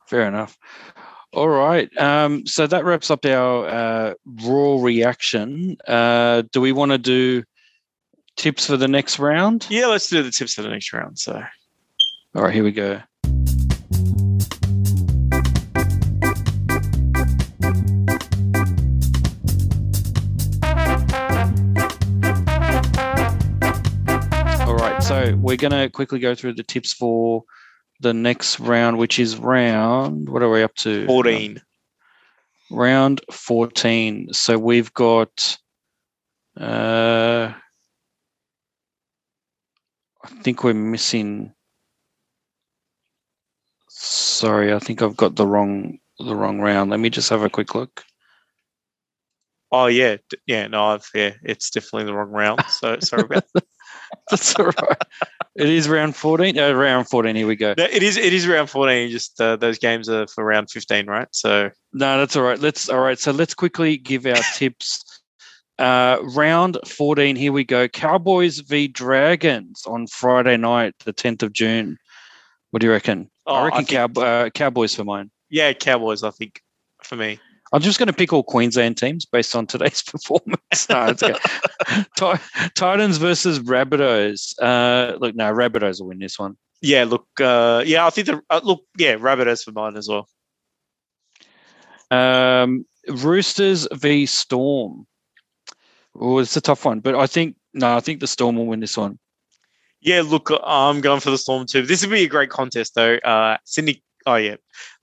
Fair 0.06 0.26
enough. 0.26 0.56
All 1.32 1.48
right. 1.48 1.94
Um, 1.98 2.46
so 2.46 2.66
that 2.66 2.84
wraps 2.84 3.10
up 3.10 3.24
our 3.24 3.66
uh, 3.66 4.14
raw 4.44 4.76
reaction. 4.80 5.78
Uh, 5.88 6.42
do 6.52 6.60
we 6.60 6.72
want 6.72 6.92
to 6.92 6.98
do 6.98 7.42
tips 8.36 8.66
for 8.66 8.76
the 8.76 8.88
next 8.88 9.18
round? 9.18 9.66
Yeah, 9.70 9.86
let's 9.86 10.08
do 10.08 10.22
the 10.22 10.30
tips 10.30 10.54
for 10.54 10.62
the 10.62 10.68
next 10.68 10.92
round. 10.92 11.18
So, 11.18 11.42
all 12.34 12.42
right, 12.42 12.54
here 12.54 12.64
we 12.64 12.72
go. 12.72 13.00
All 24.66 24.76
right, 24.76 25.02
so 25.02 25.34
we're 25.36 25.56
going 25.56 25.72
to 25.72 25.88
quickly 25.92 26.18
go 26.18 26.34
through 26.34 26.54
the 26.54 26.62
tips 26.62 26.92
for 26.92 27.44
the 28.00 28.12
next 28.12 28.60
round, 28.60 28.98
which 28.98 29.18
is 29.18 29.36
round, 29.36 30.28
what 30.28 30.42
are 30.42 30.50
we 30.50 30.62
up 30.62 30.74
to? 30.74 31.06
14. 31.06 31.62
Round 32.70 33.20
14. 33.30 34.32
So 34.32 34.58
we've 34.58 34.92
got, 34.92 35.56
uh, 36.58 37.52
I 40.24 40.28
think 40.42 40.64
we're 40.64 40.74
missing. 40.74 41.52
Sorry, 43.88 44.72
I 44.72 44.78
think 44.78 45.02
I've 45.02 45.16
got 45.16 45.36
the 45.36 45.46
wrong 45.46 45.98
the 46.18 46.34
wrong 46.36 46.60
round. 46.60 46.90
Let 46.90 47.00
me 47.00 47.10
just 47.10 47.30
have 47.30 47.42
a 47.42 47.50
quick 47.50 47.74
look. 47.74 48.04
Oh 49.70 49.86
yeah, 49.86 50.18
yeah, 50.46 50.66
no, 50.66 50.84
I've, 50.84 51.08
yeah, 51.14 51.32
it's 51.42 51.70
definitely 51.70 52.04
the 52.04 52.14
wrong 52.14 52.30
round. 52.30 52.62
So 52.68 52.98
sorry 53.00 53.22
about 53.22 53.44
that. 53.54 53.64
That's 54.30 54.54
all 54.56 54.66
right. 54.66 55.02
It 55.56 55.68
is 55.68 55.88
round 55.88 56.14
fourteen. 56.14 56.58
Uh, 56.58 56.72
round 56.72 57.08
fourteen. 57.08 57.36
Here 57.36 57.46
we 57.46 57.56
go. 57.56 57.74
No, 57.76 57.84
it 57.84 58.02
is. 58.02 58.16
It 58.16 58.32
is 58.32 58.46
round 58.46 58.70
fourteen. 58.70 59.10
Just 59.10 59.40
uh, 59.40 59.56
those 59.56 59.78
games 59.78 60.08
are 60.08 60.26
for 60.26 60.44
round 60.44 60.70
fifteen, 60.70 61.06
right? 61.06 61.28
So 61.32 61.70
no, 61.92 62.18
that's 62.18 62.36
all 62.36 62.42
right. 62.42 62.58
Let's 62.58 62.88
all 62.88 63.00
right. 63.00 63.18
So 63.18 63.32
let's 63.32 63.54
quickly 63.54 63.96
give 63.96 64.26
our 64.26 64.34
tips. 64.54 65.11
Uh, 65.78 66.18
round 66.34 66.78
fourteen. 66.86 67.36
Here 67.36 67.52
we 67.52 67.64
go. 67.64 67.88
Cowboys 67.88 68.58
v 68.60 68.88
Dragons 68.88 69.82
on 69.86 70.06
Friday 70.06 70.56
night, 70.56 70.94
the 71.04 71.12
tenth 71.12 71.42
of 71.42 71.52
June. 71.52 71.96
What 72.70 72.80
do 72.80 72.86
you 72.86 72.92
reckon? 72.92 73.30
Oh, 73.46 73.54
I 73.54 73.64
reckon 73.64 73.74
I 73.74 73.84
think, 73.84 74.14
Cow- 74.14 74.22
uh, 74.22 74.50
Cowboys 74.50 74.94
for 74.94 75.04
mine. 75.04 75.30
Yeah, 75.50 75.72
Cowboys. 75.72 76.22
I 76.22 76.30
think 76.30 76.60
for 77.02 77.16
me. 77.16 77.38
I'm 77.74 77.80
just 77.80 77.98
going 77.98 78.08
to 78.08 78.12
pick 78.12 78.34
all 78.34 78.42
Queensland 78.42 78.98
teams 78.98 79.24
based 79.24 79.56
on 79.56 79.66
today's 79.66 80.02
performance. 80.06 80.88
no, 80.90 81.14
Titans 82.74 83.16
versus 83.16 83.60
Rabbitohs. 83.60 84.54
Uh, 84.60 85.16
look, 85.18 85.34
no, 85.34 85.50
Rabbitohs 85.52 85.98
will 86.00 86.08
win 86.08 86.18
this 86.18 86.38
one. 86.38 86.56
Yeah, 86.82 87.04
look, 87.04 87.26
uh, 87.40 87.82
yeah, 87.86 88.06
I 88.06 88.10
think 88.10 88.26
the 88.26 88.42
uh, 88.50 88.60
look, 88.62 88.84
yeah, 88.98 89.14
Rabbitohs 89.16 89.64
for 89.64 89.72
mine 89.72 89.96
as 89.96 90.08
well. 90.08 90.28
Um, 92.10 92.84
Roosters 93.08 93.88
v 93.92 94.26
Storm. 94.26 95.06
Oh, 96.18 96.38
it's 96.38 96.56
a 96.56 96.60
tough 96.60 96.84
one, 96.84 97.00
but 97.00 97.14
I 97.14 97.26
think 97.26 97.56
no, 97.74 97.96
I 97.96 98.00
think 98.00 98.20
the 98.20 98.26
Storm 98.26 98.56
will 98.56 98.66
win 98.66 98.80
this 98.80 98.96
one. 98.96 99.18
Yeah, 100.00 100.22
look, 100.24 100.50
I'm 100.64 101.00
going 101.00 101.20
for 101.20 101.30
the 101.30 101.38
Storm 101.38 101.66
too. 101.66 101.82
This 101.82 102.02
would 102.02 102.12
be 102.12 102.24
a 102.24 102.28
great 102.28 102.50
contest, 102.50 102.94
though. 102.94 103.16
Uh, 103.16 103.56
Sydney 103.64 104.02
Oh 104.26 104.36
yeah, 104.36 104.56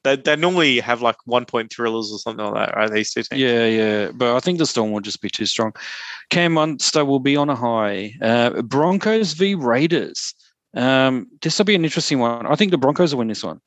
they, 0.03 0.15
they 0.15 0.35
normally 0.35 0.79
have 0.79 1.01
like 1.01 1.17
one 1.25 1.45
point 1.45 1.71
thrillers 1.71 2.11
or 2.11 2.19
something 2.19 2.45
like 2.45 2.67
that, 2.67 2.75
right? 2.75 2.91
These 2.91 3.13
two 3.13 3.23
teams. 3.23 3.41
Yeah, 3.41 3.65
yeah, 3.65 4.11
but 4.13 4.35
I 4.35 4.39
think 4.39 4.57
the 4.57 4.65
Storm 4.65 4.91
will 4.91 5.01
just 5.01 5.21
be 5.21 5.29
too 5.29 5.45
strong. 5.45 5.73
Cam 6.29 6.53
Munster 6.53 7.03
will 7.03 7.19
be 7.19 7.35
on 7.35 7.49
a 7.49 7.55
high. 7.55 8.13
Uh, 8.21 8.61
Broncos 8.61 9.33
v 9.33 9.55
Raiders. 9.55 10.33
Um, 10.75 11.27
this 11.41 11.57
will 11.57 11.65
be 11.65 11.75
an 11.75 11.83
interesting 11.83 12.19
one. 12.19 12.45
I 12.45 12.55
think 12.55 12.71
the 12.71 12.77
Broncos 12.77 13.13
will 13.13 13.19
win 13.19 13.27
this 13.27 13.43
one. 13.43 13.59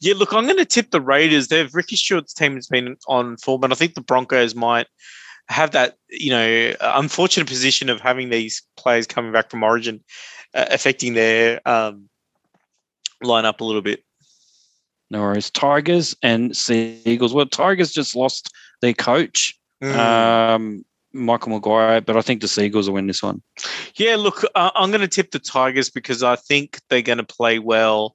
Yeah, 0.00 0.14
look, 0.16 0.32
I'm 0.32 0.44
going 0.44 0.56
to 0.56 0.64
tip 0.64 0.90
the 0.90 1.00
Raiders. 1.00 1.48
They've 1.48 1.72
Ricky 1.74 1.96
Stuart's 1.96 2.32
team 2.32 2.54
has 2.54 2.66
been 2.66 2.96
on 3.06 3.36
form, 3.36 3.60
but 3.60 3.70
I 3.70 3.74
think 3.74 3.94
the 3.94 4.00
Broncos 4.00 4.54
might 4.54 4.86
have 5.50 5.72
that, 5.72 5.98
you 6.08 6.30
know, 6.30 6.74
unfortunate 6.80 7.48
position 7.48 7.88
of 7.88 8.00
having 8.00 8.30
these 8.30 8.62
players 8.76 9.06
coming 9.06 9.32
back 9.32 9.50
from 9.50 9.62
Origin, 9.62 10.02
uh, 10.54 10.66
affecting 10.70 11.14
their 11.14 11.60
um, 11.68 12.08
lineup 13.22 13.60
a 13.60 13.64
little 13.64 13.82
bit. 13.82 14.04
No 15.10 15.20
worries. 15.20 15.50
Tigers 15.50 16.16
and 16.22 16.56
Sea 16.56 17.00
Eagles. 17.04 17.34
Well, 17.34 17.46
Tigers 17.46 17.92
just 17.92 18.14
lost 18.16 18.54
their 18.80 18.94
coach, 18.94 19.56
Mm. 19.82 19.96
um, 19.96 20.84
Michael 21.12 21.52
Maguire, 21.52 22.02
but 22.02 22.16
I 22.16 22.20
think 22.20 22.42
the 22.42 22.48
Sea 22.48 22.66
Eagles 22.66 22.86
will 22.86 22.94
win 22.94 23.06
this 23.06 23.22
one. 23.22 23.42
Yeah, 23.96 24.16
look, 24.16 24.44
uh, 24.54 24.70
I'm 24.74 24.90
going 24.90 25.00
to 25.00 25.08
tip 25.08 25.30
the 25.30 25.38
Tigers 25.38 25.90
because 25.90 26.22
I 26.22 26.36
think 26.36 26.80
they're 26.88 27.02
going 27.02 27.18
to 27.18 27.24
play 27.24 27.58
well. 27.58 28.14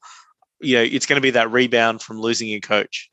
You 0.62 0.76
know, 0.78 0.84
it's 0.84 1.06
going 1.06 1.18
to 1.18 1.22
be 1.22 1.32
that 1.32 1.52
rebound 1.52 2.02
from 2.02 2.22
losing 2.22 2.48
your 2.48 2.62
coach. 2.62 3.10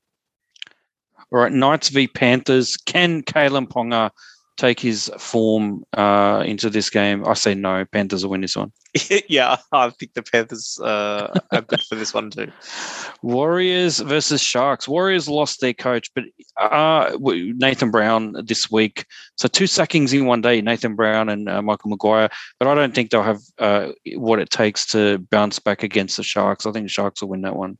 All 1.32 1.40
right, 1.40 1.52
Knights 1.52 1.88
v 1.88 2.08
Panthers. 2.08 2.76
Can 2.76 3.22
Kalyn 3.22 3.66
Ponga 3.66 4.10
take 4.58 4.78
his 4.78 5.10
form 5.18 5.82
uh, 5.94 6.44
into 6.46 6.68
this 6.68 6.90
game? 6.90 7.26
I 7.26 7.32
say 7.32 7.54
no. 7.54 7.86
Panthers 7.86 8.22
will 8.22 8.32
win 8.32 8.42
this 8.42 8.54
one. 8.54 8.70
yeah, 9.28 9.56
I 9.72 9.88
think 9.88 10.12
the 10.12 10.22
Panthers 10.22 10.78
uh, 10.82 11.34
are 11.50 11.62
good 11.62 11.80
for 11.84 11.94
this 11.94 12.12
one 12.12 12.30
too. 12.30 12.52
Warriors 13.22 14.00
versus 14.00 14.42
Sharks. 14.42 14.86
Warriors 14.86 15.26
lost 15.26 15.62
their 15.62 15.72
coach, 15.72 16.10
but 16.14 16.24
uh, 16.60 17.16
Nathan 17.22 17.90
Brown 17.90 18.34
this 18.44 18.70
week. 18.70 19.06
So 19.36 19.48
two 19.48 19.66
sackings 19.66 20.12
in 20.12 20.26
one 20.26 20.42
day, 20.42 20.60
Nathan 20.60 20.94
Brown 20.94 21.30
and 21.30 21.48
uh, 21.48 21.62
Michael 21.62 21.88
Maguire. 21.88 22.28
But 22.58 22.68
I 22.68 22.74
don't 22.74 22.94
think 22.94 23.08
they'll 23.08 23.22
have 23.22 23.40
uh, 23.58 23.92
what 24.16 24.38
it 24.38 24.50
takes 24.50 24.84
to 24.88 25.16
bounce 25.30 25.58
back 25.58 25.82
against 25.82 26.18
the 26.18 26.22
Sharks. 26.22 26.66
I 26.66 26.72
think 26.72 26.84
the 26.84 26.90
Sharks 26.90 27.22
will 27.22 27.30
win 27.30 27.40
that 27.42 27.56
one. 27.56 27.78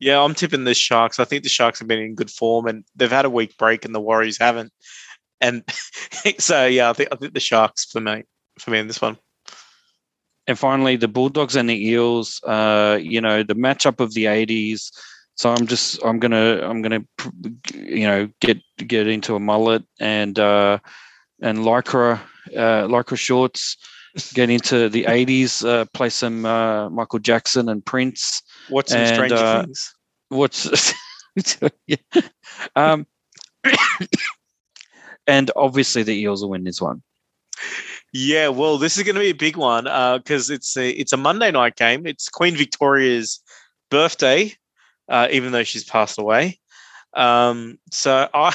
Yeah, 0.00 0.20
I'm 0.22 0.34
tipping 0.34 0.64
the 0.64 0.74
Sharks. 0.74 1.18
I 1.18 1.24
think 1.24 1.42
the 1.42 1.48
Sharks 1.48 1.78
have 1.80 1.88
been 1.88 2.00
in 2.00 2.14
good 2.14 2.30
form 2.30 2.66
and 2.66 2.84
they've 2.94 3.10
had 3.10 3.24
a 3.24 3.30
week 3.30 3.56
break 3.58 3.84
and 3.84 3.94
the 3.94 4.00
Warriors 4.00 4.38
haven't. 4.38 4.72
And 5.40 5.64
so 6.38 6.66
yeah, 6.66 6.90
I 6.90 6.92
think 6.92 7.08
I 7.12 7.16
think 7.16 7.34
the 7.34 7.40
Sharks 7.40 7.84
for 7.84 8.00
me 8.00 8.24
for 8.58 8.70
me 8.70 8.78
in 8.78 8.86
this 8.86 9.00
one. 9.00 9.18
And 10.46 10.58
finally, 10.58 10.96
the 10.96 11.08
Bulldogs 11.08 11.56
and 11.56 11.68
the 11.68 11.88
Eels. 11.88 12.40
Uh, 12.42 12.98
you 13.00 13.20
know, 13.20 13.42
the 13.42 13.54
matchup 13.54 14.00
of 14.00 14.14
the 14.14 14.24
'80s. 14.24 14.90
So 15.36 15.50
I'm 15.50 15.66
just 15.66 16.02
I'm 16.02 16.18
gonna 16.18 16.60
I'm 16.62 16.82
gonna 16.82 17.04
you 17.74 18.06
know 18.06 18.28
get 18.40 18.58
get 18.78 19.06
into 19.06 19.36
a 19.36 19.40
mullet 19.40 19.84
and 20.00 20.38
uh, 20.38 20.78
and 21.42 21.58
lycra 21.58 22.18
uh, 22.56 22.88
lycra 22.88 23.18
shorts. 23.18 23.76
Get 24.32 24.48
into 24.48 24.88
the 24.88 25.04
'80s. 25.04 25.68
Uh, 25.68 25.84
play 25.92 26.08
some 26.08 26.46
uh, 26.46 26.88
Michael 26.88 27.18
Jackson 27.18 27.68
and 27.68 27.84
Prince. 27.84 28.42
What's 28.70 28.92
some 28.92 29.00
And, 29.00 29.08
Stranger 29.08 29.36
uh, 29.36 29.62
Things? 29.62 29.94
What's 30.28 30.94
yeah. 31.86 31.96
um, 32.76 33.06
and 35.26 35.50
obviously 35.56 36.02
the 36.02 36.14
Eels 36.14 36.42
will 36.42 36.50
win 36.50 36.64
this 36.64 36.80
one. 36.80 37.02
Yeah, 38.12 38.48
well, 38.48 38.78
this 38.78 38.96
is 38.96 39.02
going 39.02 39.16
to 39.16 39.20
be 39.20 39.30
a 39.30 39.34
big 39.34 39.56
one 39.56 39.84
because 40.18 40.50
it's 40.50 40.76
a 40.76 40.90
it's 40.90 41.12
a 41.12 41.16
Monday 41.16 41.50
night 41.50 41.76
game. 41.76 42.06
It's 42.06 42.28
Queen 42.28 42.56
Victoria's 42.56 43.40
birthday, 43.90 44.54
uh, 45.08 45.28
even 45.30 45.52
though 45.52 45.64
she's 45.64 45.84
passed 45.84 46.18
away. 46.18 46.58
Um, 47.14 47.78
so 47.90 48.28
I 48.34 48.54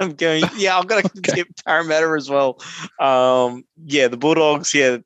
am 0.00 0.14
going. 0.14 0.44
Yeah, 0.56 0.78
I'm 0.78 0.86
going 0.86 1.02
to 1.08 1.18
Okay. 1.18 1.36
tip 1.36 1.48
Parramatta 1.64 2.14
as 2.16 2.28
well. 2.28 2.60
Um, 2.98 3.64
yeah, 3.84 4.08
the 4.08 4.16
Bulldogs. 4.18 4.74
Yeah, 4.74 4.98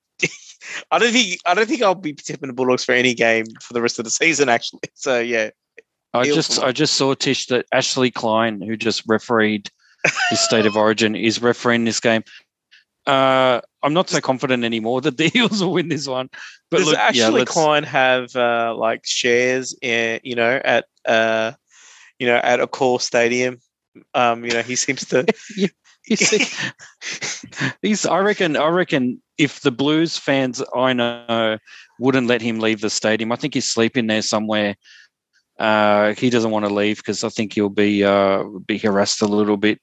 I 0.91 0.99
don't 0.99 1.13
think 1.13 1.39
I 1.47 1.55
don't 1.55 1.69
think 1.69 1.83
I'll 1.83 1.95
be 1.95 2.13
tipping 2.13 2.49
the 2.49 2.53
Bulldogs 2.53 2.85
for 2.85 2.93
any 2.93 3.15
game 3.15 3.47
for 3.61 3.73
the 3.75 3.83
rest 3.83 3.99
of 3.99 4.05
the 4.05 4.11
season. 4.11 4.49
Actually, 4.49 4.81
so 4.95 5.19
yeah, 5.19 5.51
I 6.13 6.25
just. 6.25 6.63
I 6.63 6.73
just 6.73 6.95
saw 6.95 7.15
Tish 7.15 7.47
that 7.47 7.67
Ashley 7.73 8.11
Klein, 8.11 8.61
who 8.61 8.77
just 8.77 9.03
refereed 9.07 9.71
his 10.31 10.41
state 10.41 10.67
of 10.67 10.77
origin, 10.77 11.17
is 11.17 11.43
refereeing 11.43 11.85
this 11.85 12.01
game. 12.01 12.23
Uh, 13.07 13.61
I'm 13.83 13.93
not 13.93 14.09
so 14.09 14.21
confident 14.21 14.65
anymore 14.65 15.01
that 15.03 15.19
the 15.19 15.31
Eels 15.37 15.63
will 15.63 15.73
win 15.73 15.89
this 15.89 16.07
one. 16.07 16.31
But 16.71 16.79
Does 16.79 16.87
look, 16.89 16.99
Ashley 16.99 17.41
yeah, 17.41 17.45
Klein 17.45 17.83
have 17.83 18.35
uh, 18.35 18.75
like 18.77 19.05
shares, 19.05 19.77
in, 19.83 20.21
you 20.23 20.35
know, 20.35 20.61
at 20.65 20.87
uh, 21.05 21.53
you 22.19 22.27
know, 22.27 22.37
at 22.37 22.61
Accor 22.61 23.01
stadium? 23.01 23.59
Um, 24.15 24.45
you 24.45 24.53
know, 24.53 24.63
he 24.63 24.77
seems 24.77 25.05
to. 25.07 25.27
see, 25.37 25.69
he's. 27.83 28.05
I 28.07 28.19
reckon. 28.19 28.57
I 28.57 28.69
reckon 28.69 29.23
if 29.39 29.61
the 29.61 29.71
Blues 29.71 30.19
fans 30.19 30.63
I 30.75 30.93
know 30.93 31.59
wouldn't 31.99 32.27
let 32.27 32.43
him 32.43 32.61
leave 32.61 32.81
the 32.81 32.91
stadium, 32.91 33.33
I 33.33 33.37
think 33.37 33.55
he's 33.55 33.71
sleeping 33.71 34.07
there 34.07 34.23
somewhere. 34.23 34.77
Uh, 35.59 36.15
he 36.15 36.31
doesn't 36.31 36.51
want 36.51 36.67
to 36.67 36.75
leave 36.75 36.99
because 36.99 37.25
I 37.25 37.29
think 37.29 37.55
he'll 37.55 37.69
be 37.69 38.05
uh, 38.05 38.45
be 38.67 38.79
harassed 38.79 39.23
a 39.23 39.27
little 39.27 39.57
bit 39.57 39.81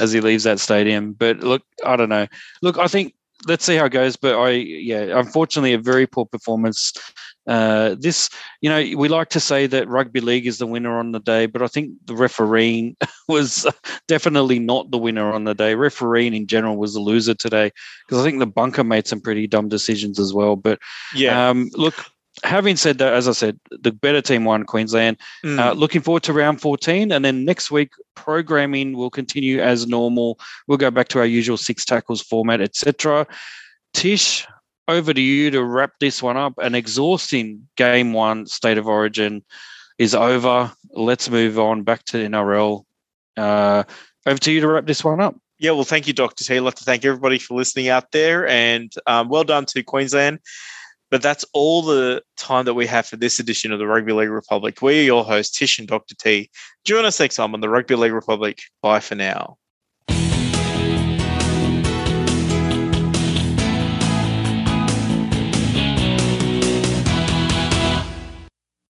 as 0.00 0.12
he 0.12 0.20
leaves 0.20 0.44
that 0.44 0.60
stadium. 0.60 1.12
But 1.12 1.40
look, 1.40 1.62
I 1.84 1.96
don't 1.96 2.08
know. 2.08 2.26
Look, 2.62 2.78
I 2.78 2.88
think 2.88 3.14
let's 3.46 3.64
see 3.64 3.76
how 3.76 3.84
it 3.84 3.92
goes. 3.92 4.16
But 4.16 4.38
I, 4.38 4.50
yeah, 4.50 5.18
unfortunately, 5.18 5.74
a 5.74 5.78
very 5.78 6.06
poor 6.06 6.26
performance. 6.26 6.92
Uh, 7.50 7.96
this, 7.98 8.30
you 8.60 8.70
know, 8.70 8.96
we 8.96 9.08
like 9.08 9.28
to 9.30 9.40
say 9.40 9.66
that 9.66 9.88
rugby 9.88 10.20
league 10.20 10.46
is 10.46 10.58
the 10.58 10.68
winner 10.68 10.96
on 10.96 11.10
the 11.10 11.18
day, 11.18 11.46
but 11.46 11.62
I 11.62 11.66
think 11.66 11.90
the 12.04 12.14
refereeing 12.14 12.96
was 13.28 13.66
definitely 14.06 14.60
not 14.60 14.92
the 14.92 14.98
winner 14.98 15.32
on 15.32 15.42
the 15.42 15.54
day. 15.54 15.74
Refereeing 15.74 16.32
in 16.32 16.46
general 16.46 16.76
was 16.76 16.94
the 16.94 17.00
loser 17.00 17.34
today 17.34 17.72
because 18.06 18.22
I 18.22 18.24
think 18.24 18.38
the 18.38 18.46
bunker 18.46 18.84
made 18.84 19.08
some 19.08 19.20
pretty 19.20 19.48
dumb 19.48 19.68
decisions 19.68 20.20
as 20.20 20.32
well. 20.32 20.54
But 20.54 20.78
Yeah. 21.12 21.50
um, 21.50 21.70
look, 21.74 21.96
having 22.44 22.76
said 22.76 22.98
that, 22.98 23.14
as 23.14 23.26
I 23.26 23.32
said, 23.32 23.58
the 23.70 23.90
better 23.90 24.22
team 24.22 24.44
won 24.44 24.62
Queensland. 24.62 25.16
Mm. 25.44 25.58
Uh, 25.58 25.72
looking 25.72 26.02
forward 26.02 26.22
to 26.24 26.32
round 26.32 26.60
14. 26.60 27.10
And 27.10 27.24
then 27.24 27.44
next 27.44 27.72
week, 27.72 27.90
programming 28.14 28.96
will 28.96 29.10
continue 29.10 29.60
as 29.60 29.88
normal. 29.88 30.38
We'll 30.68 30.78
go 30.78 30.92
back 30.92 31.08
to 31.08 31.18
our 31.18 31.26
usual 31.26 31.56
six 31.56 31.84
tackles 31.84 32.22
format, 32.22 32.60
etc. 32.60 33.26
Tish, 33.92 34.46
over 34.90 35.14
to 35.14 35.20
you 35.20 35.50
to 35.52 35.64
wrap 35.64 35.92
this 36.00 36.22
one 36.22 36.36
up. 36.36 36.54
An 36.58 36.74
exhausting 36.74 37.68
game 37.76 38.12
one 38.12 38.46
state 38.46 38.78
of 38.78 38.86
origin 38.86 39.44
is 39.98 40.14
over. 40.14 40.72
Let's 40.90 41.30
move 41.30 41.58
on 41.58 41.82
back 41.82 42.04
to 42.06 42.16
NRL. 42.16 42.84
Uh, 43.36 43.84
over 44.26 44.38
to 44.38 44.52
you 44.52 44.60
to 44.60 44.68
wrap 44.68 44.86
this 44.86 45.04
one 45.04 45.20
up. 45.20 45.36
Yeah, 45.58 45.72
well, 45.72 45.84
thank 45.84 46.06
you, 46.06 46.14
Dr. 46.14 46.42
T. 46.42 46.56
I'd 46.56 46.60
like 46.60 46.74
to 46.76 46.84
thank 46.84 47.04
everybody 47.04 47.38
for 47.38 47.54
listening 47.54 47.88
out 47.88 48.12
there 48.12 48.48
and 48.48 48.92
um, 49.06 49.28
well 49.28 49.44
done 49.44 49.66
to 49.66 49.82
Queensland. 49.82 50.40
But 51.10 51.22
that's 51.22 51.44
all 51.52 51.82
the 51.82 52.22
time 52.36 52.64
that 52.64 52.74
we 52.74 52.86
have 52.86 53.06
for 53.06 53.16
this 53.16 53.40
edition 53.40 53.72
of 53.72 53.78
the 53.78 53.86
Rugby 53.86 54.12
League 54.12 54.30
Republic. 54.30 54.80
We're 54.80 55.02
your 55.02 55.24
hosts, 55.24 55.58
Tish 55.58 55.78
and 55.78 55.88
Dr. 55.88 56.14
T. 56.14 56.50
Join 56.84 57.04
us 57.04 57.20
next 57.20 57.36
time 57.36 57.52
on 57.52 57.60
the 57.60 57.68
Rugby 57.68 57.96
League 57.96 58.12
Republic. 58.12 58.60
Bye 58.80 59.00
for 59.00 59.16
now. 59.16 59.58